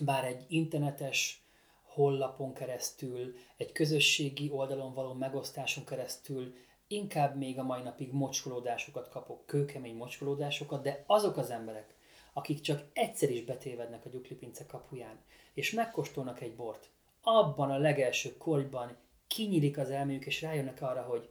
bár 0.01 0.25
egy 0.25 0.45
internetes 0.49 1.43
hollapon 1.83 2.55
keresztül, 2.55 3.35
egy 3.57 3.73
közösségi 3.73 4.51
oldalon 4.51 4.95
való 4.95 5.13
megosztáson 5.13 5.85
keresztül 5.85 6.55
inkább 6.89 7.37
még 7.37 7.59
a 7.59 7.63
mai 7.63 7.83
napig 7.83 8.13
mocskolódásokat 8.13 9.09
kapok, 9.09 9.47
kőkemény 9.47 9.97
mocskolódásokat, 9.97 10.83
de 10.83 11.05
azok 11.07 11.37
az 11.37 11.51
emberek, 11.51 11.95
akik 12.33 12.61
csak 12.61 12.85
egyszer 12.93 13.31
is 13.31 13.45
betévednek 13.45 14.05
a 14.05 14.09
gyuklipince 14.09 14.67
kapuján, 14.67 15.19
és 15.55 15.73
megkóstolnak 15.73 16.41
egy 16.41 16.55
bort, 16.55 16.91
abban 17.23 17.71
a 17.71 17.79
legelső 17.79 18.37
korban 18.37 18.97
kinyílik 19.27 19.79
az 19.79 19.91
elméjük, 19.91 20.27
és 20.27 20.43
rájönnek 20.43 20.83
arra, 20.83 21.03
hogy 21.03 21.29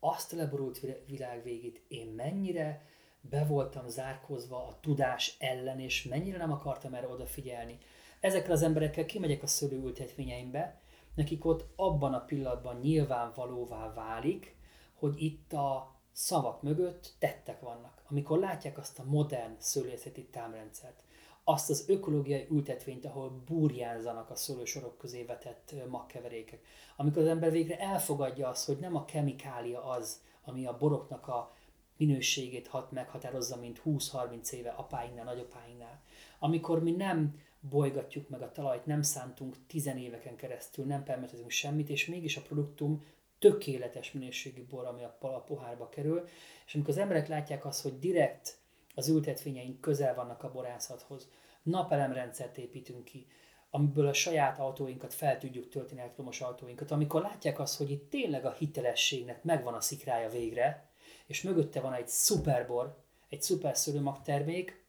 azt 0.00 0.32
a 0.32 0.36
leborult 0.36 0.80
világ 1.06 1.42
végét 1.42 1.82
én 1.88 2.06
mennyire 2.06 2.86
be 3.20 3.44
voltam 3.44 3.88
zárkózva 3.88 4.66
a 4.66 4.78
tudás 4.80 5.36
ellen, 5.38 5.80
és 5.80 6.04
mennyire 6.04 6.38
nem 6.38 6.52
akartam 6.52 6.94
erre 6.94 7.08
odafigyelni. 7.08 7.78
Ezekkel 8.20 8.52
az 8.52 8.62
emberekkel 8.62 9.06
kimegyek 9.06 9.42
a 9.42 9.46
szőlőültetvényeimbe, 9.46 10.80
nekik 11.14 11.44
ott 11.44 11.66
abban 11.76 12.14
a 12.14 12.24
pillanatban 12.24 12.80
nyilvánvalóvá 12.80 13.92
válik, 13.94 14.56
hogy 15.00 15.22
itt 15.22 15.52
a 15.52 15.94
szavak 16.12 16.62
mögött 16.62 17.14
tettek 17.18 17.60
vannak. 17.60 18.02
Amikor 18.08 18.38
látják 18.38 18.78
azt 18.78 18.98
a 18.98 19.04
modern 19.04 19.54
szőlészeti 19.58 20.24
támrendszert, 20.24 21.02
azt 21.44 21.70
az 21.70 21.84
ökológiai 21.88 22.46
ültetvényt, 22.50 23.04
ahol 23.04 23.42
burjánzanak 23.46 24.30
a 24.30 24.34
szőlősorok 24.34 24.98
közé 24.98 25.22
vetett 25.22 25.74
magkeverékek. 25.88 26.60
Amikor 26.96 27.22
az 27.22 27.28
ember 27.28 27.50
végre 27.50 27.78
elfogadja 27.78 28.48
azt, 28.48 28.66
hogy 28.66 28.78
nem 28.78 28.96
a 28.96 29.04
kemikália 29.04 29.84
az, 29.84 30.20
ami 30.44 30.66
a 30.66 30.76
boroknak 30.76 31.28
a 31.28 31.52
minőségét 31.96 32.66
hat, 32.66 32.92
meghatározza, 32.92 33.56
mint 33.56 33.82
20-30 33.84 34.50
éve 34.50 34.70
apáinknál, 34.70 35.24
nagyapáinknál. 35.24 36.02
Amikor 36.38 36.82
mi 36.82 36.90
nem 36.90 37.40
bolygatjuk 37.60 38.28
meg 38.28 38.42
a 38.42 38.52
talajt, 38.52 38.86
nem 38.86 39.02
szántunk 39.02 39.56
tizenéveken 39.66 40.36
keresztül, 40.36 40.84
nem 40.84 41.04
permetezünk 41.04 41.50
semmit, 41.50 41.88
és 41.88 42.06
mégis 42.06 42.36
a 42.36 42.42
produktum 42.42 43.02
tökéletes 43.40 44.12
minőségű 44.12 44.66
bor, 44.66 44.86
ami 44.86 45.02
a, 45.04 45.16
a 45.20 45.40
pohárba 45.40 45.88
kerül, 45.88 46.28
és 46.66 46.74
amikor 46.74 46.92
az 46.92 46.98
emberek 46.98 47.28
látják 47.28 47.64
azt, 47.64 47.82
hogy 47.82 47.98
direkt 47.98 48.58
az 48.94 49.08
ültetvényeink 49.08 49.80
közel 49.80 50.14
vannak 50.14 50.42
a 50.42 50.50
borászathoz, 50.50 51.28
napelemrendszert 51.62 52.58
építünk 52.58 53.04
ki, 53.04 53.26
amiből 53.70 54.06
a 54.06 54.12
saját 54.12 54.58
autóinkat 54.58 55.14
fel 55.14 55.38
tudjuk 55.38 55.68
tölteni, 55.68 56.00
elektromos 56.00 56.40
autóinkat, 56.40 56.90
amikor 56.90 57.22
látják 57.22 57.58
azt, 57.58 57.76
hogy 57.76 57.90
itt 57.90 58.10
tényleg 58.10 58.44
a 58.44 58.52
hitelességnek 58.52 59.44
megvan 59.44 59.74
a 59.74 59.80
szikrája 59.80 60.28
végre, 60.28 60.88
és 61.26 61.42
mögötte 61.42 61.80
van 61.80 61.92
egy 61.92 62.08
szuperbor, 62.08 62.96
egy 63.28 63.42
szuper 63.42 63.76
szőlőmag 63.76 64.22
termék, 64.22 64.84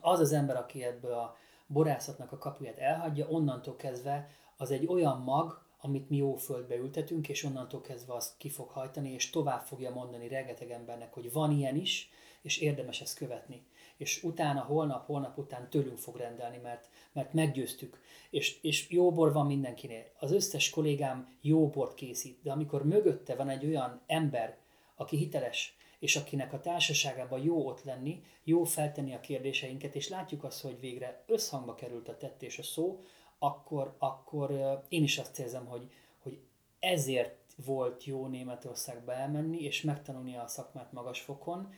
az 0.00 0.20
az 0.20 0.32
ember, 0.32 0.56
aki 0.56 0.84
ebből 0.84 1.12
a 1.12 1.36
borászatnak 1.66 2.32
a 2.32 2.38
kapuját 2.38 2.78
elhagyja, 2.78 3.28
onnantól 3.28 3.76
kezdve 3.76 4.30
az 4.56 4.70
egy 4.70 4.86
olyan 4.86 5.20
mag, 5.20 5.65
amit 5.86 6.08
mi 6.08 6.16
jó 6.16 6.34
földbe 6.34 6.76
ültetünk, 6.76 7.28
és 7.28 7.44
onnantól 7.44 7.80
kezdve 7.80 8.14
azt 8.14 8.36
ki 8.36 8.48
fog 8.48 8.68
hajtani, 8.68 9.12
és 9.12 9.30
tovább 9.30 9.62
fogja 9.62 9.90
mondani 9.90 10.28
rengeteg 10.28 10.70
embernek, 10.70 11.14
hogy 11.14 11.32
van 11.32 11.50
ilyen 11.50 11.76
is, 11.76 12.10
és 12.42 12.58
érdemes 12.58 13.00
ezt 13.00 13.16
követni. 13.16 13.66
És 13.96 14.22
utána, 14.22 14.60
holnap, 14.60 15.06
holnap 15.06 15.38
után 15.38 15.70
tőlünk 15.70 15.98
fog 15.98 16.16
rendelni, 16.16 16.58
mert, 16.62 16.88
mert 17.12 17.32
meggyőztük. 17.32 18.00
És, 18.30 18.58
és 18.62 18.90
jó 18.90 19.12
bor 19.12 19.32
van 19.32 19.46
mindenkinél. 19.46 20.04
Az 20.18 20.32
összes 20.32 20.70
kollégám 20.70 21.38
jó 21.40 21.68
bort 21.68 21.94
készít, 21.94 22.42
de 22.42 22.52
amikor 22.52 22.84
mögötte 22.84 23.34
van 23.34 23.48
egy 23.48 23.66
olyan 23.66 24.00
ember, 24.06 24.58
aki 24.96 25.16
hiteles, 25.16 25.76
és 25.98 26.16
akinek 26.16 26.52
a 26.52 26.60
társaságában 26.60 27.42
jó 27.42 27.66
ott 27.66 27.82
lenni, 27.82 28.22
jó 28.44 28.64
feltenni 28.64 29.14
a 29.14 29.20
kérdéseinket, 29.20 29.94
és 29.94 30.08
látjuk 30.08 30.44
azt, 30.44 30.62
hogy 30.62 30.80
végre 30.80 31.24
összhangba 31.26 31.74
került 31.74 32.08
a 32.08 32.16
tett 32.16 32.42
és 32.42 32.58
a 32.58 32.62
szó, 32.62 33.04
akkor, 33.46 33.94
akkor 33.98 34.50
én 34.88 35.02
is 35.02 35.18
azt 35.18 35.38
érzem, 35.38 35.66
hogy, 35.66 35.90
hogy 36.22 36.40
ezért 36.78 37.54
volt 37.64 38.04
jó 38.04 38.26
Németországba 38.26 39.12
elmenni, 39.12 39.62
és 39.62 39.82
megtanulni 39.82 40.36
a 40.36 40.46
szakmát 40.46 40.92
magas 40.92 41.20
fokon. 41.20 41.72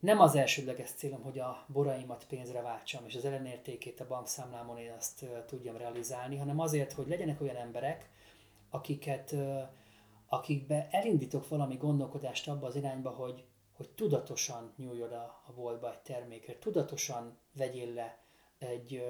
Nem 0.00 0.20
az 0.20 0.34
elsődleges 0.34 0.90
célom, 0.90 1.22
hogy 1.22 1.38
a 1.38 1.64
boraimat 1.68 2.26
pénzre 2.28 2.62
váltsam, 2.62 3.06
és 3.06 3.14
az 3.14 3.24
ellenértékét 3.24 4.00
a 4.00 4.06
bankszámlámon 4.06 4.78
én 4.78 4.92
azt 4.92 5.26
tudjam 5.46 5.76
realizálni, 5.76 6.36
hanem 6.36 6.60
azért, 6.60 6.92
hogy 6.92 7.08
legyenek 7.08 7.40
olyan 7.40 7.56
emberek, 7.56 8.10
akiket, 8.70 9.34
akikbe 10.28 10.88
elindítok 10.90 11.48
valami 11.48 11.76
gondolkodást 11.76 12.48
abba 12.48 12.66
az 12.66 12.76
irányba, 12.76 13.10
hogy, 13.10 13.44
hogy 13.76 13.88
tudatosan 13.88 14.72
nyúljod 14.76 15.12
a, 15.12 15.42
a 15.46 15.52
boltba 15.52 15.92
egy 15.92 15.98
termékre, 15.98 16.58
tudatosan 16.58 17.38
vegyél 17.52 17.92
le 17.92 18.18
egy, 18.58 19.02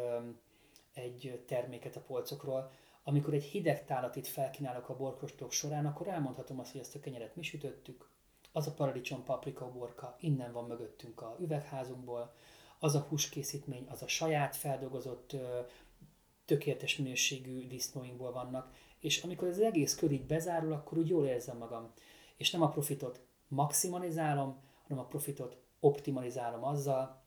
egy 0.94 1.42
terméket 1.46 1.96
a 1.96 2.00
polcokról. 2.00 2.70
Amikor 3.02 3.34
egy 3.34 3.44
hideg 3.44 3.84
tálat 3.84 4.16
itt 4.16 4.26
felkínálok 4.26 4.88
a 4.88 4.96
borkostók 4.96 5.52
során, 5.52 5.86
akkor 5.86 6.08
elmondhatom 6.08 6.60
azt, 6.60 6.72
hogy 6.72 6.80
ezt 6.80 6.94
a 6.94 7.00
kenyeret 7.00 7.36
mi 7.36 7.42
sütöttük, 7.42 8.08
az 8.52 8.66
a 8.66 8.74
paradicsom 8.74 9.24
paprika 9.24 9.72
borka 9.72 10.16
innen 10.20 10.52
van 10.52 10.64
mögöttünk 10.64 11.20
a 11.20 11.36
üvegházunkból, 11.40 12.34
az 12.78 12.94
a 12.94 13.06
húskészítmény, 13.08 13.86
az 13.88 14.02
a 14.02 14.08
saját 14.08 14.56
feldolgozott 14.56 15.36
tökéletes 16.44 16.96
minőségű 16.96 17.66
disznóinkból 17.66 18.32
vannak, 18.32 18.74
és 18.98 19.22
amikor 19.22 19.48
ez 19.48 19.56
az 19.56 19.62
egész 19.62 19.94
kör 19.94 20.10
így 20.10 20.26
bezárul, 20.26 20.72
akkor 20.72 20.98
úgy 20.98 21.08
jól 21.08 21.26
érzem 21.26 21.56
magam. 21.56 21.92
És 22.36 22.50
nem 22.50 22.62
a 22.62 22.68
profitot 22.68 23.20
maximalizálom, 23.48 24.60
hanem 24.82 25.04
a 25.04 25.06
profitot 25.06 25.56
optimalizálom 25.80 26.64
azzal, 26.64 27.22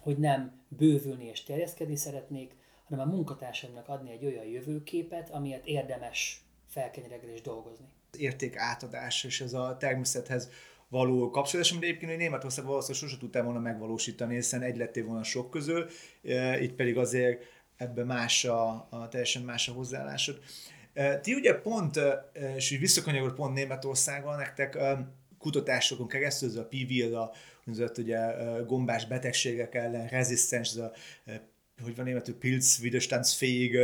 hogy 0.00 0.18
nem 0.18 0.64
bővülni 0.68 1.24
és 1.24 1.42
terjeszkedni 1.42 1.96
szeretnék, 1.96 2.56
hanem 2.88 3.08
a 3.08 3.14
munkatársaimnak 3.14 3.88
adni 3.88 4.10
egy 4.10 4.24
olyan 4.24 4.44
jövőképet, 4.44 5.30
amilyet 5.30 5.66
érdemes 5.66 6.40
felkenyeregni 6.68 7.32
és 7.32 7.40
dolgozni. 7.40 7.86
Érték 8.18 8.56
átadás 8.56 9.24
és 9.24 9.40
ez 9.40 9.52
a 9.52 9.76
természethez 9.78 10.50
való 10.88 11.30
kapcsolódás, 11.30 11.72
amit 11.72 11.82
egyébként 11.82 12.10
hogy 12.10 12.20
Németországban 12.20 12.72
valószínűleg 12.72 13.04
sosem 13.04 13.18
tudtál 13.18 13.42
volna 13.42 13.58
megvalósítani, 13.58 14.34
hiszen 14.34 14.62
egy 14.62 14.76
lettél 14.76 15.04
volna 15.04 15.22
sok 15.22 15.50
közül, 15.50 15.86
e, 16.24 16.60
itt 16.60 16.74
pedig 16.74 16.96
azért 16.96 17.44
ebben 17.76 18.06
más 18.06 18.44
a, 18.44 18.86
a 18.90 19.08
teljesen 19.08 19.42
más 19.42 19.68
a 19.68 19.72
hozzáállásod. 19.72 20.40
E, 20.92 21.20
ti 21.20 21.34
ugye 21.34 21.54
pont, 21.54 21.96
e, 21.96 22.30
és 22.56 22.70
így 22.70 22.78
visszakanyagod 22.78 23.34
pont 23.34 23.54
Németországban, 23.54 24.36
nektek 24.36 24.78
kutatásokon 25.38 26.08
keresztül, 26.08 26.48
ez 26.48 26.54
a 26.54 26.68
PVL, 26.68 27.14
a 27.14 27.32
úgynevezett 27.64 27.98
ugye 27.98 28.18
gombás 28.66 29.06
betegségek 29.06 29.74
ellen 29.74 30.06
rezisztens, 30.06 30.70
ez 30.70 30.76
a 30.76 30.92
hogy 31.82 31.96
van 31.96 32.04
németül? 32.04 32.38
Pilz 32.38 32.78
widerstandsfähig 32.82 33.76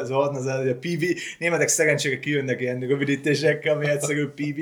az 0.00 0.10
az 0.10 0.46
a 0.46 0.76
PV. 0.80 1.04
Németek 1.38 1.68
szerencsére 1.68 2.18
kijönnek 2.18 2.60
ilyen 2.60 2.80
rövidítésekkel, 2.80 3.74
ami 3.74 3.86
egyszerű 3.86 4.26
PV, 4.38 4.60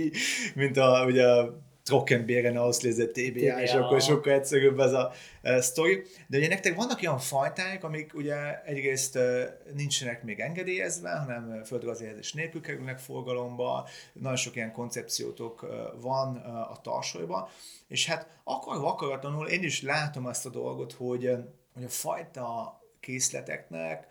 mint 0.55 0.77
a, 0.77 1.05
ugye 1.07 1.27
a 1.27 1.63
Trockenbéren 1.85 2.57
auslese 2.57 3.07
TBA, 3.07 3.61
és 3.63 3.73
akkor 3.73 4.01
sokkal 4.01 4.33
egyszerűbb 4.33 4.79
ez 4.79 4.93
a 4.93 5.13
uh, 5.43 5.59
sztori. 5.59 6.03
De 6.27 6.39
ugye 6.39 6.49
nektek 6.49 6.75
vannak 6.75 6.99
olyan 7.03 7.19
fajták, 7.19 7.85
amik 7.85 8.15
ugye 8.15 8.63
egyrészt 8.65 9.17
uh, 9.17 9.43
nincsenek 9.75 10.23
még 10.23 10.41
engedélyezve, 10.41 11.11
hanem 11.11 11.63
földrajzjelzés 11.65 12.33
nélkül 12.33 12.61
kerülnek 12.61 12.99
forgalomba, 12.99 13.89
nagyon 14.13 14.37
sok 14.37 14.57
ilyen 14.57 14.73
koncepciótok 14.73 15.63
uh, 15.63 15.71
van 16.01 16.37
a 16.71 16.81
tarsolyban, 16.83 17.49
és 17.89 18.07
hát 18.07 18.41
akar 18.45 18.85
akaratlanul 18.85 19.47
én 19.47 19.63
is 19.63 19.83
látom 19.83 20.27
azt 20.27 20.47
a 20.47 20.51
dolgot, 20.51 20.93
hogy, 20.93 21.31
hogy 21.75 21.85
a 21.85 21.89
fajta 21.89 22.79
készleteknek 23.01 24.07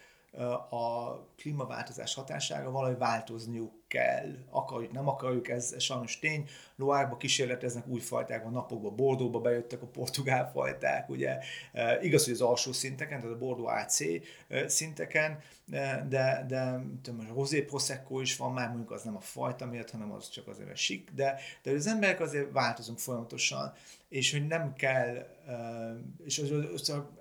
a 0.69 1.15
klímaváltozás 1.35 2.13
hatására 2.13 2.71
valahogy 2.71 2.97
változniuk 2.97 3.82
kell, 3.93 4.35
akarjuk, 4.49 4.91
nem 4.91 5.07
akarjuk, 5.07 5.49
ez, 5.49 5.73
ez 5.75 5.81
sajnos 5.81 6.19
tény. 6.19 6.47
Loárba 6.75 7.17
kísérleteznek 7.17 7.87
új 7.87 7.99
fajták, 7.99 8.45
a 8.45 8.49
napokba, 8.49 8.89
Bordóba 8.89 9.39
bejöttek 9.39 9.81
a 9.81 9.85
portugál 9.85 10.51
fajták, 10.51 11.09
ugye 11.09 11.37
e, 11.71 11.99
igaz, 12.01 12.23
hogy 12.23 12.33
az 12.33 12.41
alsó 12.41 12.71
szinteken, 12.71 13.19
tehát 13.19 13.35
a 13.35 13.37
Bordeaux 13.37 13.83
AC 13.83 13.99
e, 14.47 14.67
szinteken, 14.67 15.39
de, 15.65 16.05
de, 16.09 16.45
de 16.47 16.79
tudom, 17.01 17.27
a 17.29 17.33
Rosé 17.33 17.61
Prosecco 17.61 18.19
is 18.19 18.37
van, 18.37 18.53
már 18.53 18.67
mondjuk 18.67 18.91
az 18.91 19.03
nem 19.03 19.15
a 19.15 19.19
fajta 19.19 19.65
miatt, 19.65 19.91
hanem 19.91 20.11
az 20.11 20.29
csak 20.29 20.47
azért 20.47 20.71
a 20.71 20.75
sik, 20.75 21.09
de, 21.15 21.39
de 21.63 21.71
az 21.71 21.87
emberek 21.87 22.19
azért 22.19 22.51
változunk 22.51 22.99
folyamatosan, 22.99 23.73
és 24.09 24.31
hogy 24.31 24.47
nem 24.47 24.73
kell, 24.73 25.27
és 26.25 26.39
az, 26.39 26.51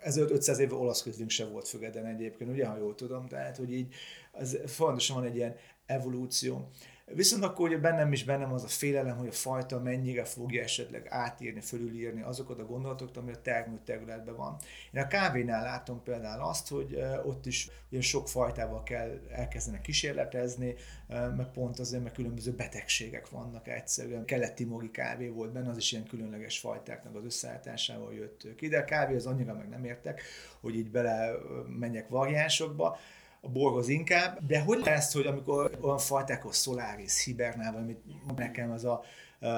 az 0.05 0.17
500 0.17 0.59
éve 0.59 0.75
olasz 0.75 1.03
közlünk 1.03 1.31
se 1.31 1.45
volt 1.45 1.69
Fügeden 1.69 2.07
egyébként, 2.07 2.51
ugye, 2.51 2.67
ha 2.67 2.77
jól 2.77 2.95
tudom, 2.95 3.27
tehát, 3.27 3.57
hogy 3.57 3.73
így 3.73 3.95
az 4.33 4.59
fontosan 4.67 5.17
van 5.17 5.25
egy 5.25 5.37
ilyen 5.37 5.57
evolúció. 5.93 6.69
Viszont 7.15 7.45
akkor 7.45 7.69
ugye 7.69 7.79
bennem 7.79 8.13
is 8.13 8.25
bennem 8.25 8.53
az 8.53 8.65
a 8.65 8.69
félelem, 8.69 9.17
hogy 9.17 9.29
a 9.29 9.33
fajta 9.33 9.81
mennyire 9.81 10.25
fogja 10.25 10.63
esetleg 10.63 11.07
átírni, 11.09 11.61
fölülírni 11.61 12.23
azokat 12.23 12.59
a 12.59 12.67
gondolatokat, 12.67 13.17
ami 13.17 13.33
a 13.33 13.41
termő 13.41 13.79
területben 13.85 14.37
van. 14.37 14.57
Én 14.93 15.03
a 15.03 15.07
kávénál 15.07 15.63
látom 15.63 16.03
például 16.03 16.43
azt, 16.43 16.69
hogy 16.69 16.99
ott 17.25 17.47
is 17.47 17.71
ugye 17.91 18.01
sok 18.01 18.29
fajtával 18.29 18.83
kell 18.83 19.21
elkezdeni 19.31 19.81
kísérletezni, 19.83 20.75
mert 21.09 21.53
pont 21.53 21.79
azért, 21.79 22.03
mert 22.03 22.15
különböző 22.15 22.53
betegségek 22.53 23.31
vannak 23.31 23.69
egyszerűen. 23.69 24.25
Kelet-timori 24.25 24.91
kávé 24.91 25.29
volt 25.29 25.53
benne, 25.53 25.71
az 25.71 25.77
is 25.77 25.93
ilyen 25.93 26.07
különleges 26.07 26.59
fajtáknak 26.59 27.15
az 27.15 27.25
összeállításával 27.25 28.15
jött 28.15 28.55
ki, 28.57 28.69
de 28.69 28.79
a 28.79 28.85
kávé 28.85 29.15
az 29.15 29.27
annyira 29.27 29.55
meg 29.55 29.69
nem 29.69 29.85
értek, 29.85 30.23
hogy 30.61 30.75
így 30.75 30.91
bele 30.91 31.31
menjek 31.79 32.09
variánsokba 32.09 32.99
a 33.45 33.49
borhoz 33.49 33.89
inkább, 33.89 34.47
de 34.47 34.61
hogy 34.61 34.81
lesz, 34.85 35.13
hogy 35.13 35.27
amikor 35.27 35.79
olyan 35.81 35.99
fajtákhoz 35.99 36.63
Solaris, 36.63 37.25
Hibernál, 37.25 37.73
vagy 37.73 37.83
amit 37.83 38.37
nekem 38.37 38.71
az 38.71 38.85
a 38.85 39.03
uh, 39.41 39.49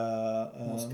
uh, 0.61 0.93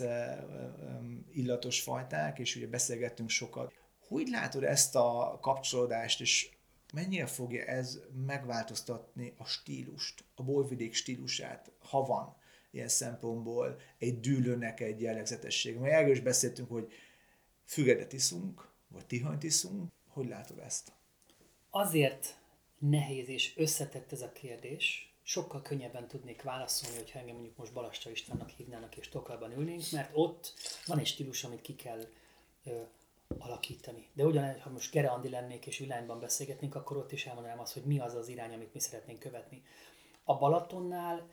um, 0.00 1.26
illatos 1.32 1.80
fajták, 1.80 2.38
és 2.38 2.56
ugye 2.56 2.66
beszélgettünk 2.66 3.28
sokat. 3.28 3.72
Hogy 4.08 4.28
látod 4.28 4.64
ezt 4.64 4.96
a 4.96 5.38
kapcsolódást, 5.40 6.20
és 6.20 6.50
mennyire 6.92 7.26
fogja 7.26 7.64
ez 7.64 7.98
megváltoztatni 8.26 9.34
a 9.38 9.44
stílust, 9.44 10.24
a 10.34 10.42
borvidék 10.42 10.94
stílusát, 10.94 11.72
ha 11.78 12.02
van 12.02 12.36
ilyen 12.70 12.88
szempontból 12.88 13.76
egy 13.98 14.20
dűlőnek 14.20 14.80
egy 14.80 15.00
jellegzetessége? 15.00 15.80
Mert 15.80 15.94
erről 15.94 16.10
is 16.10 16.20
beszéltünk, 16.20 16.70
hogy 16.70 16.92
fügedet 17.64 18.12
iszunk, 18.12 18.68
vagy 18.88 19.06
tihanyt 19.06 19.42
iszunk. 19.42 19.92
Hogy 20.08 20.28
látod 20.28 20.58
ezt? 20.58 20.95
Azért 21.70 22.36
nehéz 22.78 23.28
és 23.28 23.52
összetett 23.56 24.12
ez 24.12 24.22
a 24.22 24.32
kérdés, 24.32 25.14
sokkal 25.22 25.62
könnyebben 25.62 26.08
tudnék 26.08 26.42
válaszolni, 26.42 26.96
hogyha 26.96 27.18
engem 27.18 27.34
mondjuk 27.34 27.56
most 27.56 27.72
Balasta 27.72 28.10
Istvánnak 28.10 28.48
hívnának 28.48 28.96
és 28.96 29.08
Tokalban 29.08 29.52
ülnénk, 29.52 29.82
mert 29.92 30.10
ott 30.12 30.54
van 30.86 30.98
egy 30.98 31.06
stílus, 31.06 31.44
amit 31.44 31.60
ki 31.60 31.74
kell 31.74 32.06
ö, 32.64 32.80
alakítani. 33.38 34.08
De 34.12 34.24
ugyanez, 34.24 34.60
ha 34.60 34.70
most 34.70 34.92
Gere 34.92 35.08
Andi 35.08 35.28
lennék 35.28 35.66
és 35.66 35.78
villányban 35.78 36.20
beszélgetnénk, 36.20 36.74
akkor 36.74 36.96
ott 36.96 37.12
is 37.12 37.26
elmondanám 37.26 37.60
azt, 37.60 37.72
hogy 37.72 37.82
mi 37.82 37.98
az 37.98 38.14
az 38.14 38.28
irány, 38.28 38.54
amit 38.54 38.74
mi 38.74 38.80
szeretnénk 38.80 39.18
követni. 39.18 39.62
A 40.24 40.38
Balatonnál 40.38 41.28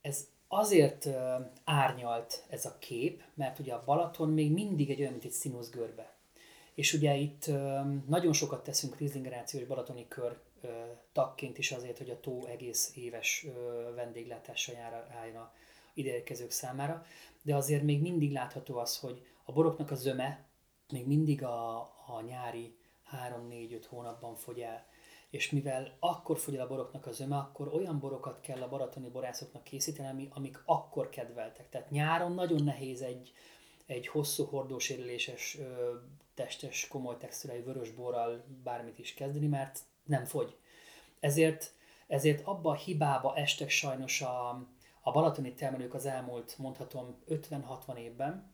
ez 0.00 0.28
azért 0.48 1.06
ö, 1.06 1.36
árnyalt 1.64 2.44
ez 2.48 2.64
a 2.64 2.78
kép, 2.78 3.22
mert 3.34 3.58
ugye 3.58 3.74
a 3.74 3.84
Balaton 3.84 4.30
még 4.30 4.52
mindig 4.52 4.90
egy 4.90 5.00
olyan, 5.00 5.12
mint 5.12 5.24
egy 5.24 5.30
színuszgörbe. 5.30 6.13
És 6.74 6.92
ugye 6.92 7.14
itt 7.14 7.50
nagyon 8.06 8.32
sokat 8.32 8.64
teszünk 8.64 8.96
Riesling 8.96 9.34
és 9.52 9.64
Balatoni 9.66 10.08
kör 10.08 10.38
tagként 11.12 11.58
is 11.58 11.72
azért, 11.72 11.98
hogy 11.98 12.10
a 12.10 12.20
tó 12.20 12.46
egész 12.46 12.92
éves 12.94 13.46
vendéglátása 13.94 14.72
álljon 15.18 15.36
a 15.36 15.52
ideérkezők 15.94 16.50
számára, 16.50 17.06
de 17.42 17.56
azért 17.56 17.82
még 17.82 18.00
mindig 18.00 18.32
látható 18.32 18.78
az, 18.78 18.98
hogy 18.98 19.26
a 19.44 19.52
boroknak 19.52 19.90
a 19.90 19.94
zöme 19.94 20.44
még 20.92 21.06
mindig 21.06 21.42
a, 21.42 21.78
a 22.06 22.20
nyári 22.26 22.76
3-4-5 23.50 23.84
hónapban 23.88 24.34
fogy 24.34 24.60
el. 24.60 24.86
És 25.30 25.50
mivel 25.50 25.96
akkor 25.98 26.38
fogy 26.38 26.56
el 26.56 26.64
a 26.64 26.68
boroknak 26.68 27.06
a 27.06 27.12
zöme, 27.12 27.36
akkor 27.36 27.68
olyan 27.74 27.98
borokat 27.98 28.40
kell 28.40 28.62
a 28.62 28.68
baratoni 28.68 29.08
borászoknak 29.08 29.64
készíteni, 29.64 30.28
amik 30.34 30.62
akkor 30.64 31.08
kedveltek. 31.08 31.68
Tehát 31.68 31.90
nyáron 31.90 32.32
nagyon 32.32 32.64
nehéz 32.64 33.02
egy, 33.02 33.32
egy 33.86 34.06
hosszú 34.06 34.44
hordósérüléses 34.44 35.58
testes, 36.34 36.88
komoly 36.88 37.16
textúrájú 37.16 37.64
vörösborral 37.64 38.44
bármit 38.62 38.98
is 38.98 39.14
kezdeni, 39.14 39.46
mert 39.46 39.78
nem 40.04 40.24
fogy. 40.24 40.56
Ezért, 41.20 41.72
ezért 42.06 42.46
abba 42.46 42.70
a 42.70 42.74
hibába 42.74 43.36
estek 43.36 43.70
sajnos 43.70 44.20
a, 44.20 44.48
a 45.00 45.10
balatoni 45.12 45.54
termelők 45.54 45.94
az 45.94 46.06
elmúlt, 46.06 46.54
mondhatom, 46.58 47.16
50-60 47.28 47.96
évben, 47.96 48.52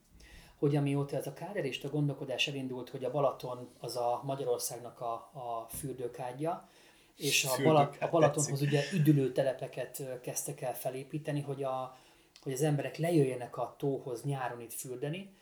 hogy 0.59 0.76
amióta 0.76 1.16
ez 1.16 1.26
a 1.26 1.33
kárerista 1.33 1.89
gondolkodás 1.89 2.49
elindult, 2.49 2.91
hogy 2.91 3.05
a 3.05 3.11
Balaton 3.11 3.68
az 3.78 3.97
a 3.97 4.20
Magyarországnak 4.24 5.01
a, 5.01 5.12
a 5.12 5.66
fürdőkádja, 5.68 6.68
és 7.16 7.45
a, 7.45 7.62
Balat, 7.62 7.97
a 8.01 8.09
Balatonhoz 8.09 8.62
ugye 8.62 8.83
üdülő 8.93 9.33
telepeket 9.33 10.20
kezdtek 10.20 10.61
el 10.61 10.74
felépíteni, 10.74 11.41
hogy, 11.41 11.62
a, 11.62 11.97
hogy 12.43 12.53
az 12.53 12.62
emberek 12.62 12.97
lejöjjenek 12.97 13.57
a 13.57 13.74
tóhoz 13.78 14.22
nyáron 14.22 14.61
itt 14.61 14.72
fürdeni, 14.72 15.35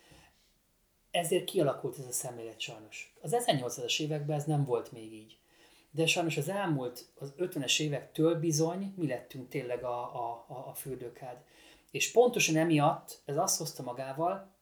ezért 1.19 1.45
kialakult 1.45 1.99
ez 1.99 2.07
a 2.07 2.13
szemlélet 2.13 2.61
sajnos. 2.61 3.15
Az 3.23 3.37
1800-as 3.39 4.01
években 4.01 4.37
ez 4.37 4.45
nem 4.45 4.65
volt 4.65 4.93
még 4.93 5.13
így. 5.13 5.39
De 5.91 6.07
sajnos 6.07 6.37
az 6.37 6.49
elmúlt, 6.49 7.07
az 7.19 7.33
50-es 7.39 7.81
évektől 7.81 8.35
bizony 8.35 8.95
mi 8.97 9.07
lettünk 9.07 9.49
tényleg 9.49 9.85
a, 9.85 10.01
a, 10.01 10.45
a, 10.49 10.69
a 10.69 10.75
fürdőkád. 10.75 11.37
És 11.91 12.11
pontosan 12.11 12.57
emiatt 12.57 13.23
ez 13.25 13.37
azt 13.37 13.59
hozta 13.59 13.83
magával, 13.83 14.55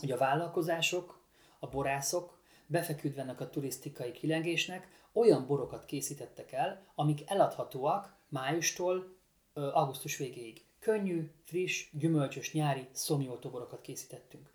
hogy 0.00 0.10
a 0.10 0.16
vállalkozások, 0.16 1.22
a 1.58 1.68
borászok 1.68 2.38
befeküdvenek 2.66 3.40
a 3.40 3.50
turisztikai 3.50 4.12
kilengésnek, 4.12 4.88
olyan 5.12 5.46
borokat 5.46 5.84
készítettek 5.84 6.52
el, 6.52 6.86
amik 6.94 7.30
eladhatóak 7.30 8.16
májustól 8.28 9.16
augusztus 9.52 10.16
végéig. 10.16 10.64
Könnyű, 10.78 11.30
friss, 11.44 11.86
gyümölcsös, 11.92 12.52
nyári, 12.52 12.88
szomjoltó 12.92 13.50
borokat 13.50 13.80
készítettünk. 13.80 14.53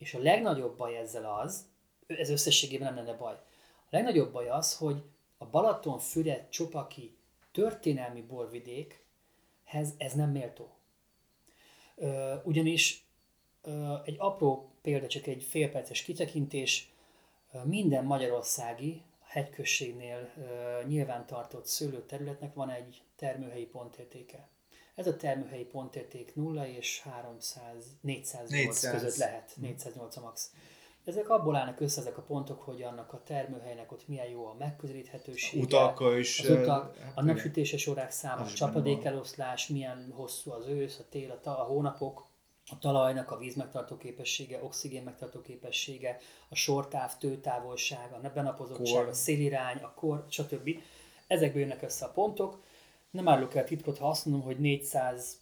És 0.00 0.14
a 0.14 0.18
legnagyobb 0.18 0.76
baj 0.76 0.96
ezzel 0.96 1.24
az, 1.24 1.66
ez 2.06 2.30
összességében 2.30 2.94
nem 2.94 3.04
lenne 3.04 3.18
baj, 3.18 3.32
a 3.32 3.88
legnagyobb 3.90 4.32
baj 4.32 4.48
az, 4.48 4.76
hogy 4.76 5.02
a 5.38 5.46
Balaton, 5.46 5.98
Füred, 5.98 6.48
Csopaki 6.48 7.16
történelmi 7.52 8.22
borvidékhez 8.22 9.94
ez 9.96 10.12
nem 10.12 10.30
méltó. 10.30 10.74
ugyanis 12.44 13.04
egy 14.04 14.16
apró 14.18 14.72
példa, 14.82 15.06
csak 15.06 15.26
egy 15.26 15.42
félperces 15.42 16.02
kitekintés, 16.02 16.92
minden 17.64 18.04
magyarországi 18.04 19.02
hegyközségnél 19.22 20.32
nyilván 20.86 21.26
tartott 21.26 21.66
szőlőterületnek 21.66 22.54
van 22.54 22.70
egy 22.70 23.02
termőhelyi 23.16 23.66
pontértéke. 23.66 24.48
Ez 25.00 25.06
a 25.06 25.16
termőhelyi 25.16 25.64
pontérték 25.64 26.34
0 26.34 26.68
és 26.68 27.00
300, 27.00 27.84
408 28.00 28.50
400. 28.50 28.92
között 28.92 29.16
lehet, 29.16 29.52
408 29.56 30.16
a 30.16 30.20
max. 30.20 30.50
Ezek 31.04 31.28
abból 31.28 31.56
állnak 31.56 31.80
össze 31.80 32.00
ezek 32.00 32.18
a 32.18 32.22
pontok, 32.22 32.62
hogy 32.62 32.82
annak 32.82 33.12
a 33.12 33.22
termőhelynek 33.24 33.92
ott 33.92 34.08
milyen 34.08 34.26
jó 34.26 34.46
a 34.46 34.56
megközelíthetősége. 34.58 35.62
Utalka 35.62 36.18
is. 36.18 36.40
Az 36.40 36.48
utak, 36.50 36.96
a 37.14 37.22
napsütéses 37.22 37.86
órák 37.86 38.10
száma, 38.10 38.44
a 38.44 38.52
csapadékeloszlás, 38.52 39.68
milyen 39.68 40.12
hosszú 40.16 40.50
az 40.50 40.66
ősz, 40.66 40.98
a 40.98 41.04
tél, 41.10 41.40
a, 41.44 41.48
a 41.48 41.52
hónapok, 41.52 42.26
a 42.70 42.78
talajnak 42.78 43.30
a 43.30 43.38
víz 43.38 43.54
megtartó 43.54 43.96
képessége, 43.96 44.62
oxigén 44.62 45.02
megtartó 45.02 45.40
képessége, 45.40 46.18
a 46.48 46.54
sortáv, 46.54 47.16
tőtávolság, 47.18 48.12
a 48.12 48.30
benapozottság, 48.34 49.08
a 49.08 49.12
szélirány, 49.12 49.76
a 49.76 49.94
kor, 49.94 50.24
stb. 50.28 50.70
Ezekből 51.26 51.60
jönnek 51.60 51.82
össze 51.82 52.04
a 52.04 52.10
pontok, 52.10 52.62
nem 53.10 53.28
árulok 53.28 53.54
el 53.54 53.64
titkot, 53.64 53.98
ha 53.98 54.08
azt 54.08 54.26
mondom, 54.26 54.44
hogy 54.44 54.58
400 54.58 55.38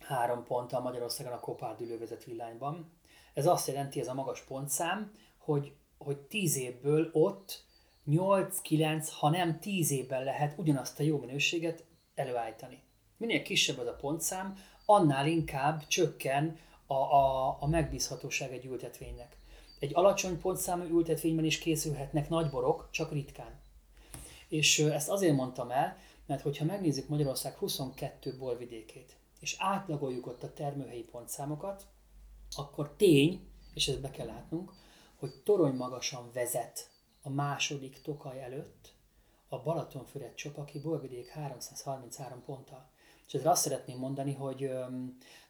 három 0.00 0.44
ponttal 0.44 0.80
Magyarországon 0.80 1.32
a 1.32 1.40
Kopárdülő 1.40 1.98
vezet 1.98 2.24
villányban. 2.24 2.92
Ez 3.34 3.46
azt 3.46 3.66
jelenti, 3.66 4.00
ez 4.00 4.08
a 4.08 4.14
magas 4.14 4.42
pontszám, 4.42 5.12
hogy, 5.38 5.72
hogy 5.98 6.16
10 6.16 6.56
évből 6.56 7.10
ott 7.12 7.64
8-9, 8.10 9.08
ha 9.18 9.30
nem 9.30 9.58
10 9.58 9.90
évben 9.90 10.24
lehet 10.24 10.58
ugyanazt 10.58 11.00
a 11.00 11.02
jó 11.02 11.18
minőséget 11.18 11.84
előállítani. 12.14 12.82
Minél 13.16 13.42
kisebb 13.42 13.78
az 13.78 13.86
a 13.86 13.96
pontszám, 13.96 14.58
annál 14.84 15.26
inkább 15.26 15.86
csökken 15.86 16.58
a, 16.86 16.94
a, 16.94 17.56
a 17.60 17.66
megbízhatóság 17.66 18.52
egy 18.52 18.64
ültetvénynek. 18.64 19.36
Egy 19.78 19.90
alacsony 19.94 20.40
pontszámú 20.40 20.84
ültetvényben 20.84 21.44
is 21.44 21.58
készülhetnek 21.58 22.28
nagy 22.28 22.50
borok, 22.50 22.88
csak 22.90 23.12
ritkán. 23.12 23.60
És 24.48 24.78
ezt 24.78 25.08
azért 25.08 25.36
mondtam 25.36 25.70
el, 25.70 25.96
mert 26.26 26.42
hogyha 26.42 26.64
megnézzük 26.64 27.08
Magyarország 27.08 27.54
22 27.54 28.36
borvidékét, 28.38 29.16
és 29.40 29.56
átlagoljuk 29.58 30.26
ott 30.26 30.42
a 30.42 30.52
termőhelyi 30.52 31.04
pontszámokat, 31.04 31.86
akkor 32.56 32.94
tény, 32.96 33.48
és 33.74 33.88
ezt 33.88 34.00
be 34.00 34.10
kell 34.10 34.26
látnunk, 34.26 34.72
hogy 35.16 35.42
torony 35.44 35.74
magasan 35.74 36.30
vezet 36.32 36.90
a 37.22 37.30
második 37.30 38.02
Tokaj 38.02 38.42
előtt 38.42 38.94
a 39.48 39.62
Balatonfüred 39.62 40.34
Csopaki 40.34 40.80
borvidék 40.80 41.28
333 41.28 42.42
ponttal. 42.44 42.90
És 43.26 43.34
ezzel 43.34 43.50
azt 43.50 43.62
szeretném 43.62 43.98
mondani, 43.98 44.32
hogy 44.32 44.70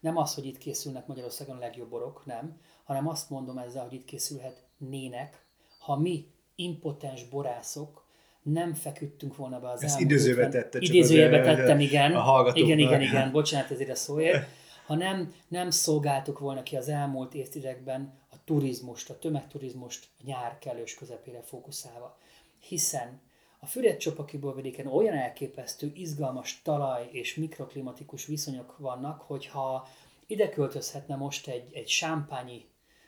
nem 0.01 0.17
az, 0.17 0.35
hogy 0.35 0.47
itt 0.47 0.59
készülnek 0.59 1.07
Magyarországon 1.07 1.57
a 1.57 1.59
legjobb 1.59 1.89
borok, 1.89 2.27
nem, 2.27 2.61
hanem 2.85 3.09
azt 3.09 3.31
mondom 3.31 3.59
ezzel, 3.59 3.83
hogy 3.83 3.93
itt 3.93 4.05
készülhet 4.05 4.67
nének, 4.79 5.47
ha 5.79 5.97
mi 5.97 6.31
impotens 6.55 7.29
borászok 7.29 8.06
nem 8.53 8.75
feküdtünk 8.75 9.37
volna 9.37 9.61
be 9.61 9.69
az 9.69 9.83
Ezt 9.83 10.01
idézőbe 10.01 10.45
50 10.45 10.51
tette, 10.51 10.79
csak 10.79 10.95
Idézőjebe 10.95 11.41
tettem, 11.41 11.81
igen. 11.81 12.13
a 12.13 12.51
igen, 12.55 12.79
igen, 12.79 13.01
igen, 13.01 13.33
bocsánat 13.33 13.71
ezért 13.71 13.91
a 13.91 13.95
szóért. 13.95 14.49
Ha 14.87 14.95
nem, 14.95 15.35
nem 15.49 15.71
szolgáltuk 15.71 16.39
volna 16.39 16.63
ki 16.63 16.77
az 16.77 16.89
elmúlt 16.89 17.35
évtizedekben 17.35 18.19
a 18.31 18.37
turizmust, 18.45 19.11
a 19.11 19.19
tömegturizmust 19.19 20.09
a 20.19 20.23
nyár 20.27 20.59
kellős 20.59 20.95
közepére 20.95 21.43
fókuszálva. 21.43 22.19
Hiszen 22.61 23.21
a 23.59 23.67
Füred-Csopaki 23.67 24.39
borvidéken 24.39 24.87
olyan 24.87 25.15
elképesztő, 25.15 25.93
izgalmas 25.95 26.61
talaj 26.63 27.09
és 27.13 27.35
mikroklimatikus 27.35 28.27
viszonyok 28.27 28.79
vannak, 28.79 29.21
hogyha 29.21 29.89
ide 30.27 30.49
költözhetne 30.49 31.17
most 31.17 31.49
egy, 31.49 31.71
egy 31.73 31.89
sámpányi 31.89 32.65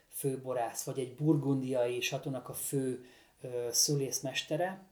főborász, 0.08 0.84
vagy 0.84 0.98
egy 0.98 1.14
burgundiai 1.14 2.00
satónak 2.00 2.48
a 2.48 2.52
fő 2.52 3.04
ö, 3.40 3.48
szülészmestere, 3.70 4.87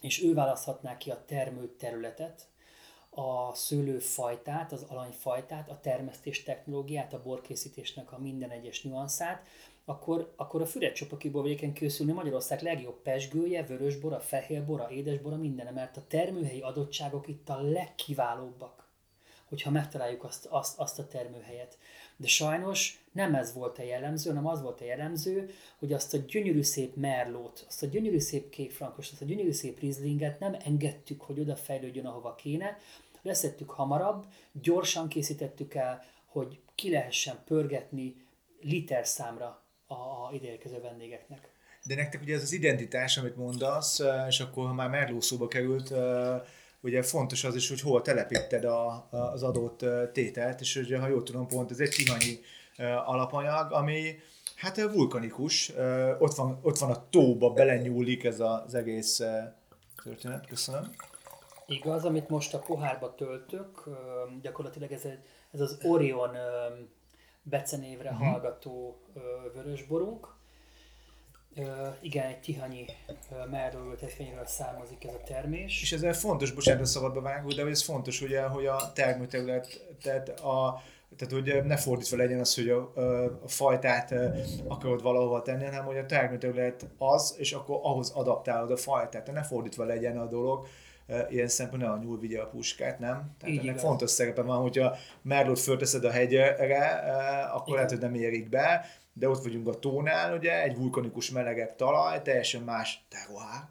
és 0.00 0.22
ő 0.22 0.34
választhatná 0.34 0.96
ki 0.96 1.10
a 1.10 1.24
termő 1.26 1.74
területet, 1.78 2.48
a 3.10 3.54
szőlőfajtát, 3.54 4.72
az 4.72 4.82
alanyfajtát, 4.88 5.70
a 5.70 5.80
termesztés 5.80 6.42
technológiát, 6.42 7.12
a 7.12 7.22
borkészítésnek 7.22 8.12
a 8.12 8.18
minden 8.18 8.50
egyes 8.50 8.82
nuanszát, 8.82 9.46
akkor, 9.84 10.32
akkor 10.36 10.60
a 10.60 10.66
Füred-Csopaki 10.66 11.30
borvidéken 11.30 11.72
készülni 11.72 12.12
Magyarország 12.12 12.62
legjobb 12.62 13.02
pesgője, 13.02 13.62
vörösbora, 13.62 14.20
fehélbora, 14.20 14.90
édesbora, 14.90 15.36
minden, 15.36 15.74
mert 15.74 15.96
a 15.96 16.06
termőhelyi 16.08 16.60
adottságok 16.60 17.28
itt 17.28 17.48
a 17.48 17.60
legkiválóbbak 17.60 18.86
hogyha 19.48 19.70
megtaláljuk 19.70 20.24
azt, 20.24 20.46
azt, 20.46 20.78
azt 20.78 20.98
a 20.98 21.06
termőhelyet. 21.06 21.78
De 22.16 22.26
sajnos 22.26 23.00
nem 23.12 23.34
ez 23.34 23.52
volt 23.54 23.78
a 23.78 23.82
jellemző, 23.82 24.28
hanem 24.28 24.46
az 24.46 24.62
volt 24.62 24.80
a 24.80 24.84
jellemző, 24.84 25.50
hogy 25.78 25.92
azt 25.92 26.14
a 26.14 26.18
gyönyörű 26.26 26.62
szép 26.62 26.96
merlót, 26.96 27.64
azt 27.68 27.82
a 27.82 27.86
gyönyörű 27.86 28.18
szép 28.18 28.50
kékfrankos, 28.50 29.10
azt 29.10 29.22
a 29.22 29.24
gyönyörű 29.24 29.52
szép 29.52 29.80
rizlinget 29.80 30.40
nem 30.40 30.56
engedtük, 30.64 31.20
hogy 31.20 31.40
oda 31.40 31.56
fejlődjön, 31.56 32.06
ahova 32.06 32.34
kéne, 32.34 32.78
leszettük 33.22 33.70
hamarabb, 33.70 34.26
gyorsan 34.52 35.08
készítettük 35.08 35.74
el, 35.74 36.04
hogy 36.26 36.60
ki 36.74 36.90
lehessen 36.90 37.38
pörgetni 37.44 38.14
liter 38.60 39.06
számra 39.06 39.62
a, 39.86 39.94
a 39.94 40.30
ideérkező 40.32 40.80
vendégeknek. 40.80 41.48
De 41.82 41.94
nektek 41.94 42.22
ugye 42.22 42.34
ez 42.34 42.42
az 42.42 42.52
identitás, 42.52 43.16
amit 43.16 43.36
mondasz, 43.36 44.02
és 44.28 44.40
akkor 44.40 44.66
ha 44.66 44.72
már 44.72 44.88
Merló 44.88 45.20
szóba 45.20 45.48
került, 45.48 45.92
ugye 46.86 47.02
fontos 47.02 47.44
az 47.44 47.54
is, 47.54 47.68
hogy 47.68 47.80
hol 47.80 48.02
telepíted 48.02 48.64
a, 48.64 49.08
az 49.10 49.42
adott 49.42 49.84
tételt, 50.12 50.60
és 50.60 50.76
ugye, 50.76 50.98
ha 50.98 51.08
jól 51.08 51.22
tudom, 51.22 51.46
pont 51.46 51.70
ez 51.70 51.80
egy 51.80 51.90
tihanyi 51.90 52.38
alapanyag, 53.04 53.72
ami 53.72 54.18
hát 54.54 54.92
vulkanikus, 54.92 55.72
ott 56.18 56.34
van, 56.34 56.58
ott 56.62 56.78
van 56.78 56.90
a 56.90 57.08
tóba, 57.10 57.50
belenyúlik 57.50 58.24
ez 58.24 58.40
az 58.40 58.74
egész 58.74 59.22
történet. 60.02 60.46
Köszönöm. 60.46 60.90
Igaz, 61.66 62.04
amit 62.04 62.28
most 62.28 62.54
a 62.54 62.58
pohárba 62.58 63.14
töltök, 63.14 63.82
gyakorlatilag 64.42 64.92
ez, 64.92 65.04
egy, 65.04 65.18
ez 65.50 65.60
az 65.60 65.78
Orion 65.82 66.30
becenévre 67.42 68.10
uh-huh. 68.10 68.26
hallgató 68.26 69.00
vörösborunk. 69.54 70.34
Igen, 72.00 72.26
egy 72.26 72.38
tihanyi 72.38 72.84
merőültetvényről 73.50 74.46
származik 74.46 75.04
ez 75.04 75.14
a 75.14 75.22
termés. 75.26 75.82
És 75.82 75.92
ezzel 75.92 76.12
fontos, 76.12 76.50
bocsánat, 76.52 76.86
szabadba 76.86 77.20
vágó, 77.20 77.48
de 77.48 77.66
ez 77.66 77.82
fontos, 77.82 78.20
ugye, 78.20 78.42
hogy 78.42 78.66
a 78.66 78.92
termőterület, 78.94 79.86
tehát 80.02 80.28
a, 80.28 80.82
tehát 81.16 81.34
hogy 81.34 81.64
ne 81.64 81.76
fordítva 81.76 82.16
legyen 82.16 82.40
az, 82.40 82.54
hogy 82.54 82.68
a, 82.68 82.92
a 83.44 83.48
fajtát 83.48 84.14
akarod 84.68 85.02
valahova 85.02 85.42
tenni, 85.42 85.64
hanem 85.64 85.84
hogy 85.84 85.96
a 85.96 86.06
termőterület 86.06 86.86
az, 86.98 87.34
és 87.38 87.52
akkor 87.52 87.78
ahhoz 87.82 88.10
adaptálod 88.10 88.70
a 88.70 88.76
fajtát. 88.76 89.24
Tehát 89.24 89.40
ne 89.40 89.46
fordítva 89.46 89.84
legyen 89.84 90.18
a 90.18 90.26
dolog, 90.26 90.66
ilyen 91.28 91.48
szempontból 91.48 91.90
a 91.90 91.98
nyúl 91.98 92.18
vigye 92.18 92.40
a 92.40 92.46
puskát, 92.46 92.98
nem? 92.98 93.34
Tehát 93.38 93.54
Így 93.54 93.60
ennek 93.60 93.70
igaz. 93.70 93.82
fontos 93.82 94.10
szerepe 94.10 94.42
van, 94.42 94.60
hogyha 94.60 94.96
Merlót 95.22 95.58
fölteszed 95.58 96.04
a 96.04 96.10
hegyre, 96.10 96.48
akkor 97.52 97.62
Igen. 97.66 97.74
lehet, 97.74 97.90
hogy 97.90 98.00
nem 98.00 98.14
érik 98.14 98.48
be, 98.48 98.86
de 99.18 99.28
ott 99.28 99.42
vagyunk 99.42 99.68
a 99.68 99.78
tónál, 99.78 100.36
ugye, 100.36 100.62
egy 100.62 100.76
vulkanikus 100.76 101.30
melegebb 101.30 101.76
talaj, 101.76 102.22
teljesen 102.22 102.62
más 102.62 103.06
terroár, 103.08 103.68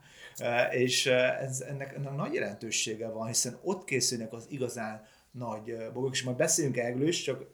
és 0.72 1.06
ez, 1.06 1.62
ennek, 1.62 1.94
ennek 1.94 2.16
nagy 2.16 2.34
jelentősége 2.34 3.10
van, 3.10 3.28
hiszen 3.28 3.60
ott 3.64 3.84
készülnek 3.84 4.34
az 4.34 4.46
igazán 4.50 5.08
nagy 5.32 5.76
bogok, 5.94 6.14
és 6.14 6.24
majd 6.24 6.38
beszélünk 6.38 6.78
erről 6.78 7.08
is, 7.08 7.22
csak 7.22 7.46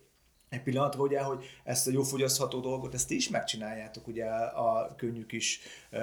egy 0.50 0.64
pillanatra, 0.64 1.02
ugye, 1.02 1.22
hogy 1.22 1.46
ezt 1.64 1.88
a 1.88 1.92
jó 1.92 2.04
fogyasztható 2.04 2.60
dolgot, 2.60 2.94
ezt 2.94 3.08
ti 3.08 3.16
is 3.16 3.30
megcsináljátok 3.30 4.08
ugye 4.08 4.26
a 4.26 4.96
könnyű 4.96 5.26
kis 5.26 5.60
uh, 5.92 6.02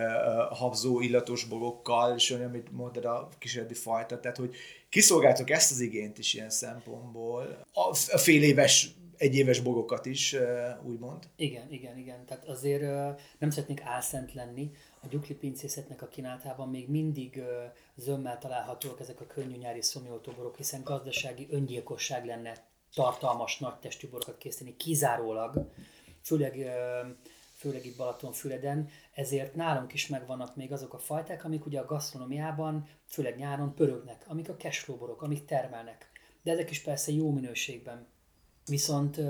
habzó 0.51 1.01
illatos 1.01 1.45
bogokkal, 1.45 2.15
és 2.15 2.31
olyan, 2.31 2.49
amit 2.49 2.73
mondtad, 2.73 3.05
a 3.05 3.29
kísérleti 3.39 3.75
fajta, 3.75 4.21
tehát 4.21 4.37
hogy 4.37 4.57
kiszolgáltok 4.89 5.51
ezt 5.51 5.71
az 5.71 5.81
igényt 5.81 6.19
is 6.19 6.35
ilyen 6.35 6.51
szempontból. 6.51 7.65
A 7.73 8.19
fél 8.19 8.43
éves 8.43 8.91
egyéves 9.19 9.61
bogokat 9.61 10.07
is, 10.07 10.37
úgymond. 10.83 11.29
Igen, 11.37 11.73
igen, 11.73 11.99
igen. 11.99 12.25
Tehát 12.27 12.45
azért 12.49 12.83
nem 13.39 13.51
szeretnék 13.51 13.83
álszent 13.85 14.35
lenni. 14.35 14.71
A 15.01 15.07
gyukli 15.07 15.35
pincészetnek 15.35 16.03
a 16.03 16.09
kínálatában 16.09 16.69
még 16.69 16.89
mindig 16.89 17.43
zömmel 17.97 18.39
találhatóak 18.39 19.01
ezek 19.01 19.21
a 19.21 19.27
könnyű 19.27 19.57
nyári 19.57 19.83
szomjoltóborok, 19.83 20.57
hiszen 20.57 20.83
gazdasági 20.83 21.47
öngyilkosság 21.51 22.27
lenne 22.27 22.67
tartalmas, 22.95 23.59
nagy 23.59 23.79
testű 23.79 24.09
borokat 24.09 24.39
készíteni 24.39 24.77
kizárólag, 24.77 25.71
főleg, 26.23 26.71
főleg 27.55 27.87
itt 27.87 27.97
Balatonfüreden, 27.97 28.89
ezért 29.15 29.55
nálunk 29.55 29.93
is 29.93 30.07
megvannak 30.07 30.57
még 30.57 30.73
azok 30.73 30.95
a 30.95 30.99
fajták, 30.99 31.45
amik 31.45 31.67
ugye 31.67 31.81
a 31.81 31.85
gasztronómiában, 31.85 32.89
főleg 33.07 33.37
nyáron 33.37 33.75
pörögnek, 33.75 34.25
amik 34.27 34.49
a 34.49 34.57
cashflow 34.57 35.17
amik 35.19 35.45
termelnek. 35.45 36.11
De 36.43 36.51
ezek 36.51 36.71
is 36.71 36.83
persze 36.83 37.13
jó 37.13 37.31
minőségben. 37.31 38.07
Viszont 38.69 39.21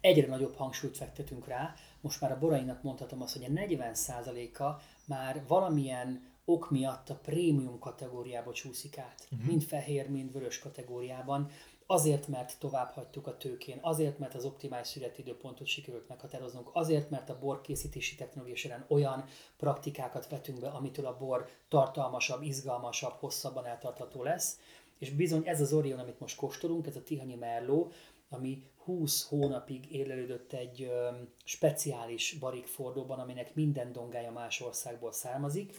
egyre 0.00 0.26
nagyobb 0.26 0.54
hangsúlyt 0.56 0.96
fektetünk 0.96 1.46
rá, 1.46 1.74
most 2.00 2.20
már 2.20 2.32
a 2.32 2.38
borainak 2.38 2.82
mondhatom 2.82 3.22
azt, 3.22 3.36
hogy 3.36 3.44
a 3.44 3.60
40%-a 3.60 4.82
már 5.04 5.42
valamilyen 5.46 6.32
ok 6.44 6.70
miatt 6.70 7.10
a 7.10 7.18
prémium 7.22 7.78
kategóriába 7.78 8.52
csúszik 8.52 8.98
át. 8.98 9.28
Uh-huh. 9.30 9.48
Mind 9.48 9.62
fehér, 9.62 10.10
mind 10.10 10.32
vörös 10.32 10.58
kategóriában. 10.58 11.50
Azért, 11.86 12.28
mert 12.28 12.58
tovább 12.58 12.90
hagytuk 12.90 13.26
a 13.26 13.36
tőkén, 13.36 13.78
azért, 13.80 14.18
mert 14.18 14.34
az 14.34 14.44
optimális 14.44 14.86
születidőpontot 14.86 15.66
sikerült 15.66 16.08
meghatároznunk, 16.08 16.70
azért, 16.72 17.10
mert 17.10 17.30
a 17.30 17.38
borkészítési 17.38 18.14
technológia 18.14 18.56
során 18.56 18.84
olyan 18.88 19.24
praktikákat 19.56 20.28
vetünk 20.28 20.60
be, 20.60 20.68
amitől 20.68 21.06
a 21.06 21.16
bor 21.16 21.48
tartalmasabb, 21.68 22.42
izgalmasabb, 22.42 23.14
hosszabban 23.18 23.66
eltartható 23.66 24.22
lesz. 24.22 24.58
És 24.98 25.10
bizony 25.10 25.42
ez 25.48 25.60
az 25.60 25.72
Orion, 25.72 25.98
amit 25.98 26.20
most 26.20 26.36
kóstolunk, 26.36 26.86
ez 26.86 26.96
a 26.96 27.02
Tihanyi 27.02 27.34
Merló, 27.34 27.90
ami 28.28 28.62
20 28.84 29.28
hónapig 29.28 29.92
élelődött 29.92 30.52
egy 30.52 30.82
ö, 30.82 31.08
speciális 31.44 32.36
barikfordóban, 32.40 33.18
aminek 33.18 33.54
minden 33.54 33.92
dongája 33.92 34.32
más 34.32 34.60
országból 34.60 35.12
származik. 35.12 35.72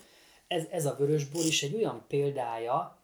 Ez, 0.48 0.66
ez 0.70 0.86
a 0.86 0.96
vörösbor 0.96 1.46
is 1.46 1.64
egy 1.64 1.76
olyan 1.76 2.06
példája 2.08 3.00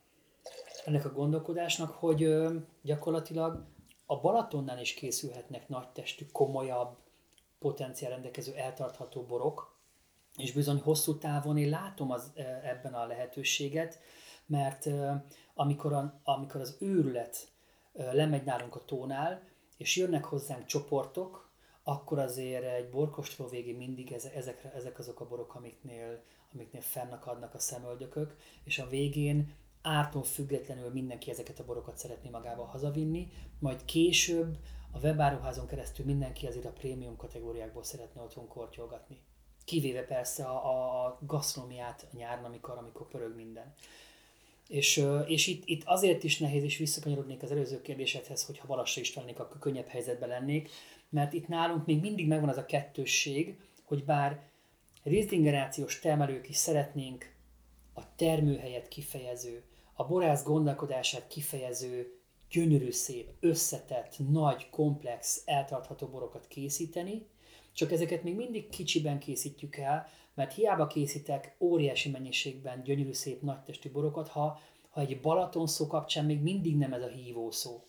ennek 0.85 1.05
a 1.05 1.11
gondolkodásnak, 1.11 1.91
hogy 1.91 2.23
ö, 2.23 2.55
gyakorlatilag 2.81 3.65
a 4.05 4.19
Balatonnál 4.19 4.79
is 4.79 4.93
készülhetnek 4.93 5.67
nagy 5.67 5.87
testű, 5.89 6.25
komolyabb, 6.31 6.97
potenciál 7.59 8.11
rendelkező, 8.11 8.55
eltartható 8.55 9.23
borok, 9.23 9.79
és 10.37 10.53
bizony 10.53 10.79
hosszú 10.79 11.17
távon 11.17 11.57
én 11.57 11.69
látom 11.69 12.11
az, 12.11 12.31
ebben 12.63 12.93
a 12.93 13.05
lehetőséget, 13.05 13.99
mert 14.45 14.89
amikor, 15.53 15.93
a, 15.93 16.19
amikor 16.23 16.61
az 16.61 16.77
őrület 16.79 17.50
lemegy 17.93 18.43
nálunk 18.43 18.75
a 18.75 18.85
tónál, 18.85 19.43
és 19.77 19.95
jönnek 19.95 20.23
hozzánk 20.23 20.65
csoportok, 20.65 21.49
akkor 21.83 22.19
azért 22.19 22.63
egy 22.63 22.89
borkostról 22.89 23.49
végén 23.49 23.75
mindig 23.75 24.11
ezekre, 24.11 24.73
ezek 24.73 24.99
azok 24.99 25.19
a 25.19 25.27
borok, 25.27 25.55
amiknél, 25.55 26.23
amiknél 26.53 26.81
fennakadnak 26.81 27.53
a 27.53 27.59
szemöldökök, 27.59 28.35
és 28.63 28.79
a 28.79 28.87
végén 28.87 29.55
ártól 29.81 30.23
függetlenül 30.23 30.89
mindenki 30.89 31.31
ezeket 31.31 31.59
a 31.59 31.65
borokat 31.65 31.97
szeretné 31.97 32.29
magával 32.29 32.65
hazavinni, 32.65 33.31
majd 33.59 33.85
később 33.85 34.57
a 34.91 34.99
webáruházon 34.99 35.67
keresztül 35.67 36.05
mindenki 36.05 36.47
azért 36.47 36.65
a 36.65 36.71
prémium 36.71 37.15
kategóriákból 37.15 37.83
szeretne 37.83 38.21
otthon 38.21 38.47
kortyolgatni. 38.47 39.19
Kivéve 39.65 40.01
persze 40.01 40.43
a, 40.45 41.05
a 41.05 41.19
gasztronomiát 41.21 42.07
nyáron, 42.11 42.45
amikor, 42.45 42.77
amikor 42.77 43.07
pörög 43.07 43.35
minden. 43.35 43.73
És, 44.71 45.05
és 45.27 45.47
itt, 45.47 45.63
itt 45.65 45.81
azért 45.85 46.23
is 46.23 46.37
nehéz, 46.37 46.63
és 46.63 46.77
visszakanyarodnék 46.77 47.43
az 47.43 47.51
előző 47.51 47.81
kérdésedhez, 47.81 48.45
hogyha 48.45 48.67
Balassa 48.67 49.01
lennék, 49.15 49.39
akkor 49.39 49.59
könnyebb 49.59 49.87
helyzetben 49.87 50.29
lennék, 50.29 50.69
mert 51.09 51.33
itt 51.33 51.47
nálunk 51.47 51.85
még 51.85 51.99
mindig 51.99 52.27
megvan 52.27 52.49
az 52.49 52.57
a 52.57 52.65
kettősség, 52.65 53.57
hogy 53.83 54.03
bár 54.03 54.41
részgenerációs 55.03 55.99
termelők 55.99 56.49
is 56.49 56.55
szeretnénk 56.55 57.33
a 57.93 58.15
termőhelyet 58.15 58.87
kifejező, 58.87 59.63
a 59.93 60.07
borász 60.07 60.43
gondolkodását 60.43 61.27
kifejező, 61.27 62.19
gyönyörű 62.51 62.91
szép, 62.91 63.29
összetett, 63.39 64.15
nagy, 64.29 64.69
komplex, 64.69 65.41
eltartható 65.45 66.07
borokat 66.07 66.47
készíteni, 66.47 67.25
csak 67.73 67.91
ezeket 67.91 68.23
még 68.23 68.35
mindig 68.35 68.69
kicsiben 68.69 69.19
készítjük 69.19 69.75
el, 69.75 70.09
mert 70.33 70.53
hiába 70.53 70.87
készítek 70.87 71.55
óriási 71.59 72.09
mennyiségben 72.09 72.83
gyönyörű 72.83 73.13
szép 73.13 73.41
nagytestű 73.41 73.91
borokat, 73.91 74.27
ha, 74.27 74.59
ha 74.89 75.01
egy 75.01 75.19
Balaton 75.19 75.67
szó 75.67 75.87
kapcsán 75.87 76.25
még 76.25 76.41
mindig 76.41 76.77
nem 76.77 76.93
ez 76.93 77.01
a 77.01 77.07
hívó 77.07 77.51
szó. 77.51 77.83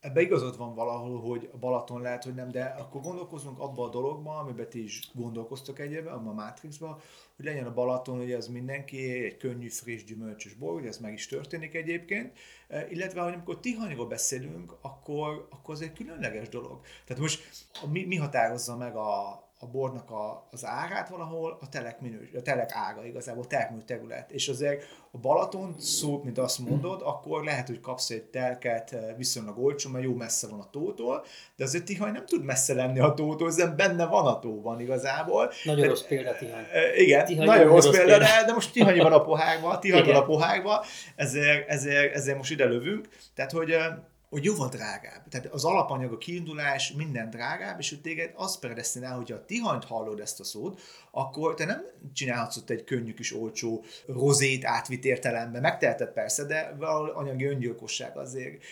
Ebbe 0.00 0.20
igazad 0.20 0.56
van 0.56 0.74
valahol, 0.74 1.20
hogy 1.20 1.50
Balaton 1.60 2.00
lehet, 2.00 2.24
hogy 2.24 2.34
nem, 2.34 2.50
de 2.50 2.64
akkor 2.64 3.00
gondolkozunk 3.00 3.58
abba 3.58 3.84
a 3.84 3.88
dologba, 3.88 4.38
amiben 4.38 4.68
ti 4.68 4.82
is 4.82 5.10
gondolkoztok 5.14 5.78
egyébben, 5.78 6.12
abban 6.12 6.38
a 6.38 6.42
Matrixba, 6.42 7.00
hogy 7.36 7.44
legyen 7.44 7.66
a 7.66 7.72
Balaton, 7.72 8.16
hogy 8.16 8.32
ez 8.32 8.48
mindenki 8.48 9.24
egy 9.24 9.36
könnyű, 9.36 9.68
friss, 9.68 10.04
gyümölcsös 10.04 10.54
bor, 10.54 10.72
hogy 10.72 10.86
ez 10.86 10.98
meg 10.98 11.12
is 11.12 11.26
történik 11.26 11.74
egyébként, 11.74 12.38
e, 12.68 12.86
illetve 12.90 13.20
hogy 13.20 13.32
amikor 13.32 13.60
Tihanyról 13.60 14.06
beszélünk, 14.06 14.76
akkor, 14.80 15.48
akkor 15.50 15.74
ez 15.74 15.80
egy 15.80 15.92
különleges 15.92 16.48
dolog. 16.48 16.80
Tehát 17.06 17.22
most 17.22 17.66
mi, 17.90 18.04
mi 18.04 18.16
határozza 18.16 18.76
meg 18.76 18.96
a, 18.96 19.42
a 19.60 19.66
bornak 19.66 20.10
a, 20.10 20.48
az 20.50 20.64
árát 20.64 21.08
valahol, 21.08 21.58
a 21.60 21.68
telek, 21.68 22.00
minős, 22.00 22.28
a 22.36 22.42
telek 22.42 22.70
ága 22.72 23.04
igazából, 23.04 23.46
termő 23.46 23.82
terület. 23.82 24.30
És 24.30 24.48
azért 24.48 24.84
a 25.10 25.18
Balaton 25.18 25.74
szó, 25.78 26.20
mint 26.24 26.38
azt 26.38 26.58
mondod, 26.58 27.00
akkor 27.04 27.44
lehet, 27.44 27.66
hogy 27.66 27.80
kapsz 27.80 28.10
egy 28.10 28.22
telket 28.22 28.92
eh, 28.92 29.14
viszonylag 29.16 29.58
olcsó, 29.58 29.90
mert 29.90 30.04
jó 30.04 30.14
messze 30.14 30.46
van 30.48 30.60
a 30.60 30.70
tótól, 30.70 31.24
de 31.56 31.64
azért 31.64 31.84
Tihany 31.84 32.12
nem 32.12 32.26
tud 32.26 32.44
messze 32.44 32.74
lenni 32.74 32.98
a 32.98 33.14
tótól, 33.14 33.48
hiszen 33.48 33.76
benne 33.76 34.06
van 34.06 34.26
a 34.26 34.38
tóban 34.38 34.80
igazából. 34.80 35.52
Nagyon 35.64 35.80
de, 35.80 35.88
rossz 35.88 36.02
példa 36.02 36.34
Tihany. 36.34 36.64
Eh, 36.72 37.00
igen, 37.00 37.24
Tihany 37.24 37.46
nagyon 37.46 37.66
rossz, 37.66 37.84
rossz 37.84 37.96
példa, 37.96 38.18
de, 38.18 38.44
de 38.46 38.52
most 38.52 38.72
Tihany 38.72 38.98
van 38.98 39.12
a 39.12 39.20
pohárban, 39.20 39.80
Tihany 39.80 40.04
van 40.04 40.14
a 40.14 40.24
pohárban, 40.24 40.80
ezért, 41.16 41.68
ezért, 41.68 42.14
ezért 42.14 42.36
most 42.36 42.50
ide 42.50 42.64
lövünk. 42.64 43.08
Tehát, 43.34 43.52
hogy 43.52 43.70
eh, 43.70 43.86
hogy 44.28 44.44
jóval 44.44 44.68
drágább. 44.68 45.28
Tehát 45.28 45.46
az 45.46 45.64
alapanyag, 45.64 46.12
a 46.12 46.18
kiindulás, 46.18 46.92
minden 46.92 47.30
drágább, 47.30 47.78
és 47.78 47.88
hogy 47.88 48.00
téged 48.00 48.32
az 48.34 48.58
predestinál, 48.58 49.16
hogyha 49.16 49.36
a 49.36 49.44
tihanyt 49.44 49.84
hallod 49.84 50.20
ezt 50.20 50.40
a 50.40 50.44
szót, 50.44 50.80
akkor 51.10 51.54
te 51.54 51.64
nem 51.64 51.82
csinálhatsz 52.12 52.56
ott 52.56 52.70
egy 52.70 52.84
könnyű 52.84 53.14
kis 53.14 53.34
olcsó 53.34 53.84
rozét 54.06 54.64
átvitt 54.64 55.04
értelemben. 55.04 55.60
Megteheted 55.60 56.12
persze, 56.12 56.44
de 56.44 56.74
anyagi 57.14 57.44
öngyilkosság 57.44 58.16
azért. 58.16 58.62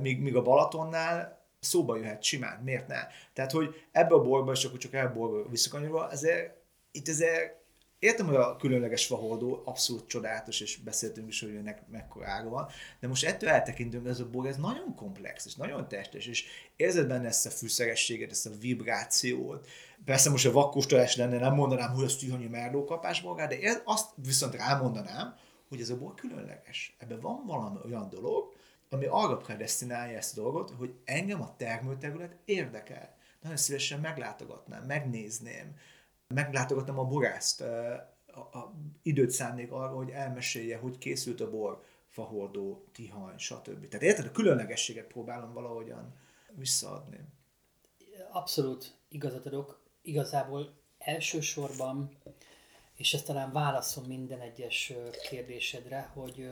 Míg, 0.00 0.20
míg 0.20 0.36
a 0.36 0.42
Balatonnál 0.42 1.40
szóba 1.60 1.96
jöhet 1.96 2.22
simán, 2.22 2.60
miért 2.64 2.86
ne? 2.86 3.06
Tehát, 3.32 3.52
hogy 3.52 3.74
ebbe 3.92 4.14
a 4.14 4.22
borba, 4.22 4.52
és 4.52 4.64
akkor 4.64 4.78
csak 4.78 4.94
ebbe 4.94 5.08
a 5.08 5.12
borba 5.12 5.48
visszakanyolva, 5.48 6.10
ezért 6.10 6.56
itt 6.90 7.08
ezért 7.08 7.60
Értem, 8.02 8.26
hogy 8.26 8.34
a 8.34 8.56
különleges 8.56 9.06
faholdó 9.06 9.62
abszolút 9.64 10.06
csodálatos, 10.06 10.60
és 10.60 10.76
beszéltünk 10.76 11.28
is, 11.28 11.40
hogy 11.40 11.54
ennek 11.54 11.88
mekkora 11.88 12.28
ága 12.28 12.48
van, 12.48 12.68
de 13.00 13.08
most 13.08 13.24
ettől 13.24 13.48
eltekintünk, 13.48 14.06
ez 14.06 14.20
a 14.20 14.28
bor, 14.28 14.46
ez 14.46 14.56
nagyon 14.56 14.94
komplex, 14.94 15.46
és 15.46 15.54
nagyon 15.54 15.88
testes, 15.88 16.26
és 16.26 16.44
érzed 16.76 17.08
benne 17.08 17.26
ezt 17.26 17.46
a 17.46 17.50
fűszerességet, 17.50 18.30
ezt 18.30 18.46
a 18.46 18.50
vibrációt. 18.60 19.68
Persze 20.04 20.30
most 20.30 20.46
a 20.46 20.52
vakkóstolás 20.52 21.16
lenne, 21.16 21.38
nem 21.38 21.54
mondanám, 21.54 21.94
hogy 21.94 22.04
az 22.04 22.16
tűhanyi 22.16 22.46
merlókapás 22.46 23.20
borgár, 23.20 23.48
de 23.48 23.82
azt 23.84 24.10
viszont 24.14 24.54
rámondanám, 24.54 25.34
hogy 25.68 25.80
ez 25.80 25.90
a 25.90 25.98
bor 25.98 26.14
különleges. 26.14 26.96
Ebben 26.98 27.20
van 27.20 27.46
valami 27.46 27.78
olyan 27.84 28.08
dolog, 28.08 28.54
ami 28.90 29.06
arra 29.08 29.36
predestinálja 29.36 30.16
ezt 30.16 30.38
a 30.38 30.40
dolgot, 30.42 30.70
hogy 30.78 30.94
engem 31.04 31.42
a 31.42 31.56
termőterület 31.56 32.36
érdekel. 32.44 33.16
Nagyon 33.42 33.56
szívesen 33.56 34.00
meglátogatnám, 34.00 34.84
megnézném, 34.84 35.76
meglátogattam 36.32 36.98
a 36.98 37.04
borászt, 37.04 37.60
a, 37.60 38.38
a, 38.38 38.74
időt 39.02 39.30
szánnék 39.30 39.72
arra, 39.72 39.94
hogy 39.94 40.10
elmesélje, 40.10 40.78
hogy 40.78 40.98
készült 40.98 41.40
a 41.40 41.50
bor, 41.50 41.82
fahordó, 42.08 42.84
tihany, 42.92 43.38
stb. 43.38 43.88
Tehát 43.88 44.06
érted, 44.06 44.26
a 44.26 44.30
különlegességet 44.30 45.06
próbálom 45.06 45.52
valahogyan 45.52 46.14
visszaadni. 46.54 47.20
Abszolút 48.32 48.96
igazat 49.08 49.46
adok. 49.46 49.80
Igazából 50.02 50.80
elsősorban, 50.98 52.10
és 52.94 53.14
ezt 53.14 53.26
talán 53.26 53.52
válaszom 53.52 54.04
minden 54.04 54.40
egyes 54.40 54.92
kérdésedre, 55.28 56.10
hogy 56.14 56.50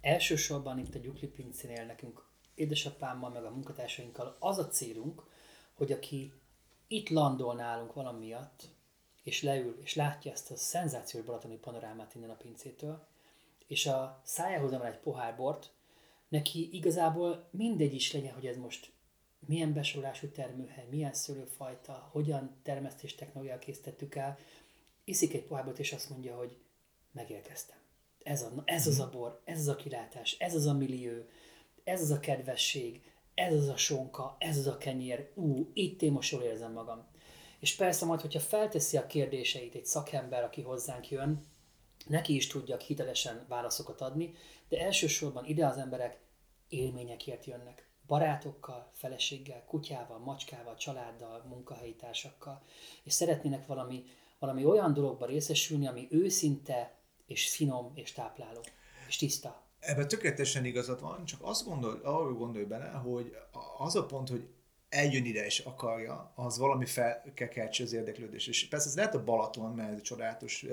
elsősorban 0.00 0.78
itt 0.78 0.94
a 0.94 0.98
Gyukli 0.98 1.26
Pincinél 1.26 1.84
nekünk 1.84 2.28
édesapámmal, 2.54 3.30
meg 3.30 3.44
a 3.44 3.50
munkatársainkkal 3.50 4.36
az 4.38 4.58
a 4.58 4.68
célunk, 4.68 5.22
hogy 5.74 5.92
aki 5.92 6.32
itt 6.88 7.08
landol 7.08 7.54
nálunk 7.54 7.92
valamiatt, 7.92 8.68
és 9.22 9.42
leül, 9.42 9.78
és 9.82 9.94
látja 9.94 10.32
ezt 10.32 10.50
a 10.50 10.56
szenzációs 10.56 11.24
balatoni 11.24 11.56
panorámát 11.56 12.14
innen 12.14 12.30
a 12.30 12.36
pincétől, 12.36 13.06
és 13.66 13.86
a 13.86 14.20
szájához 14.24 14.72
emel 14.72 14.86
egy 14.86 14.98
pohár 14.98 15.36
bort, 15.36 15.72
neki 16.28 16.68
igazából 16.72 17.48
mindegy 17.50 17.94
is 17.94 18.12
legyen, 18.12 18.34
hogy 18.34 18.46
ez 18.46 18.56
most 18.56 18.92
milyen 19.46 19.72
besorolású 19.72 20.28
termőhely, 20.28 20.86
milyen 20.90 21.12
szőlőfajta, 21.12 22.08
hogyan 22.12 22.56
termesztés 22.62 23.14
technológiával 23.14 23.64
készítettük 23.64 24.14
el, 24.14 24.38
iszik 25.04 25.34
egy 25.34 25.44
pohárbort, 25.44 25.78
és 25.78 25.92
azt 25.92 26.10
mondja, 26.10 26.36
hogy 26.36 26.56
megérkeztem. 27.12 27.76
Ez, 28.22 28.42
a, 28.42 28.62
ez 28.64 28.86
az 28.86 29.00
a 29.00 29.06
mhm. 29.06 29.16
bor, 29.16 29.40
ez 29.44 29.58
az 29.58 29.68
a 29.68 29.76
kilátás, 29.76 30.36
ez 30.38 30.54
az 30.54 30.66
a 30.66 30.72
millió, 30.72 31.12
ez 31.84 32.00
az 32.00 32.10
a 32.10 32.20
kedvesség, 32.20 33.02
ez 33.34 33.54
az 33.54 33.68
a 33.68 33.76
sonka, 33.76 34.36
ez 34.38 34.58
az 34.58 34.66
a 34.66 34.78
kenyér, 34.78 35.30
ú, 35.34 35.70
itt 35.72 36.02
én 36.02 36.12
most 36.12 36.32
jól 36.32 36.42
érzem 36.42 36.72
magam. 36.72 37.06
És 37.60 37.76
persze 37.76 38.04
majd, 38.04 38.20
hogyha 38.20 38.40
felteszi 38.40 38.96
a 38.96 39.06
kérdéseit 39.06 39.74
egy 39.74 39.86
szakember, 39.86 40.44
aki 40.44 40.62
hozzánk 40.62 41.10
jön, 41.10 41.46
neki 42.06 42.34
is 42.34 42.46
tudjak 42.46 42.80
hitelesen 42.80 43.44
válaszokat 43.48 44.00
adni, 44.00 44.34
de 44.68 44.80
elsősorban 44.80 45.44
ide 45.44 45.66
az 45.66 45.76
emberek 45.76 46.20
élményekért 46.68 47.44
jönnek. 47.44 47.88
Barátokkal, 48.06 48.90
feleséggel, 48.92 49.64
kutyával, 49.64 50.18
macskával, 50.18 50.76
családdal, 50.76 51.44
munkahelyi 51.48 51.94
társakkal, 51.94 52.62
és 53.02 53.12
szeretnének 53.12 53.66
valami, 53.66 54.04
valami 54.38 54.64
olyan 54.64 54.92
dologba 54.92 55.26
részesülni, 55.26 55.86
ami 55.86 56.08
őszinte, 56.10 56.94
és 57.26 57.50
finom, 57.50 57.92
és 57.94 58.12
tápláló, 58.12 58.60
és 59.08 59.16
tiszta. 59.16 59.62
Ebben 59.78 60.08
tökéletesen 60.08 60.64
igazad 60.64 61.00
van, 61.00 61.24
csak 61.24 61.40
azt 61.42 61.64
gondol, 61.64 62.00
arról 62.02 62.34
gondolj 62.34 62.64
bele, 62.64 62.90
hogy 62.90 63.36
az 63.78 63.96
a 63.96 64.06
pont, 64.06 64.28
hogy 64.28 64.48
eljön 64.90 65.24
ide 65.24 65.44
és 65.44 65.58
akarja, 65.58 66.32
az 66.34 66.58
valami 66.58 66.86
fel 66.86 67.24
kell 67.34 67.48
keltse 67.48 67.82
az 67.82 67.92
érdeklődés. 67.92 68.46
És 68.46 68.68
persze 68.68 68.88
ez 68.88 68.96
lehet 68.96 69.14
a 69.14 69.24
Balaton, 69.24 69.74
mert 69.74 69.90
ez 69.90 69.96
egy 69.96 70.02
csodálatos 70.02 70.66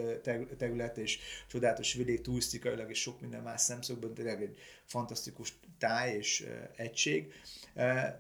terület, 0.58 0.98
és 0.98 1.20
csodálatos 1.48 1.94
vidék, 1.94 2.22
turisztikailag 2.22 2.90
és 2.90 3.02
sok 3.02 3.22
minden 3.22 3.42
más 3.42 3.62
szemszögből, 3.62 4.14
tényleg 4.14 4.42
egy 4.42 4.58
fantasztikus 4.86 5.54
táj 5.78 6.16
és 6.16 6.48
egység. 6.76 7.34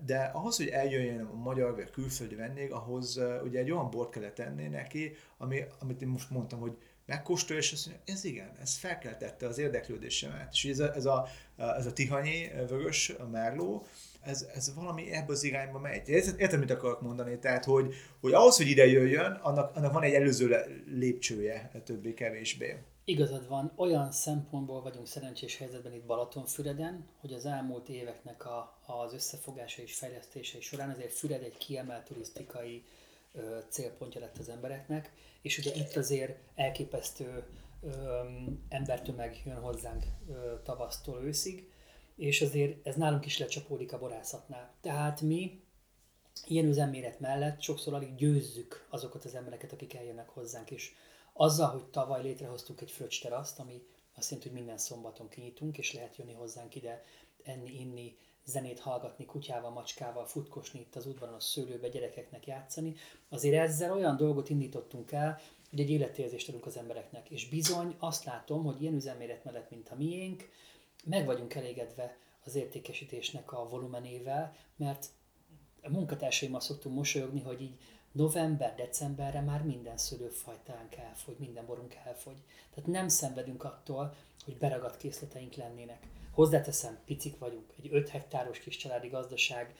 De 0.06 0.32
ahhoz, 0.34 0.58
hogy 0.58 0.68
eljöjjön 0.68 1.26
a 1.26 1.34
magyar 1.34 1.76
vagy 1.76 1.86
a 1.88 1.92
külföldi 1.92 2.36
vendég, 2.36 2.72
ahhoz 2.72 3.20
ugye 3.44 3.60
egy 3.60 3.72
olyan 3.72 3.90
bort 3.90 4.12
kellett 4.12 4.36
tenni 4.36 4.68
neki, 4.68 5.16
ami, 5.38 5.64
amit 5.80 6.02
én 6.02 6.08
most 6.08 6.30
mondtam, 6.30 6.60
hogy 6.60 6.78
megkóstolja, 7.06 7.62
és 7.62 7.72
azt 7.72 7.86
mondja, 7.86 8.04
ez 8.14 8.24
igen, 8.24 8.52
ez 8.62 8.78
felkeltette 8.78 9.48
az 9.48 9.58
érdeklődésemet. 9.58 10.50
És 10.52 10.66
ez 10.66 10.80
a, 10.80 10.94
ez 10.96 11.06
a, 11.06 11.28
ez 11.56 11.86
a 11.86 11.94
tihanyi 11.94 12.48
vörös, 12.68 13.10
a 13.10 13.28
merló, 13.28 13.86
ez, 14.22 14.48
ez 14.54 14.74
valami 14.76 15.12
ebbe 15.12 15.32
az 15.32 15.44
irányba 15.44 15.80
megy. 15.80 16.10
Érted, 16.10 16.60
mit 16.60 16.72
akarok 16.72 17.02
mondani? 17.02 17.40
Tehát, 17.40 17.66
hogy, 17.66 17.94
hogy 18.22 18.34
ahhoz, 18.34 18.58
hogy 18.58 18.68
ide 18.68 18.86
jöjjön, 18.86 19.32
annak, 19.32 19.76
annak 19.76 19.94
van 19.94 20.04
egy 20.04 20.14
előző 20.14 20.56
lépcsője, 20.86 21.72
többé-kevésbé. 21.86 22.78
Igazad 23.06 23.48
van, 23.48 23.72
olyan 23.76 24.12
szempontból 24.12 24.82
vagyunk 24.82 25.08
szerencsés 25.08 25.58
helyzetben 25.58 25.94
itt 25.94 26.06
Balatonfüreden, 26.06 27.06
hogy 27.20 27.34
az 27.34 27.46
elmúlt 27.46 27.90
éveknek 27.90 28.46
a, 28.46 28.80
az 28.86 29.14
összefogása 29.14 29.82
és 29.82 29.96
fejlesztése 29.96 30.62
során 30.62 30.90
azért 30.90 31.14
Füred 31.14 31.44
egy 31.44 31.58
kiemelt 31.58 32.04
turisztikai 32.06 32.84
célpontja 33.70 34.22
lett 34.22 34.38
az 34.38 34.50
embereknek, 34.50 35.14
és 35.42 35.58
ugye 35.58 35.72
itt 35.76 35.96
azért 35.96 36.40
elképesztő 36.56 37.44
embertömeg 38.70 39.42
jön 39.46 39.60
hozzánk 39.60 40.06
tavasztól 40.64 41.24
őszig, 41.24 41.72
és 42.16 42.42
azért 42.42 42.88
ez 42.88 42.96
nálunk 42.96 43.26
is 43.26 43.38
lecsapódik 43.38 43.94
a 43.94 44.00
borászatnál. 44.00 44.74
Tehát 44.82 45.22
mi 45.22 45.62
ilyen 46.46 46.66
üzemméret 46.66 47.20
mellett 47.20 47.62
sokszor 47.62 47.94
alig 47.94 48.16
győzzük 48.16 48.88
azokat 48.90 49.26
az 49.26 49.36
embereket, 49.36 49.72
akik 49.72 49.94
eljönnek 49.94 50.30
hozzánk, 50.30 50.72
és 50.72 50.94
azzal, 51.34 51.70
hogy 51.70 51.86
tavaly 51.86 52.22
létrehoztunk 52.22 52.82
egy 52.82 52.92
fröccsteraszt, 52.92 53.60
ami 53.60 53.82
azt 54.16 54.30
jelenti, 54.30 54.50
hogy 54.50 54.60
minden 54.60 54.78
szombaton 54.78 55.30
kinyitunk, 55.30 55.78
és 55.78 55.94
lehet 55.94 56.16
jönni 56.18 56.34
hozzánk 56.34 56.76
ide 56.76 57.04
enni, 57.44 57.80
inni, 57.80 58.18
zenét 58.48 58.80
hallgatni, 58.80 59.26
kutyával, 59.26 59.72
macskával, 59.72 60.26
futkosni 60.26 60.80
itt 60.80 60.96
az 60.96 61.06
udvaron, 61.06 61.36
a 61.36 61.40
szőlőbe, 61.40 61.88
gyerekeknek 61.88 62.48
játszani. 62.48 62.96
Azért 63.30 63.56
ezzel 63.56 63.94
olyan 63.94 64.18
dolgot 64.18 64.50
indítottunk 64.50 65.12
el, 65.12 65.40
hogy 65.70 65.80
egy 65.80 65.90
életérzést 65.90 66.50
adunk 66.50 66.66
az 66.66 66.78
embereknek. 66.78 67.30
És 67.30 67.50
bizony 67.50 67.96
azt 68.00 68.24
látom, 68.24 68.64
hogy 68.64 68.82
ilyen 68.82 68.94
üzemméret 68.94 69.44
mellett, 69.44 69.70
mint 69.70 69.90
a 69.90 69.96
miénk, 69.96 70.50
meg 71.06 71.26
vagyunk 71.26 71.54
elégedve 71.54 72.18
az 72.46 72.56
értékesítésnek 72.56 73.52
a 73.52 73.68
volumenével, 73.70 74.56
mert 74.76 75.08
a 75.82 75.90
munkatársaimmal 75.90 76.60
szoktunk 76.60 76.96
mosolyogni, 76.96 77.42
hogy 77.42 77.62
így 77.62 77.78
november, 78.12 78.76
decemberre 78.76 79.42
már 79.42 79.64
minden 79.64 79.98
szőlőfajtánk 79.98 80.96
elfogy, 80.96 81.36
minden 81.40 81.66
borunk 81.66 81.96
elfogy. 82.06 82.38
Tehát 82.74 82.90
nem 82.90 83.08
szenvedünk 83.08 83.64
attól, 83.64 84.16
hogy 84.46 84.58
beragadt 84.58 84.98
készleteink 84.98 85.54
lennének. 85.54 86.08
Hozzáteszem, 86.38 86.98
picik 87.06 87.38
vagyunk, 87.38 87.74
egy 87.78 87.90
5 87.92 88.10
hektáros 88.10 88.60
kis 88.60 88.78
családi 88.78 89.08
gazdaság, 89.08 89.76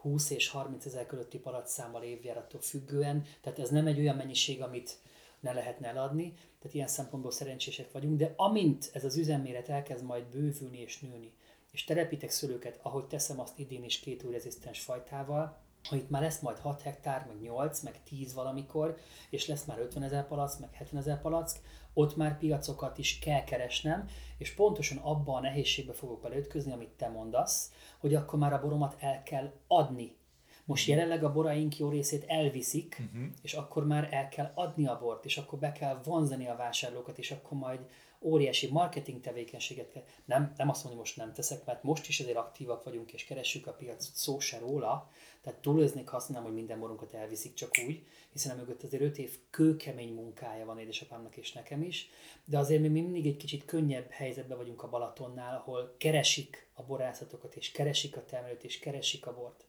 20 0.00 0.30
és 0.30 0.48
30 0.48 0.84
ezer 0.84 1.06
közötti 1.06 1.38
paradszámmal 1.38 2.02
évjárattól 2.02 2.60
függően, 2.60 3.24
tehát 3.40 3.58
ez 3.58 3.70
nem 3.70 3.86
egy 3.86 3.98
olyan 3.98 4.16
mennyiség, 4.16 4.62
amit 4.62 4.98
ne 5.40 5.52
lehetne 5.52 5.88
eladni, 5.88 6.32
tehát 6.58 6.74
ilyen 6.74 6.86
szempontból 6.86 7.30
szerencsések 7.30 7.92
vagyunk, 7.92 8.18
de 8.18 8.32
amint 8.36 8.90
ez 8.92 9.04
az 9.04 9.16
üzemméret 9.16 9.68
elkezd 9.68 10.04
majd 10.04 10.24
bővülni 10.24 10.78
és 10.80 11.00
nőni, 11.00 11.32
és 11.72 11.84
telepítek 11.84 12.30
szőlőket, 12.30 12.78
ahogy 12.82 13.06
teszem 13.06 13.40
azt 13.40 13.58
idén 13.58 13.84
is 13.84 14.00
két 14.00 14.22
új 14.22 14.32
rezisztens 14.32 14.80
fajtával, 14.80 15.60
ha 15.88 15.96
itt 15.96 16.10
már 16.10 16.22
lesz 16.22 16.40
majd 16.40 16.58
6 16.58 16.82
hektár, 16.82 17.26
meg 17.26 17.40
8, 17.40 17.80
meg 17.80 18.02
10 18.02 18.34
valamikor, 18.34 18.96
és 19.30 19.46
lesz 19.46 19.64
már 19.64 19.78
50 19.78 20.02
ezer 20.02 20.26
palack, 20.26 20.60
meg 20.60 20.72
70 20.72 21.00
ezer 21.00 21.20
palack, 21.20 21.60
ott 21.94 22.16
már 22.16 22.38
piacokat 22.38 22.98
is 22.98 23.18
kell 23.18 23.44
keresnem, 23.44 24.08
és 24.38 24.54
pontosan 24.54 24.98
abban 24.98 25.36
a 25.36 25.40
nehézségbe 25.40 25.92
fogok 25.92 26.20
beleütközni, 26.20 26.72
amit 26.72 26.90
te 26.96 27.08
mondasz, 27.08 27.72
hogy 27.98 28.14
akkor 28.14 28.38
már 28.38 28.52
a 28.52 28.60
boromat 28.60 28.96
el 28.98 29.22
kell 29.22 29.52
adni. 29.66 30.18
Most 30.64 30.88
jelenleg 30.88 31.24
a 31.24 31.32
boraink 31.32 31.78
jó 31.78 31.88
részét 31.88 32.24
elviszik, 32.28 32.96
uh-huh. 33.00 33.30
és 33.42 33.54
akkor 33.54 33.86
már 33.86 34.08
el 34.10 34.28
kell 34.28 34.52
adni 34.54 34.86
a 34.86 34.98
bort, 34.98 35.24
és 35.24 35.36
akkor 35.36 35.58
be 35.58 35.72
kell 35.72 36.00
vonzani 36.04 36.46
a 36.46 36.56
vásárlókat, 36.56 37.18
és 37.18 37.30
akkor 37.30 37.58
majd 37.58 37.80
óriási 38.22 38.68
marketing 38.70 39.20
tevékenységet 39.20 39.90
kell. 39.90 40.04
Nem, 40.24 40.52
nem 40.56 40.68
azt 40.68 40.84
mondom, 40.84 41.00
hogy 41.00 41.10
most 41.10 41.16
nem 41.16 41.32
teszek, 41.32 41.64
mert 41.64 41.82
most 41.82 42.08
is 42.08 42.20
azért 42.20 42.36
aktívak 42.36 42.84
vagyunk, 42.84 43.12
és 43.12 43.24
keressük 43.24 43.66
a 43.66 43.72
piacot, 43.72 44.14
szó 44.14 44.38
se 44.38 44.58
róla, 44.58 45.10
tehát 45.42 45.60
túlőznék, 45.60 46.08
ha 46.08 46.16
azt 46.16 46.28
mondom, 46.28 46.46
hogy 46.46 46.56
minden 46.56 46.78
borunkat 46.78 47.14
elviszik 47.14 47.54
csak 47.54 47.70
úgy, 47.86 48.06
hiszen 48.32 48.52
a 48.52 48.58
mögött 48.58 48.82
azért 48.82 49.02
öt 49.02 49.18
év 49.18 49.38
kőkemény 49.50 50.14
munkája 50.14 50.64
van 50.64 50.78
édesapámnak 50.78 51.36
és 51.36 51.52
nekem 51.52 51.82
is, 51.82 52.10
de 52.44 52.58
azért 52.58 52.80
mi 52.80 52.88
mindig 52.88 53.26
egy 53.26 53.36
kicsit 53.36 53.64
könnyebb 53.64 54.10
helyzetben 54.10 54.56
vagyunk 54.56 54.82
a 54.82 54.88
Balatonnál, 54.88 55.56
ahol 55.56 55.94
keresik 55.98 56.68
a 56.74 56.82
borászatokat, 56.82 57.56
és 57.56 57.72
keresik 57.72 58.16
a 58.16 58.24
termelőt, 58.24 58.64
és 58.64 58.78
keresik 58.78 59.26
a 59.26 59.34
bort. 59.34 59.64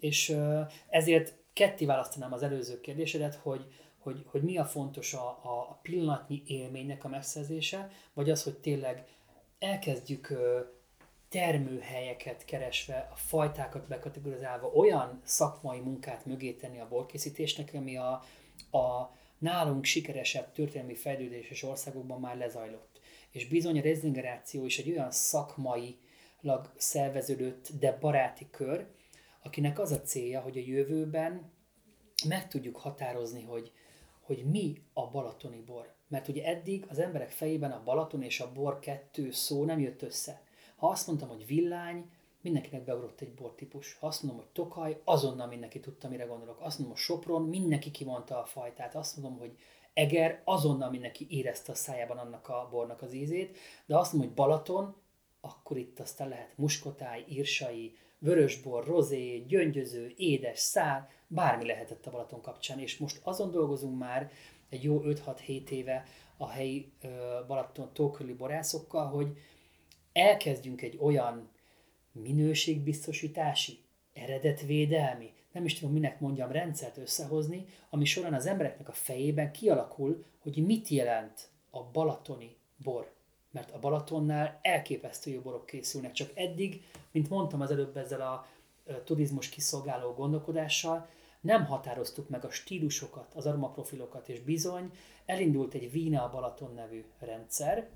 És 0.00 0.36
ezért 0.88 1.34
ketté 1.52 1.84
választanám 1.84 2.32
az 2.32 2.42
előző 2.42 2.80
kérdésedet, 2.80 3.34
hogy, 3.34 3.66
hogy, 4.06 4.24
hogy 4.26 4.42
mi 4.42 4.56
a 4.56 4.64
fontos 4.64 5.14
a, 5.14 5.28
a 5.28 5.78
pillanatnyi 5.82 6.42
élménynek 6.46 7.04
a 7.04 7.08
megszerzése, 7.08 7.90
vagy 8.14 8.30
az, 8.30 8.42
hogy 8.42 8.58
tényleg 8.58 9.04
elkezdjük 9.58 10.32
termőhelyeket 11.28 12.44
keresve, 12.44 13.08
a 13.12 13.16
fajtákat 13.16 13.88
bekategorizálva 13.88 14.66
olyan 14.68 15.20
szakmai 15.24 15.80
munkát 15.80 16.26
mögé 16.26 16.52
tenni 16.52 16.80
a 16.80 16.88
borkészítésnek, 16.88 17.70
ami 17.74 17.96
a, 17.96 18.10
a 18.70 19.14
nálunk 19.38 19.84
sikeresebb 19.84 20.52
történelmi 20.52 20.94
fejlődéses 20.94 21.62
országokban 21.62 22.20
már 22.20 22.36
lezajlott. 22.36 23.00
És 23.30 23.48
bizony 23.48 23.78
a 23.78 23.82
rezingeráció 23.82 24.64
is 24.64 24.78
egy 24.78 24.90
olyan 24.90 25.10
szakmailag 25.10 26.72
szerveződött, 26.76 27.68
de 27.78 27.98
baráti 28.00 28.46
kör, 28.50 28.86
akinek 29.42 29.78
az 29.78 29.92
a 29.92 30.00
célja, 30.00 30.40
hogy 30.40 30.56
a 30.56 30.64
jövőben 30.66 31.52
meg 32.28 32.48
tudjuk 32.48 32.76
határozni, 32.76 33.42
hogy, 33.42 33.72
hogy 34.26 34.44
mi 34.44 34.82
a 34.92 35.10
balatoni 35.10 35.62
bor. 35.66 35.94
Mert 36.08 36.28
ugye 36.28 36.44
eddig 36.44 36.86
az 36.88 36.98
emberek 36.98 37.30
fejében 37.30 37.70
a 37.70 37.82
Balaton 37.84 38.22
és 38.22 38.40
a 38.40 38.52
bor 38.52 38.78
kettő 38.78 39.30
szó 39.30 39.64
nem 39.64 39.80
jött 39.80 40.02
össze. 40.02 40.42
Ha 40.76 40.88
azt 40.88 41.06
mondtam, 41.06 41.28
hogy 41.28 41.46
villány, 41.46 42.10
mindenkinek 42.40 42.84
beugrott 42.84 43.20
egy 43.20 43.34
bortípus. 43.34 43.96
Ha 44.00 44.06
azt 44.06 44.22
mondom, 44.22 44.42
hogy 44.42 44.52
tokaj, 44.52 45.00
azonnal 45.04 45.46
mindenki 45.46 45.80
tudta, 45.80 46.08
mire 46.08 46.24
gondolok. 46.24 46.60
Azt 46.60 46.78
mondom, 46.78 46.96
hogy 46.96 47.04
Sopron, 47.04 47.42
mindenki 47.42 47.90
kimondta 47.90 48.40
a 48.42 48.44
fajtát. 48.44 48.94
Azt 48.94 49.16
mondom, 49.16 49.38
hogy 49.38 49.56
Eger, 49.94 50.42
azonnal 50.44 50.90
mindenki 50.90 51.26
érezte 51.30 51.72
a 51.72 51.74
szájában 51.74 52.18
annak 52.18 52.48
a 52.48 52.68
bornak 52.70 53.02
az 53.02 53.12
ízét. 53.12 53.58
De 53.86 53.96
azt 53.96 54.12
mondom, 54.12 54.30
hogy 54.30 54.44
Balaton, 54.44 54.96
akkor 55.40 55.76
itt 55.76 56.00
aztán 56.00 56.28
lehet 56.28 56.56
muskotáj, 56.56 57.24
írsai, 57.28 57.96
vörösbor, 58.26 58.84
rozé, 58.86 59.38
gyöngyöző, 59.38 60.12
édes, 60.16 60.58
szár, 60.58 61.08
bármi 61.26 61.66
lehetett 61.66 62.06
a 62.06 62.10
Balaton 62.10 62.40
kapcsán. 62.40 62.78
És 62.78 62.98
most 62.98 63.20
azon 63.22 63.50
dolgozunk 63.50 63.98
már 63.98 64.30
egy 64.68 64.82
jó 64.82 65.00
5-6-7 65.04 65.68
éve 65.68 66.04
a 66.36 66.48
helyi 66.48 66.92
Balaton 67.46 67.90
tókörüli 67.92 68.34
borászokkal, 68.34 69.06
hogy 69.06 69.36
elkezdjünk 70.12 70.82
egy 70.82 70.98
olyan 71.00 71.50
minőségbiztosítási, 72.12 73.78
eredetvédelmi, 74.12 75.32
nem 75.52 75.64
is 75.64 75.74
tudom 75.74 75.92
minek 75.92 76.20
mondjam, 76.20 76.50
rendszert 76.50 76.96
összehozni, 76.96 77.64
ami 77.90 78.04
során 78.04 78.34
az 78.34 78.46
embereknek 78.46 78.88
a 78.88 78.92
fejében 78.92 79.52
kialakul, 79.52 80.24
hogy 80.38 80.66
mit 80.66 80.88
jelent 80.88 81.48
a 81.70 81.84
balatoni 81.84 82.56
bor. 82.76 83.15
Mert 83.56 83.70
a 83.70 83.78
Balatonnál 83.78 84.58
elképesztő 84.62 85.30
jó 85.30 85.40
borok 85.40 85.66
készülnek, 85.66 86.12
csak 86.12 86.30
eddig, 86.34 86.82
mint 87.10 87.28
mondtam 87.28 87.60
az 87.60 87.70
előbb 87.70 87.96
ezzel 87.96 88.20
a 88.20 88.46
turizmus 89.04 89.48
kiszolgáló 89.48 90.12
gondolkodással, 90.12 91.08
nem 91.40 91.66
határoztuk 91.66 92.28
meg 92.28 92.44
a 92.44 92.50
stílusokat, 92.50 93.34
az 93.34 93.46
aromaprofilokat, 93.46 94.28
és 94.28 94.40
bizony 94.40 94.90
elindult 95.26 95.74
egy 95.74 95.90
Vína 95.90 96.24
a 96.24 96.30
Balaton 96.30 96.74
nevű 96.74 97.04
rendszer, 97.18 97.88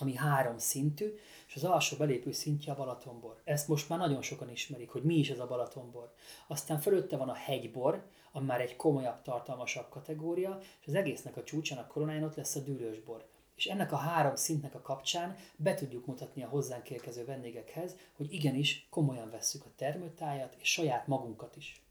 ami 0.00 0.14
három 0.14 0.58
szintű, 0.58 1.14
és 1.46 1.54
az 1.54 1.64
alsó 1.64 1.96
belépő 1.96 2.32
szintje 2.32 2.72
a 2.72 2.76
Balatonbor. 2.76 3.40
Ezt 3.44 3.68
most 3.68 3.88
már 3.88 3.98
nagyon 3.98 4.22
sokan 4.22 4.50
ismerik, 4.50 4.90
hogy 4.90 5.02
mi 5.02 5.14
is 5.14 5.30
ez 5.30 5.38
a 5.38 5.46
Balatonbor. 5.46 6.12
Aztán 6.46 6.78
fölötte 6.78 7.16
van 7.16 7.28
a 7.28 7.34
hegybor, 7.34 8.06
ami 8.32 8.46
már 8.46 8.60
egy 8.60 8.76
komolyabb, 8.76 9.22
tartalmasabb 9.22 9.88
kategória, 9.88 10.58
és 10.80 10.86
az 10.86 10.94
egésznek 10.94 11.36
a 11.36 11.42
csúcsán, 11.42 11.78
a 11.78 11.86
koronáján 11.86 12.24
ott 12.24 12.34
lesz 12.34 12.56
a 12.56 12.60
dűlősbor. 12.60 13.28
És 13.60 13.66
ennek 13.66 13.92
a 13.92 13.96
három 13.96 14.34
szintnek 14.34 14.74
a 14.74 14.80
kapcsán 14.80 15.36
be 15.56 15.74
tudjuk 15.74 16.06
mutatni 16.06 16.42
a 16.42 16.48
hozzánk 16.48 16.90
érkező 16.90 17.24
vendégekhez, 17.24 17.96
hogy 18.16 18.32
igenis 18.32 18.86
komolyan 18.90 19.30
vesszük 19.30 19.64
a 19.64 19.72
termőtájat 19.76 20.56
és 20.60 20.68
saját 20.68 21.06
magunkat 21.06 21.56
is. 21.56 21.82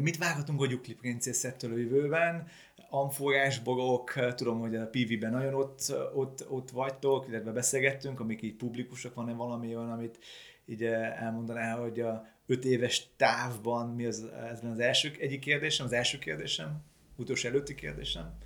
Mit 0.00 0.16
várhatunk 0.16 0.60
a 0.60 0.66
Gyukli 0.66 0.94
princészettől 0.94 1.72
a 1.72 1.76
jövőben? 1.76 2.46
Amforás 2.90 3.58
borok, 3.58 4.34
tudom, 4.34 4.60
hogy 4.60 4.76
a 4.76 4.86
PV-ben 4.86 5.30
nagyon 5.30 5.54
ott, 5.54 5.94
ott, 6.14 6.50
ott 6.50 6.70
vagytok, 6.70 7.28
illetve 7.28 7.52
beszélgettünk, 7.52 8.20
amik 8.20 8.42
így 8.42 8.54
publikusak, 8.54 9.14
van-e 9.14 9.32
valami 9.32 9.76
olyan, 9.76 9.92
amit 9.92 10.18
így 10.66 10.84
elmondaná, 10.84 11.78
hogy 11.78 12.00
a 12.00 12.26
öt 12.46 12.64
éves 12.64 13.08
távban 13.16 13.88
mi 13.88 14.04
az, 14.04 14.24
ez 14.50 14.64
az 14.64 14.78
első 14.78 15.12
egyik 15.18 15.40
kérdésem, 15.40 15.86
az 15.86 15.92
első 15.92 16.18
kérdésem, 16.18 16.84
utolsó 17.16 17.48
előtti 17.48 17.74
kérdésem? 17.74 18.38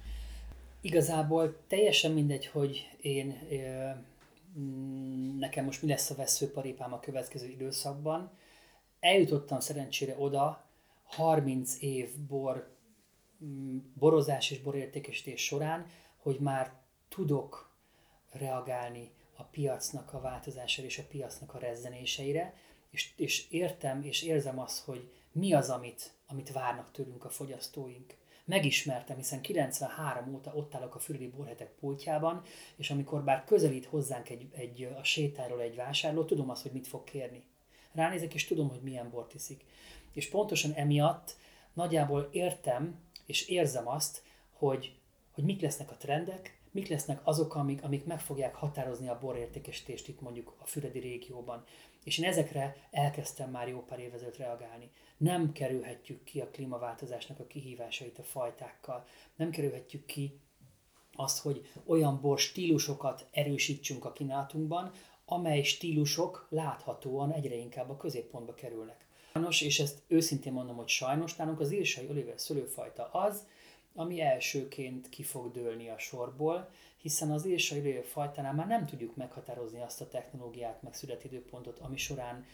Igazából 0.85 1.57
teljesen 1.67 2.13
mindegy, 2.13 2.47
hogy 2.47 2.91
én, 3.01 3.49
nekem 5.39 5.65
most 5.65 5.83
mi 5.83 5.89
lesz 5.89 6.11
a 6.11 6.15
veszőparipám 6.15 6.93
a 6.93 7.01
következő 7.01 7.49
időszakban. 7.49 8.31
Eljutottam 9.01 9.61
szerencsére 9.61 10.15
oda, 10.19 10.65
30 11.05 11.83
év 11.83 12.19
bor, 12.29 12.71
mm, 13.45 13.79
borozás 13.99 14.51
és 14.51 14.61
borértékesítés 14.61 15.45
során, 15.45 15.87
hogy 16.17 16.39
már 16.41 16.73
tudok 17.09 17.71
reagálni 18.33 19.11
a 19.37 19.43
piacnak 19.43 20.13
a 20.13 20.21
változására 20.21 20.87
és 20.87 20.99
a 20.99 21.07
piacnak 21.09 21.55
a 21.55 21.59
rezzenéseire, 21.59 22.55
és, 22.91 23.13
és 23.17 23.51
értem 23.51 24.03
és 24.03 24.23
érzem 24.23 24.59
azt, 24.59 24.85
hogy 24.85 25.11
mi 25.33 25.53
az, 25.53 25.71
amit, 25.71 26.13
amit 26.27 26.53
várnak 26.53 26.91
tőlünk 26.91 27.25
a 27.25 27.29
fogyasztóink. 27.31 28.17
Megismertem, 28.45 29.17
hiszen 29.17 29.41
93 29.41 30.35
óta 30.35 30.53
ott 30.55 30.75
állok 30.75 30.95
a 30.95 30.99
füredi 30.99 31.29
borhetek 31.29 31.71
pultjában, 31.81 32.43
és 32.77 32.91
amikor 32.91 33.25
bár 33.25 33.45
közelít 33.45 33.85
hozzánk 33.85 34.29
egy, 34.29 34.49
egy, 34.53 34.83
a 34.99 35.05
sétáról 35.05 35.61
egy 35.61 35.77
vásárló, 35.77 36.25
tudom 36.25 36.51
azt, 36.51 36.63
hogy 36.63 36.73
mit 36.73 36.87
fog 36.87 37.05
kérni. 37.05 37.45
Ránézek, 37.93 38.35
és 38.35 38.45
tudom, 38.45 38.69
hogy 38.69 38.83
milyen 38.83 39.11
bort 39.11 39.35
iszik. 39.35 39.65
És 40.13 40.29
pontosan 40.29 40.73
emiatt 40.73 41.37
nagyjából 41.73 42.29
értem 42.33 42.99
és 43.27 43.49
érzem 43.49 43.89
azt, 43.89 44.23
hogy, 44.53 44.95
hogy 45.33 45.45
mik 45.45 45.61
lesznek 45.61 45.91
a 45.91 45.97
trendek, 45.97 46.59
mik 46.71 46.89
lesznek 46.89 47.21
azok, 47.23 47.55
amik, 47.55 47.83
amik 47.83 48.05
meg 48.05 48.21
fogják 48.21 48.55
határozni 48.55 49.09
a 49.09 49.19
borértékesítést 49.19 50.09
itt 50.09 50.21
mondjuk 50.21 50.55
a 50.59 50.67
Füredi 50.67 50.99
régióban. 50.99 51.65
És 52.05 52.19
én 52.19 52.25
ezekre 52.25 52.77
elkezdtem 52.91 53.51
már 53.51 53.69
jó 53.69 53.85
pár 53.85 53.99
évezőt 53.99 54.37
reagálni. 54.37 54.91
Nem 55.25 55.53
kerülhetjük 55.53 56.25
ki 56.25 56.41
a 56.41 56.51
klímaváltozásnak 56.51 57.39
a 57.39 57.47
kihívásait 57.47 58.19
a 58.19 58.23
fajtákkal. 58.23 59.05
Nem 59.37 59.51
kerülhetjük 59.51 60.07
ki 60.07 60.41
azt, 61.13 61.39
hogy 61.39 61.67
olyan 61.87 62.21
bor 62.21 62.39
stílusokat 62.39 63.27
erősítsünk 63.31 64.05
a 64.05 64.13
kínálatunkban, 64.13 64.91
amely 65.25 65.63
stílusok 65.63 66.47
láthatóan 66.51 67.33
egyre 67.33 67.55
inkább 67.55 67.91
a 67.91 67.97
középpontba 67.97 68.55
kerülnek. 68.55 69.07
Sajnos, 69.33 69.61
és 69.61 69.81
ezt 69.81 70.03
őszintén 70.07 70.53
mondom, 70.53 70.77
hogy 70.77 70.89
sajnos 70.89 71.37
nálunk 71.37 71.61
az 71.61 71.73
írsai 71.73 72.09
oliver 72.09 72.41
szőlőfajta 72.41 73.11
az, 73.11 73.47
ami 73.95 74.21
elsőként 74.21 75.09
ki 75.09 75.23
fog 75.23 75.51
dőlni 75.51 75.89
a 75.89 75.99
sorból, 75.99 76.71
hiszen 76.97 77.31
az 77.31 77.47
írsai 77.47 77.81
oliver 77.81 78.05
fajtánál 78.05 78.55
már 78.55 78.67
nem 78.67 78.87
tudjuk 78.87 79.17
meghatározni 79.17 79.81
azt 79.81 80.01
a 80.01 80.09
technológiát, 80.09 80.83
meg 80.83 80.95
születidőpontot, 80.95 81.79
ami 81.79 81.97
során 81.97 82.45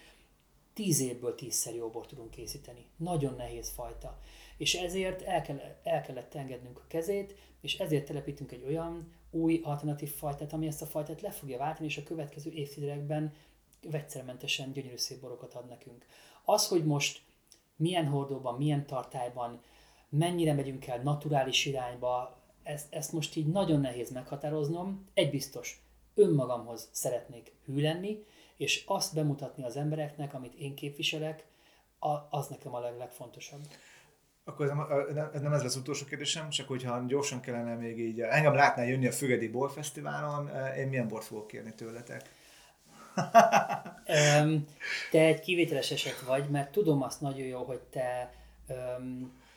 tíz 0.80 1.00
évből 1.00 1.34
tízszer 1.34 1.74
jó 1.74 1.88
bort 1.88 2.08
tudunk 2.08 2.30
készíteni. 2.30 2.86
Nagyon 2.96 3.34
nehéz 3.34 3.70
fajta. 3.70 4.18
És 4.56 4.74
ezért 4.74 5.22
el, 5.22 5.42
kell, 5.42 5.60
el 5.82 6.02
kellett 6.02 6.34
engednünk 6.34 6.78
a 6.78 6.86
kezét, 6.88 7.34
és 7.60 7.78
ezért 7.78 8.06
telepítünk 8.06 8.52
egy 8.52 8.64
olyan 8.66 9.12
új 9.30 9.60
alternatív 9.64 10.14
fajtát, 10.14 10.52
ami 10.52 10.66
ezt 10.66 10.82
a 10.82 10.86
fajtát 10.86 11.20
le 11.20 11.30
fogja 11.30 11.58
váltani, 11.58 11.88
és 11.88 11.96
a 11.96 12.02
következő 12.02 12.50
évtizedekben 12.50 13.32
vegyszermentesen 13.90 14.72
gyönyörű 14.72 14.96
szép 14.96 15.20
borokat 15.20 15.54
ad 15.54 15.68
nekünk. 15.68 16.06
Az, 16.44 16.68
hogy 16.68 16.84
most 16.84 17.22
milyen 17.76 18.06
hordóban, 18.06 18.56
milyen 18.56 18.86
tartályban, 18.86 19.60
mennyire 20.08 20.52
megyünk 20.52 20.86
el 20.86 21.02
naturális 21.02 21.66
irányba, 21.66 22.38
ezt, 22.62 22.94
ezt 22.94 23.12
most 23.12 23.36
így 23.36 23.46
nagyon 23.46 23.80
nehéz 23.80 24.12
meghatároznom. 24.12 25.08
Egy 25.14 25.30
biztos, 25.30 25.84
önmagamhoz 26.14 26.88
szeretnék 26.92 27.52
hű 27.64 27.80
lenni, 27.80 28.24
és 28.60 28.82
azt 28.86 29.14
bemutatni 29.14 29.64
az 29.64 29.76
embereknek, 29.76 30.34
amit 30.34 30.54
én 30.54 30.74
képviselek, 30.74 31.44
az 32.30 32.46
nekem 32.46 32.74
a 32.74 32.80
leg, 32.80 32.96
legfontosabb. 32.98 33.60
Akkor 34.44 34.66
ez 34.66 34.72
nem, 35.14 35.30
ez 35.32 35.40
nem 35.40 35.52
ez 35.52 35.64
az 35.64 35.76
utolsó 35.76 36.04
kérdésem, 36.04 36.48
csak 36.48 36.68
hogyha 36.68 37.04
gyorsan 37.06 37.40
kellene 37.40 37.74
még 37.74 37.98
így, 37.98 38.20
engem 38.20 38.54
látnál 38.54 38.86
jönni 38.86 39.06
a 39.06 39.12
Fügedi 39.12 39.48
Borfesztiválon, 39.48 40.50
én 40.76 40.88
milyen 40.88 41.08
bort 41.08 41.24
fogok 41.24 41.46
kérni 41.46 41.74
tőletek? 41.74 42.30
te 45.10 45.18
egy 45.18 45.40
kivételes 45.40 45.90
eset 45.90 46.20
vagy, 46.20 46.48
mert 46.48 46.72
tudom 46.72 47.02
azt 47.02 47.20
nagyon 47.20 47.46
jó, 47.46 47.62
hogy 47.62 47.80
te, 47.80 48.32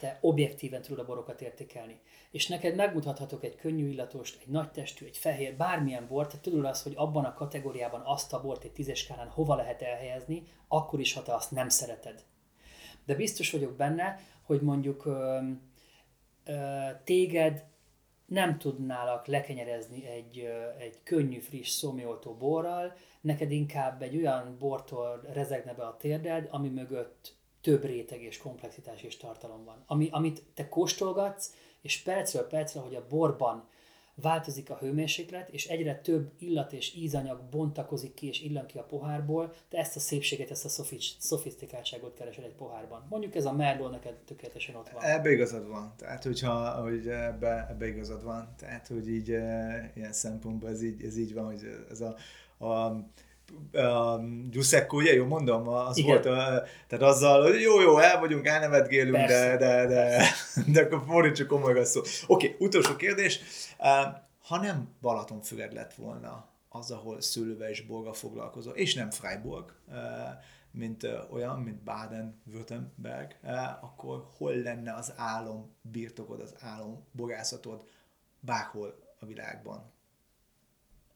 te 0.03 0.17
objektíven 0.21 0.81
tudod 0.81 0.99
a 0.99 1.05
borokat 1.05 1.41
értékelni. 1.41 1.99
És 2.31 2.47
neked 2.47 2.75
megmutathatok 2.75 3.43
egy 3.43 3.55
könnyű 3.55 3.89
illatost, 3.89 4.41
egy 4.41 4.47
nagy 4.47 4.71
testű, 4.71 5.05
egy 5.05 5.17
fehér, 5.17 5.55
bármilyen 5.55 6.07
bort, 6.07 6.31
te 6.31 6.39
tudod 6.41 6.65
azt, 6.65 6.83
hogy 6.83 6.93
abban 6.95 7.25
a 7.25 7.33
kategóriában 7.33 8.01
azt 8.05 8.33
a 8.33 8.41
bort 8.41 8.63
egy 8.63 8.71
tízes 8.71 8.99
skálán 8.99 9.27
hova 9.27 9.55
lehet 9.55 9.81
elhelyezni, 9.81 10.43
akkor 10.67 10.99
is, 10.99 11.13
ha 11.13 11.21
te 11.21 11.33
azt 11.33 11.51
nem 11.51 11.69
szereted. 11.69 12.23
De 13.05 13.15
biztos 13.15 13.51
vagyok 13.51 13.75
benne, 13.75 14.19
hogy 14.41 14.61
mondjuk 14.61 15.05
ö, 15.05 15.39
ö, 16.45 16.87
téged 17.03 17.65
nem 18.25 18.57
tudnálak 18.57 19.27
lekenyerezni 19.27 20.05
egy, 20.05 20.49
egy 20.79 21.03
könnyű, 21.03 21.39
friss, 21.39 21.69
szomjoltó 21.69 22.33
borral, 22.33 22.93
neked 23.21 23.51
inkább 23.51 24.01
egy 24.01 24.17
olyan 24.17 24.55
bortól 24.59 25.21
rezegne 25.33 25.73
be 25.73 25.83
a 25.85 25.97
térded, 25.97 26.47
ami 26.51 26.69
mögött 26.69 27.41
több 27.63 27.83
réteg 27.83 28.21
és 28.21 28.37
komplexitás 28.37 29.03
és 29.03 29.17
tartalom 29.17 29.63
van. 29.63 29.83
Ami, 29.87 30.09
amit 30.11 30.43
te 30.53 30.69
kóstolgatsz, 30.69 31.53
és 31.81 32.01
percről 32.01 32.47
percre, 32.47 32.79
hogy 32.79 32.95
a 32.95 33.07
borban 33.09 33.67
változik 34.15 34.69
a 34.69 34.77
hőmérséklet, 34.77 35.49
és 35.49 35.67
egyre 35.67 35.95
több 35.95 36.31
illat 36.39 36.73
és 36.73 36.95
ízanyag 36.95 37.41
bontakozik 37.49 38.13
ki 38.13 38.27
és 38.27 38.41
illan 38.41 38.65
ki 38.65 38.77
a 38.77 38.83
pohárból, 38.83 39.53
te 39.69 39.77
ezt 39.77 39.95
a 39.95 39.99
szépséget, 39.99 40.51
ezt 40.51 40.65
a 40.65 40.85
szofisztikáltságot 41.19 42.13
keresel 42.13 42.43
egy 42.43 42.55
pohárban. 42.55 43.05
Mondjuk 43.09 43.35
ez 43.35 43.45
a 43.45 43.53
Merlot 43.53 43.91
neked 43.91 44.15
tökéletesen 44.25 44.75
ott 44.75 44.89
van. 44.89 45.03
Ebbe 45.03 45.31
igazad 45.31 45.67
van. 45.67 45.93
Tehát, 45.97 46.23
hogyha 46.23 46.81
hogy 46.81 47.07
ebbe, 47.07 47.67
ebbe 47.69 47.87
igazad 47.87 48.23
van. 48.23 48.53
Tehát, 48.57 48.87
hogy 48.87 49.09
így 49.09 49.31
e, 49.31 49.91
ilyen 49.95 50.13
szempontból 50.13 50.69
ez 50.69 50.83
így, 50.83 51.03
ez 51.03 51.17
így 51.17 51.33
van, 51.33 51.45
hogy 51.45 51.65
ez 51.89 52.01
a, 52.01 52.15
a 52.65 53.03
a 53.73 54.19
Giuseppe, 54.49 54.95
ugye, 54.95 55.13
jó 55.13 55.25
mondom, 55.25 55.67
az 55.67 55.97
Igen. 55.97 56.09
volt, 56.09 56.25
a, 56.25 56.63
tehát 56.87 57.05
azzal, 57.05 57.41
hogy 57.41 57.61
jó, 57.61 57.81
jó, 57.81 57.97
el 57.97 58.19
vagyunk, 58.19 58.47
elnevetgélünk, 58.47 59.27
de, 59.27 59.57
de, 59.57 59.85
de, 59.85 60.25
de 60.67 60.81
akkor 60.81 61.03
fordítsuk 61.07 61.47
komoly 61.47 61.83
szó. 61.83 61.99
Oké, 61.99 62.23
okay, 62.27 62.55
utolsó 62.59 62.95
kérdés. 62.95 63.39
Ha 64.43 64.57
nem 64.61 64.89
Balatonfüred 65.01 65.73
lett 65.73 65.93
volna 65.93 66.47
az, 66.69 66.91
ahol 66.91 67.21
szőlővel 67.21 67.69
és 67.69 67.81
borga 67.81 68.13
foglalkozol, 68.13 68.73
és 68.73 68.93
nem 68.93 69.09
Freiburg, 69.09 69.73
mint 70.71 71.07
olyan, 71.31 71.59
mint 71.59 71.83
Baden-Württemberg, 71.83 73.35
akkor 73.81 74.27
hol 74.37 74.55
lenne 74.55 74.93
az 74.93 75.13
álom 75.15 75.75
birtokod, 75.81 76.39
az 76.41 76.53
álom 76.59 77.05
bogászatod 77.11 77.83
bárhol 78.39 78.95
a 79.19 79.25
világban? 79.25 79.91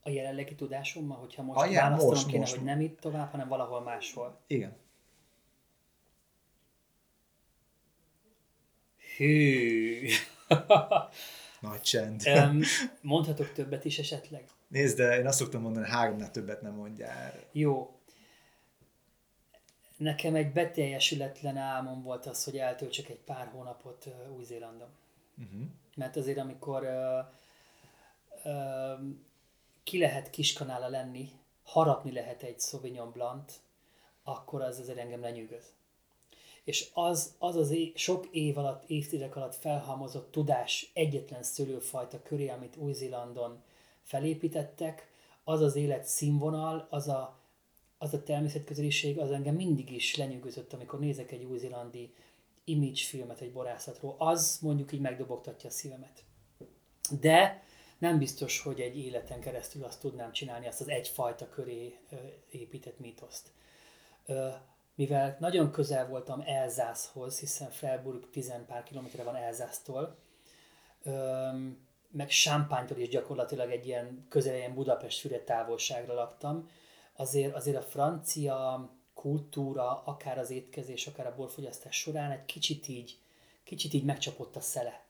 A 0.07 0.09
jelenlegi 0.09 0.55
tudásommal, 0.55 1.17
hogyha 1.17 1.43
most 1.43 1.59
Aján, 1.59 1.83
választanom 1.83 2.13
most, 2.13 2.27
kéne, 2.27 2.39
most. 2.39 2.55
hogy 2.55 2.63
nem 2.63 2.81
itt 2.81 2.99
tovább, 2.99 3.31
hanem 3.31 3.47
valahol 3.47 3.81
máshol. 3.81 4.39
Igen. 4.47 4.75
Hű. 9.17 10.07
Nagy 11.59 11.81
csend. 11.81 12.21
mondhatok 13.01 13.51
többet 13.51 13.85
is 13.85 13.99
esetleg? 13.99 14.43
Nézd, 14.67 14.97
de 14.97 15.17
én 15.17 15.27
azt 15.27 15.37
szoktam 15.37 15.61
mondani, 15.61 15.87
háromnál 15.87 16.31
többet 16.31 16.61
nem 16.61 16.73
mondjál. 16.73 17.33
Jó. 17.51 17.99
Nekem 19.97 20.35
egy 20.35 20.51
beteljesületlen 20.51 21.57
álmom 21.57 22.03
volt 22.03 22.25
az, 22.25 22.43
hogy 22.43 22.57
eltöltsek 22.57 23.09
egy 23.09 23.19
pár 23.25 23.47
hónapot 23.47 24.07
Új-Zélandon. 24.35 24.89
Uh-huh. 25.37 25.67
Mert 25.95 26.15
azért, 26.15 26.37
amikor 26.37 26.83
uh, 26.83 27.25
uh, 28.53 28.99
ki 29.87 29.97
lehet 29.97 30.29
kiskanála 30.29 30.87
lenni, 30.87 31.31
harapni 31.63 32.11
lehet 32.11 32.43
egy 32.43 32.59
Sauvignon 32.59 33.11
Blanc, 33.11 33.59
akkor 34.23 34.61
az 34.61 34.79
azért 34.79 34.97
engem 34.97 35.21
lenyűgöz. 35.21 35.63
És 36.63 36.89
az 36.93 37.35
az, 37.37 37.55
az 37.55 37.69
é, 37.69 37.91
sok 37.95 38.27
év 38.31 38.57
alatt, 38.57 38.89
évtizedek 38.89 39.35
alatt 39.35 39.55
felhalmozott 39.55 40.31
tudás 40.31 40.91
egyetlen 40.93 41.43
szőlőfajta 41.43 42.21
köré, 42.21 42.49
amit 42.49 42.75
Új-Zélandon 42.77 43.63
felépítettek, 44.03 45.11
az 45.43 45.61
az 45.61 45.75
élet 45.75 46.05
színvonal, 46.05 46.87
az 46.89 47.07
a, 47.07 47.39
az 47.97 48.13
a 48.13 48.23
természetközeliség, 48.23 49.19
az 49.19 49.31
engem 49.31 49.55
mindig 49.55 49.91
is 49.91 50.15
lenyűgözött, 50.15 50.73
amikor 50.73 50.99
nézek 50.99 51.31
egy 51.31 51.43
új-zélandi 51.43 52.13
image 52.63 53.01
filmet 53.07 53.41
egy 53.41 53.51
borászatról. 53.51 54.15
Az 54.17 54.59
mondjuk 54.61 54.91
így 54.91 55.01
megdobogtatja 55.01 55.69
a 55.69 55.73
szívemet. 55.73 56.23
De 57.19 57.65
nem 57.97 58.17
biztos, 58.17 58.61
hogy 58.61 58.79
egy 58.79 58.97
életen 58.97 59.39
keresztül 59.39 59.83
azt 59.83 59.99
tudnám 59.99 60.31
csinálni, 60.31 60.67
azt 60.67 60.81
az 60.81 60.89
egyfajta 60.89 61.49
köré 61.49 61.97
épített 62.51 62.99
mítoszt. 62.99 63.47
Mivel 64.95 65.37
nagyon 65.39 65.71
közel 65.71 66.07
voltam 66.07 66.43
Elzászhoz, 66.45 67.39
hiszen 67.39 67.69
Freiburg 67.69 68.29
10 68.29 68.53
pár 68.67 68.83
kilométerre 68.83 69.23
van 69.23 69.35
Elzásztól, 69.35 70.17
meg 72.11 72.29
Sámpánytól 72.29 72.97
is 72.97 73.09
gyakorlatilag 73.09 73.71
egy 73.71 73.85
ilyen 73.85 74.25
közeljen 74.29 74.73
Budapest 74.73 75.19
füre 75.19 75.39
távolságra 75.39 76.13
laktam, 76.13 76.69
azért, 77.13 77.55
azért 77.55 77.77
a 77.77 77.81
francia 77.81 78.89
kultúra, 79.13 80.03
akár 80.03 80.37
az 80.37 80.49
étkezés, 80.49 81.07
akár 81.07 81.27
a 81.27 81.35
borfogyasztás 81.35 81.95
során 81.95 82.31
egy 82.31 82.45
kicsit 82.45 82.87
így, 82.87 83.17
kicsit 83.63 83.93
így 83.93 84.03
megcsapott 84.03 84.55
a 84.55 84.61
szele 84.61 85.06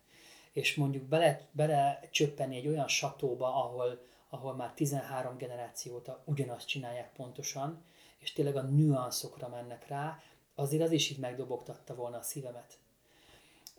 és 0.58 0.76
mondjuk 0.76 1.03
bele, 1.03 1.47
bele 1.51 1.99
csöppenni 2.12 2.55
egy 2.55 2.68
olyan 2.68 2.88
satóba, 2.88 3.64
ahol, 3.64 4.01
ahol 4.30 4.55
már 4.55 4.74
13 4.74 5.38
generációta 5.38 6.22
ugyanazt 6.26 6.68
csinálják 6.68 7.12
pontosan, 7.16 7.84
és 8.18 8.34
tényleg 8.34 8.55
a 8.55 8.62
nüanszokra 8.62 9.47
mennek 9.47 9.88
rá, 9.88 10.20
azért 10.55 10.84
az 10.84 10.91
is 10.91 11.10
így 11.10 11.18
megdobogtatta 11.18 11.95
volna 11.95 12.18
a 12.18 12.22
szívemet. 12.22 12.78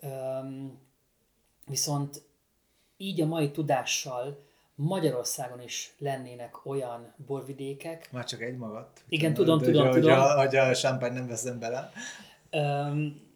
Üm, 0.03 0.79
viszont 1.67 2.23
így 2.97 3.21
a 3.21 3.27
mai 3.27 3.51
tudással 3.51 4.45
Magyarországon 4.75 5.63
is 5.63 5.95
lennének 5.99 6.67
olyan 6.67 7.15
borvidékek. 7.27 8.13
Már 8.13 8.25
csak 8.25 8.41
egy 8.43 8.57
magadt. 8.57 9.05
Igen, 9.09 9.35
tudom, 9.35 9.59
tudom, 9.59 9.87
hogy, 9.87 10.01
tudom. 10.01 10.19
Hogy 10.19 10.29
a, 10.29 10.37
hogy 10.37 10.57
a 10.57 10.75
champagne 10.75 11.15
nem 11.15 11.27
veszem 11.27 11.59
bele. 11.59 11.93
Üm, 12.51 13.27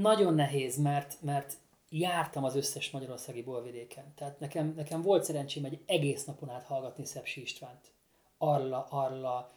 nagyon 0.00 0.34
nehéz, 0.34 0.76
mert, 0.76 1.16
mert 1.20 1.56
jártam 1.88 2.44
az 2.44 2.56
összes 2.56 2.90
magyarországi 2.90 3.42
bolvidéken. 3.42 4.14
Tehát 4.14 4.40
nekem, 4.40 4.72
nekem 4.76 5.02
volt 5.02 5.24
szerencsém 5.24 5.64
egy 5.64 5.82
egész 5.86 6.24
napon 6.24 6.50
át 6.50 6.64
hallgatni 6.64 7.04
Szepsi 7.04 7.40
Istvánt. 7.40 7.92
Arra, 8.38 8.86
arra 8.90 9.50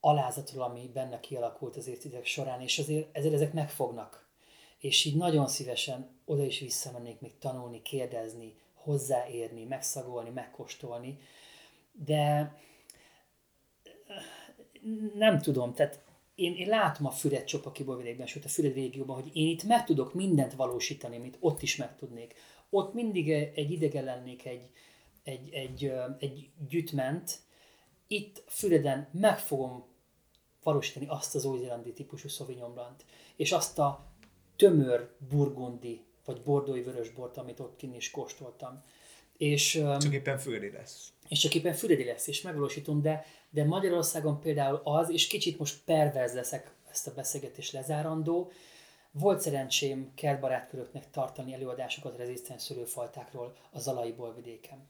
alázatról, 0.00 0.62
ami 0.62 0.90
benne 0.94 1.20
kialakult 1.20 1.76
az 1.76 1.86
évtizedek 1.86 2.24
során, 2.24 2.60
és 2.60 2.78
azért 2.78 3.16
ezért 3.16 3.34
ezek 3.34 3.52
megfognak. 3.52 4.28
És 4.78 5.04
így 5.04 5.16
nagyon 5.16 5.46
szívesen 5.46 6.08
oda 6.24 6.44
is 6.44 6.58
visszamennék 6.58 7.20
még 7.20 7.38
tanulni, 7.38 7.82
kérdezni, 7.82 8.54
hozzáérni, 8.74 9.64
megszagolni, 9.64 10.30
megkóstolni, 10.30 11.18
de 11.92 12.54
nem 15.14 15.38
tudom, 15.38 15.74
tehát 15.74 16.00
én, 16.36 16.54
én 16.54 16.68
látom 16.68 17.06
a 17.06 17.10
Füred 17.10 17.44
csopaki 17.44 17.84
borvidékben, 17.84 18.26
sőt 18.26 18.44
a 18.44 18.48
Füred 18.48 18.74
régióban, 18.74 19.22
hogy 19.22 19.30
én 19.36 19.48
itt 19.48 19.64
meg 19.64 19.84
tudok 19.84 20.14
mindent 20.14 20.54
valósítani, 20.54 21.16
amit 21.16 21.36
ott 21.40 21.62
is 21.62 21.76
meg 21.76 21.96
tudnék. 21.96 22.34
Ott 22.70 22.94
mindig 22.94 23.30
egy 23.30 23.70
idegen 23.70 24.04
lennék 24.04 24.44
egy, 24.46 24.70
egy, 25.22 25.48
egy, 25.52 25.92
egy 26.18 26.50
gyütment, 26.68 27.38
itt 28.06 28.42
Füreden 28.46 29.08
meg 29.12 29.38
fogom 29.38 29.84
valósítani 30.62 31.06
azt 31.08 31.34
az 31.34 31.44
új-zélandi 31.44 31.92
típusú 31.92 32.28
Sauvignon 32.28 32.72
Blanc, 32.72 33.04
és 33.36 33.52
azt 33.52 33.78
a 33.78 34.06
tömör 34.56 35.10
burgundi, 35.28 36.04
vagy 36.24 36.42
bordói 36.42 36.82
vörösbort, 36.82 37.36
amit 37.36 37.60
ott 37.60 37.76
kinn 37.76 37.94
is 37.94 38.10
kóstoltam. 38.10 38.82
És, 39.36 39.70
csak 39.98 40.12
éppen 40.12 40.38
füredi 40.38 40.70
lesz. 40.70 41.12
És 41.28 41.38
csak 41.38 41.54
éppen 41.54 41.74
füredi 41.74 42.04
lesz, 42.04 42.26
és 42.26 42.42
megvalósítom, 42.42 43.02
de, 43.02 43.26
de 43.56 43.64
Magyarországon 43.64 44.40
például 44.40 44.80
az, 44.84 45.10
és 45.10 45.26
kicsit 45.26 45.58
most 45.58 45.84
perverz 45.84 46.34
leszek 46.34 46.74
ezt 46.90 47.06
a 47.06 47.14
beszélgetést 47.14 47.72
lezárandó, 47.72 48.50
volt 49.10 49.40
szerencsém 49.40 50.12
kertbarátköröknek 50.14 51.10
tartani 51.10 51.54
előadásokat 51.54 52.16
rezisztens 52.16 52.62
szőlőfajtákról 52.62 53.56
a 53.72 53.78
Zalai 53.78 54.12
borvidéken. 54.12 54.88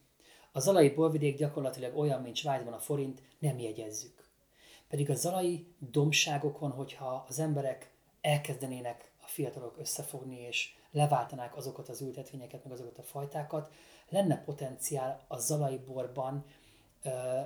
A 0.52 0.60
Zalai 0.60 0.90
borvidék 0.90 1.36
gyakorlatilag 1.36 1.98
olyan, 1.98 2.22
mint 2.22 2.36
Svájcban 2.36 2.72
a 2.72 2.78
forint, 2.78 3.22
nem 3.38 3.58
jegyezzük. 3.58 4.28
Pedig 4.88 5.10
a 5.10 5.14
zalai 5.14 5.66
domságokon, 5.78 6.70
hogyha 6.70 7.24
az 7.28 7.38
emberek 7.38 7.90
elkezdenének 8.20 9.10
a 9.22 9.26
fiatalok 9.26 9.78
összefogni 9.78 10.40
és 10.40 10.74
leváltanák 10.90 11.56
azokat 11.56 11.88
az 11.88 12.00
ültetvényeket, 12.00 12.64
meg 12.64 12.72
azokat 12.72 12.98
a 12.98 13.02
fajtákat, 13.02 13.70
lenne 14.08 14.42
potenciál 14.44 15.24
a 15.28 15.38
zalai 15.38 15.78
borban 15.78 16.44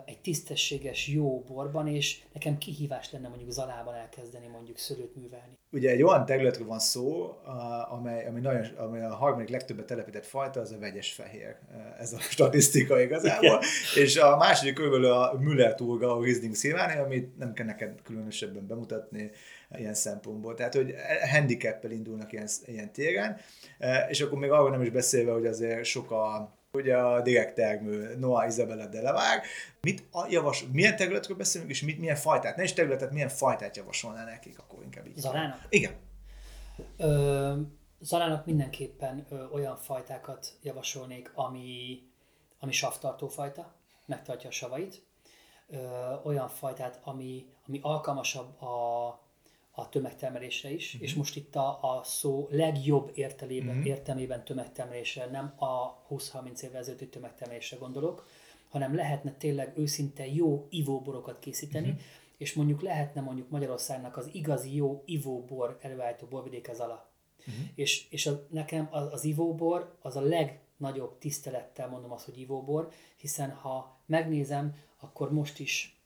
egy 0.05 0.19
tisztességes, 0.21 1.09
jó 1.09 1.41
borban, 1.41 1.89
és 1.89 2.23
nekem 2.33 2.59
kihívás 2.59 3.13
lenne 3.13 3.29
mondjuk 3.29 3.51
Zalában 3.51 3.95
elkezdeni 3.95 4.47
mondjuk 4.47 4.79
szőlőt 4.79 5.17
művelni. 5.17 5.59
Ugye 5.73 5.91
egy 5.91 6.03
olyan 6.03 6.25
területről 6.25 6.67
van 6.67 6.79
szó, 6.79 7.37
amely, 7.91 8.27
ami, 8.27 8.41
nagyon, 8.41 8.65
amely 8.77 9.05
a 9.05 9.15
harmadik 9.15 9.49
legtöbbet 9.49 9.87
telepített 9.87 10.27
fajta, 10.27 10.61
az 10.61 10.73
a 10.73 10.79
vegyes 10.79 11.13
fehér. 11.13 11.57
Ez 11.99 12.13
a 12.13 12.19
statisztika 12.35 13.01
igazából. 13.01 13.45
Igen. 13.45 14.05
És 14.05 14.17
a 14.17 14.37
második 14.37 14.75
körülbelül 14.75 15.13
a 15.13 15.37
Müller 15.39 15.75
Turga, 15.75 16.17
a 16.17 16.23
Riesling 16.23 16.55
Szilváni, 16.55 16.99
amit 16.99 17.39
nem 17.39 17.53
kell 17.53 17.67
neked 17.67 18.03
különösebben 18.03 18.67
bemutatni 18.67 19.31
ilyen 19.77 19.95
szempontból. 19.95 20.55
Tehát, 20.55 20.75
hogy 20.75 20.95
handicappel 21.31 21.91
indulnak 21.91 22.33
ilyen, 22.33 22.49
ilyen 22.65 22.93
téren, 22.93 23.37
és 24.09 24.21
akkor 24.21 24.39
még 24.39 24.51
arról 24.51 24.71
nem 24.71 24.83
is 24.83 24.91
beszélve, 24.91 25.33
hogy 25.33 25.47
azért 25.47 25.85
sok 25.85 26.11
a 26.11 26.59
ugye 26.73 26.97
a 26.97 27.23
direkt 27.23 27.55
termő 27.55 28.17
Noah 28.19 28.47
Isabella 28.47 28.87
Delavág. 28.87 29.43
Mit 29.81 30.03
a 30.11 30.27
javas, 30.29 30.65
milyen 30.73 30.97
területről 30.97 31.37
beszélünk, 31.37 31.71
és 31.71 31.83
mit, 31.83 31.99
milyen 31.99 32.17
fajtát, 32.17 32.57
ne 32.57 32.63
is 32.63 32.73
területet, 32.73 33.13
milyen 33.13 33.29
fajtát 33.29 33.77
javasolnál 33.77 34.25
nekik, 34.25 34.59
akkor 34.59 34.83
inkább 34.83 35.07
így. 35.07 35.17
Zarának? 35.17 35.67
Igen. 35.69 35.93
Ö, 36.97 37.61
Zarának 38.01 38.47
mindenképpen 38.47 39.27
ö, 39.29 39.45
olyan 39.53 39.77
fajtákat 39.77 40.53
javasolnék, 40.63 41.31
ami, 41.35 41.99
ami 42.59 42.73
savtartó 42.73 43.29
fajta, 43.29 43.75
megtartja 44.07 44.49
a 44.49 44.53
savait, 44.53 45.03
ö, 45.69 45.77
olyan 46.25 46.49
fajtát, 46.49 47.01
ami, 47.03 47.47
ami 47.67 47.79
alkalmasabb 47.83 48.63
a 48.63 49.09
a 49.81 49.89
tömegtermelésre 49.89 50.71
is, 50.71 50.87
uh-huh. 50.87 51.09
és 51.09 51.15
most 51.15 51.37
itt 51.37 51.57
a, 51.57 51.79
a 51.83 52.01
szó 52.05 52.49
legjobb 52.51 53.11
értelében, 53.15 53.69
uh-huh. 53.69 53.87
értelmében 53.87 54.45
tömegtermelésre, 54.45 55.27
nem 55.27 55.55
a 55.59 56.03
20-30 56.11 56.61
évvel 56.61 56.81
ezelőtti 56.81 57.09
tömegtermelésre 57.09 57.77
gondolok, 57.77 58.27
hanem 58.69 58.95
lehetne 58.95 59.33
tényleg 59.33 59.79
őszinte 59.79 60.27
jó 60.27 60.67
ivóborokat 60.71 61.39
készíteni, 61.39 61.89
uh-huh. 61.89 62.03
és 62.37 62.55
mondjuk 62.55 62.83
lehetne 62.83 63.21
mondjuk 63.21 63.51
Magyarországnak 63.51 64.17
az 64.17 64.29
igazi 64.33 64.75
jó 64.75 65.03
ivóbor 65.07 65.79
előállító 65.81 66.27
borvidék 66.27 66.69
az 66.69 66.81
ala. 66.81 67.11
Uh-huh. 67.39 67.55
És, 67.75 68.07
és 68.11 68.27
a, 68.27 68.47
nekem 68.51 68.89
az, 68.91 69.13
az 69.13 69.25
ivóbor 69.25 69.97
az 70.01 70.17
a 70.17 70.21
legnagyobb 70.21 71.19
tisztelettel 71.19 71.89
mondom 71.89 72.13
azt, 72.13 72.25
hogy 72.25 72.39
ivóbor, 72.39 72.89
hiszen 73.17 73.51
ha 73.51 73.99
megnézem, 74.07 74.75
akkor 74.99 75.33
most 75.33 75.59
is 75.59 76.00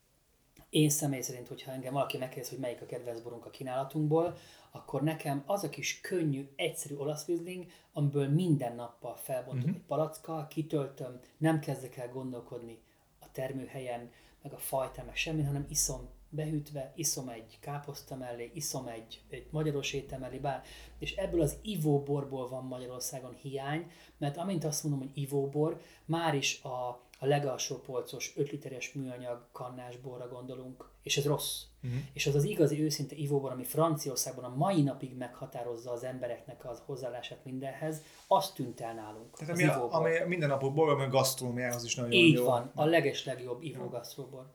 én 0.74 0.90
személy 0.90 1.20
szerint, 1.20 1.48
hogyha 1.48 1.72
engem 1.72 1.92
valaki 1.92 2.18
megkérdez, 2.18 2.48
hogy 2.48 2.58
melyik 2.58 2.82
a 2.82 2.86
kedvenc 2.86 3.20
borunk 3.20 3.46
a 3.46 3.50
kínálatunkból, 3.50 4.36
akkor 4.70 5.02
nekem 5.02 5.42
az 5.46 5.64
a 5.64 5.68
kis 5.68 6.00
könnyű, 6.00 6.48
egyszerű 6.56 6.96
olasz 6.96 7.24
vizling, 7.24 7.66
amiből 7.92 8.28
minden 8.28 8.74
nappal 8.74 9.16
felbontok 9.16 9.64
uh-huh. 9.64 9.76
egy 9.76 9.86
palackkal, 9.86 10.46
kitöltöm, 10.48 11.20
nem 11.38 11.60
kezdek 11.60 11.96
el 11.96 12.08
gondolkodni 12.08 12.78
a 13.20 13.30
termőhelyen, 13.32 14.10
meg 14.42 14.52
a 14.52 14.58
fajtán, 14.58 15.04
meg 15.06 15.16
semmi, 15.16 15.42
hanem 15.42 15.66
iszom 15.68 16.08
behűtve, 16.28 16.92
iszom 16.96 17.28
egy 17.28 17.58
káposzta 17.60 18.16
mellé, 18.16 18.50
iszom 18.54 18.86
egy, 18.86 19.22
egy 19.30 19.46
magyaros 19.50 19.92
étel 19.92 20.18
mellé, 20.18 20.38
bár, 20.38 20.62
és 20.98 21.16
ebből 21.16 21.40
az 21.40 21.56
ivóborból 21.62 22.48
van 22.48 22.64
Magyarországon 22.64 23.34
hiány, 23.34 23.90
mert 24.18 24.36
amint 24.36 24.64
azt 24.64 24.82
mondom, 24.82 25.00
hogy 25.00 25.22
ivóbor, 25.22 25.80
már 26.04 26.34
is 26.34 26.62
a 26.62 27.02
a 27.24 27.26
legalsó 27.26 27.76
polcos 27.76 28.32
5 28.36 28.50
literes 28.50 28.92
műanyag 28.92 29.46
kannás 29.52 29.96
borra 29.96 30.28
gondolunk, 30.28 30.88
és 31.02 31.16
ez 31.16 31.24
rossz. 31.24 31.62
Uh-huh. 31.82 32.00
És 32.12 32.26
az 32.26 32.34
az 32.34 32.44
igazi 32.44 32.82
őszinte 32.82 33.16
ivóbor, 33.16 33.52
ami 33.52 33.64
Franciaországban 33.64 34.44
a 34.44 34.54
mai 34.56 34.82
napig 34.82 35.16
meghatározza 35.16 35.90
az 35.92 36.04
embereknek 36.04 36.64
az 36.64 36.82
hozzáállását 36.86 37.44
mindenhez, 37.44 38.02
azt 38.26 38.54
tűnt 38.54 38.80
el 38.80 38.94
nálunk. 38.94 39.36
Tehát 39.36 39.54
ami, 39.54 39.64
a, 39.64 39.88
ami 39.92 40.10
minden 40.26 40.48
napok 40.48 40.74
bor, 40.74 40.88
ami 40.88 41.06
gasztronómiához 41.10 41.84
is 41.84 41.94
nagyon 41.94 42.12
Így 42.12 42.34
jó. 42.34 42.44
van, 42.44 42.70
a 42.74 42.84
leges 42.84 43.24
legjobb 43.24 43.62
ivógasztróbor. 43.62 44.46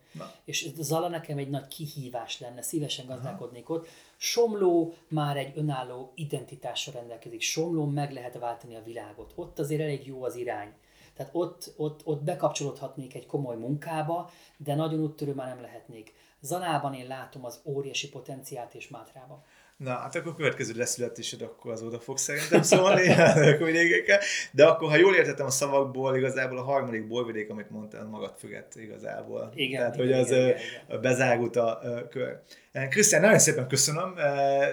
És 0.45 0.70
Zala 0.80 1.07
nekem 1.07 1.38
egy 1.38 1.49
nagy 1.49 1.67
kihívás 1.67 2.39
lenne, 2.39 2.61
szívesen 2.61 3.05
gazdálkodnék 3.05 3.70
ott. 3.70 3.88
Somló 4.17 4.93
már 5.07 5.38
egy 5.38 5.51
önálló 5.55 6.11
identitással 6.15 6.93
rendelkezik. 6.93 7.41
Somló 7.41 7.86
meg 7.86 8.11
lehet 8.11 8.38
váltani 8.38 8.76
a 8.76 8.84
világot. 8.84 9.32
Ott 9.36 9.59
azért 9.59 9.82
elég 9.82 10.07
jó 10.07 10.24
az 10.24 10.36
irány. 10.36 10.74
Tehát 11.20 11.36
ott, 11.36 11.74
ott, 11.78 12.01
ott 12.03 12.24
bekapcsolódhatnék 12.24 13.15
egy 13.15 13.26
komoly 13.26 13.55
munkába, 13.55 14.32
de 14.57 14.76
nagyon 14.76 14.99
úttörő 14.99 15.34
már 15.34 15.47
nem 15.47 15.61
lehetnék. 15.61 16.13
Zanában 16.41 16.93
én 16.93 17.07
látom 17.07 17.45
az 17.45 17.59
óriási 17.63 18.09
potenciált 18.09 18.74
és 18.74 18.88
Mátrában. 18.88 19.43
Na, 19.78 19.89
hát 19.89 20.15
akkor 20.15 20.32
a 20.32 20.36
következő 20.36 20.74
leszületésed, 20.76 21.41
akkor 21.41 21.72
az 21.72 21.82
oda 21.82 21.99
fog 21.99 22.17
szerintem 22.17 22.61
szólni 22.61 23.01
De 24.51 24.65
akkor, 24.65 24.89
ha 24.89 24.95
jól 24.95 25.15
értettem 25.15 25.45
a 25.45 25.49
szavakból, 25.49 26.15
igazából 26.15 26.57
a 26.57 26.63
harmadik 26.63 27.07
borvidék, 27.07 27.49
amit 27.49 27.70
mondtál, 27.70 28.05
magad 28.05 28.34
függet 28.38 28.76
igazából. 28.76 29.51
Igen, 29.53 29.80
Tehát, 29.80 29.95
igen, 29.95 30.07
hogy 30.07 30.20
az 30.20 30.32
igen, 30.32 31.01
bezárult 31.01 31.55
a 31.55 31.80
kör. 32.09 32.41
Krisztián, 32.89 33.22
nagyon 33.22 33.39
szépen 33.39 33.67
köszönöm, 33.67 34.15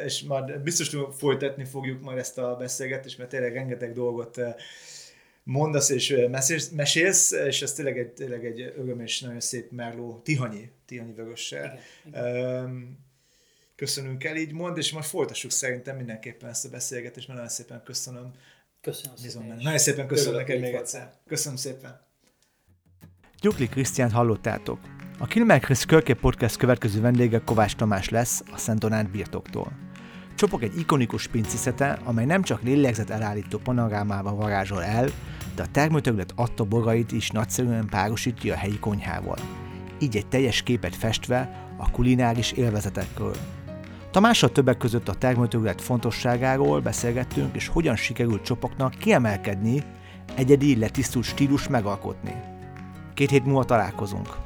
és 0.04 0.22
majd 0.22 0.58
biztos 0.60 0.96
folytatni 1.16 1.64
fogjuk 1.64 2.02
majd 2.02 2.18
ezt 2.18 2.38
a 2.38 2.56
beszélgetést, 2.56 3.18
mert 3.18 3.30
tényleg 3.30 3.52
rengeteg 3.52 3.92
dolgot 3.92 4.40
mondasz 5.46 5.88
és 5.88 6.14
mesélsz, 6.30 6.68
mesélsz 6.68 7.32
és 7.32 7.62
ez 7.62 7.72
tényleg 7.72 7.98
egy, 7.98 8.08
tényleg 8.08 8.44
egy 8.44 8.60
öröm 8.60 9.00
és 9.00 9.20
nagyon 9.20 9.40
szép 9.40 9.70
merló 9.70 10.20
Tihanyi, 10.24 10.70
Tihanyi 10.86 11.12
vörössel. 11.12 11.78
Köszönünk 13.76 14.24
el, 14.24 14.36
így 14.36 14.52
mond, 14.52 14.76
és 14.76 14.92
majd 14.92 15.04
folytassuk 15.04 15.50
szerintem 15.50 15.96
mindenképpen 15.96 16.48
ezt 16.48 16.64
a 16.64 16.68
beszélgetést, 16.68 17.26
mert 17.26 17.38
nagyon 17.38 17.54
szépen 17.54 17.82
köszönöm. 17.84 18.32
Köszönöm 18.80 19.16
szépen. 19.16 19.56
Nagyon 19.62 19.78
szépen 19.78 20.06
köszönöm 20.06 20.34
neked 20.34 20.60
még 20.60 20.74
egyszer. 20.74 21.12
Köszönöm 21.26 21.56
szépen. 21.56 22.00
Gyukli 23.40 23.68
Krisztiánt 23.68 24.12
hallottátok. 24.12 24.78
A 25.18 25.26
Kilmer 25.26 25.60
Chris 25.60 25.84
Körké 25.84 26.12
Podcast 26.12 26.56
következő 26.56 27.00
vendége 27.00 27.40
Kovács 27.44 27.74
Tamás 27.74 28.08
lesz 28.08 28.42
a 28.52 28.58
Szent 28.58 28.78
Donát 28.78 29.10
birtoktól. 29.10 29.72
Csopok 30.36 30.62
egy 30.62 30.78
ikonikus 30.78 31.26
pinciszete, 31.26 31.92
amely 32.04 32.24
nem 32.24 32.42
csak 32.42 32.62
lélegzet 32.62 33.10
elállító 33.10 33.58
panorámával 33.58 34.34
varázsol 34.34 34.84
el, 34.84 35.08
de 35.56 35.62
a 35.62 35.70
termőterület 35.72 36.32
adta 36.36 36.64
bogait 36.64 37.12
is 37.12 37.30
nagyszerűen 37.30 37.86
párosítja 37.86 38.54
a 38.54 38.56
helyi 38.56 38.78
konyhával. 38.78 39.38
Így 39.98 40.16
egy 40.16 40.26
teljes 40.26 40.62
képet 40.62 40.96
festve 40.96 41.68
a 41.76 41.90
kulináris 41.90 42.52
élvezetekről. 42.52 43.36
Tamással 44.10 44.52
többek 44.52 44.76
között 44.76 45.08
a 45.08 45.14
termőterület 45.14 45.80
fontosságáról 45.80 46.80
beszélgettünk, 46.80 47.56
és 47.56 47.68
hogyan 47.68 47.96
sikerült 47.96 48.42
csopoknak 48.42 48.94
kiemelkedni, 48.94 49.82
egyedi 50.34 50.76
letisztult 50.76 51.24
stílus 51.24 51.68
megalkotni. 51.68 52.34
Két 53.14 53.30
hét 53.30 53.44
múlva 53.44 53.64
találkozunk. 53.64 54.45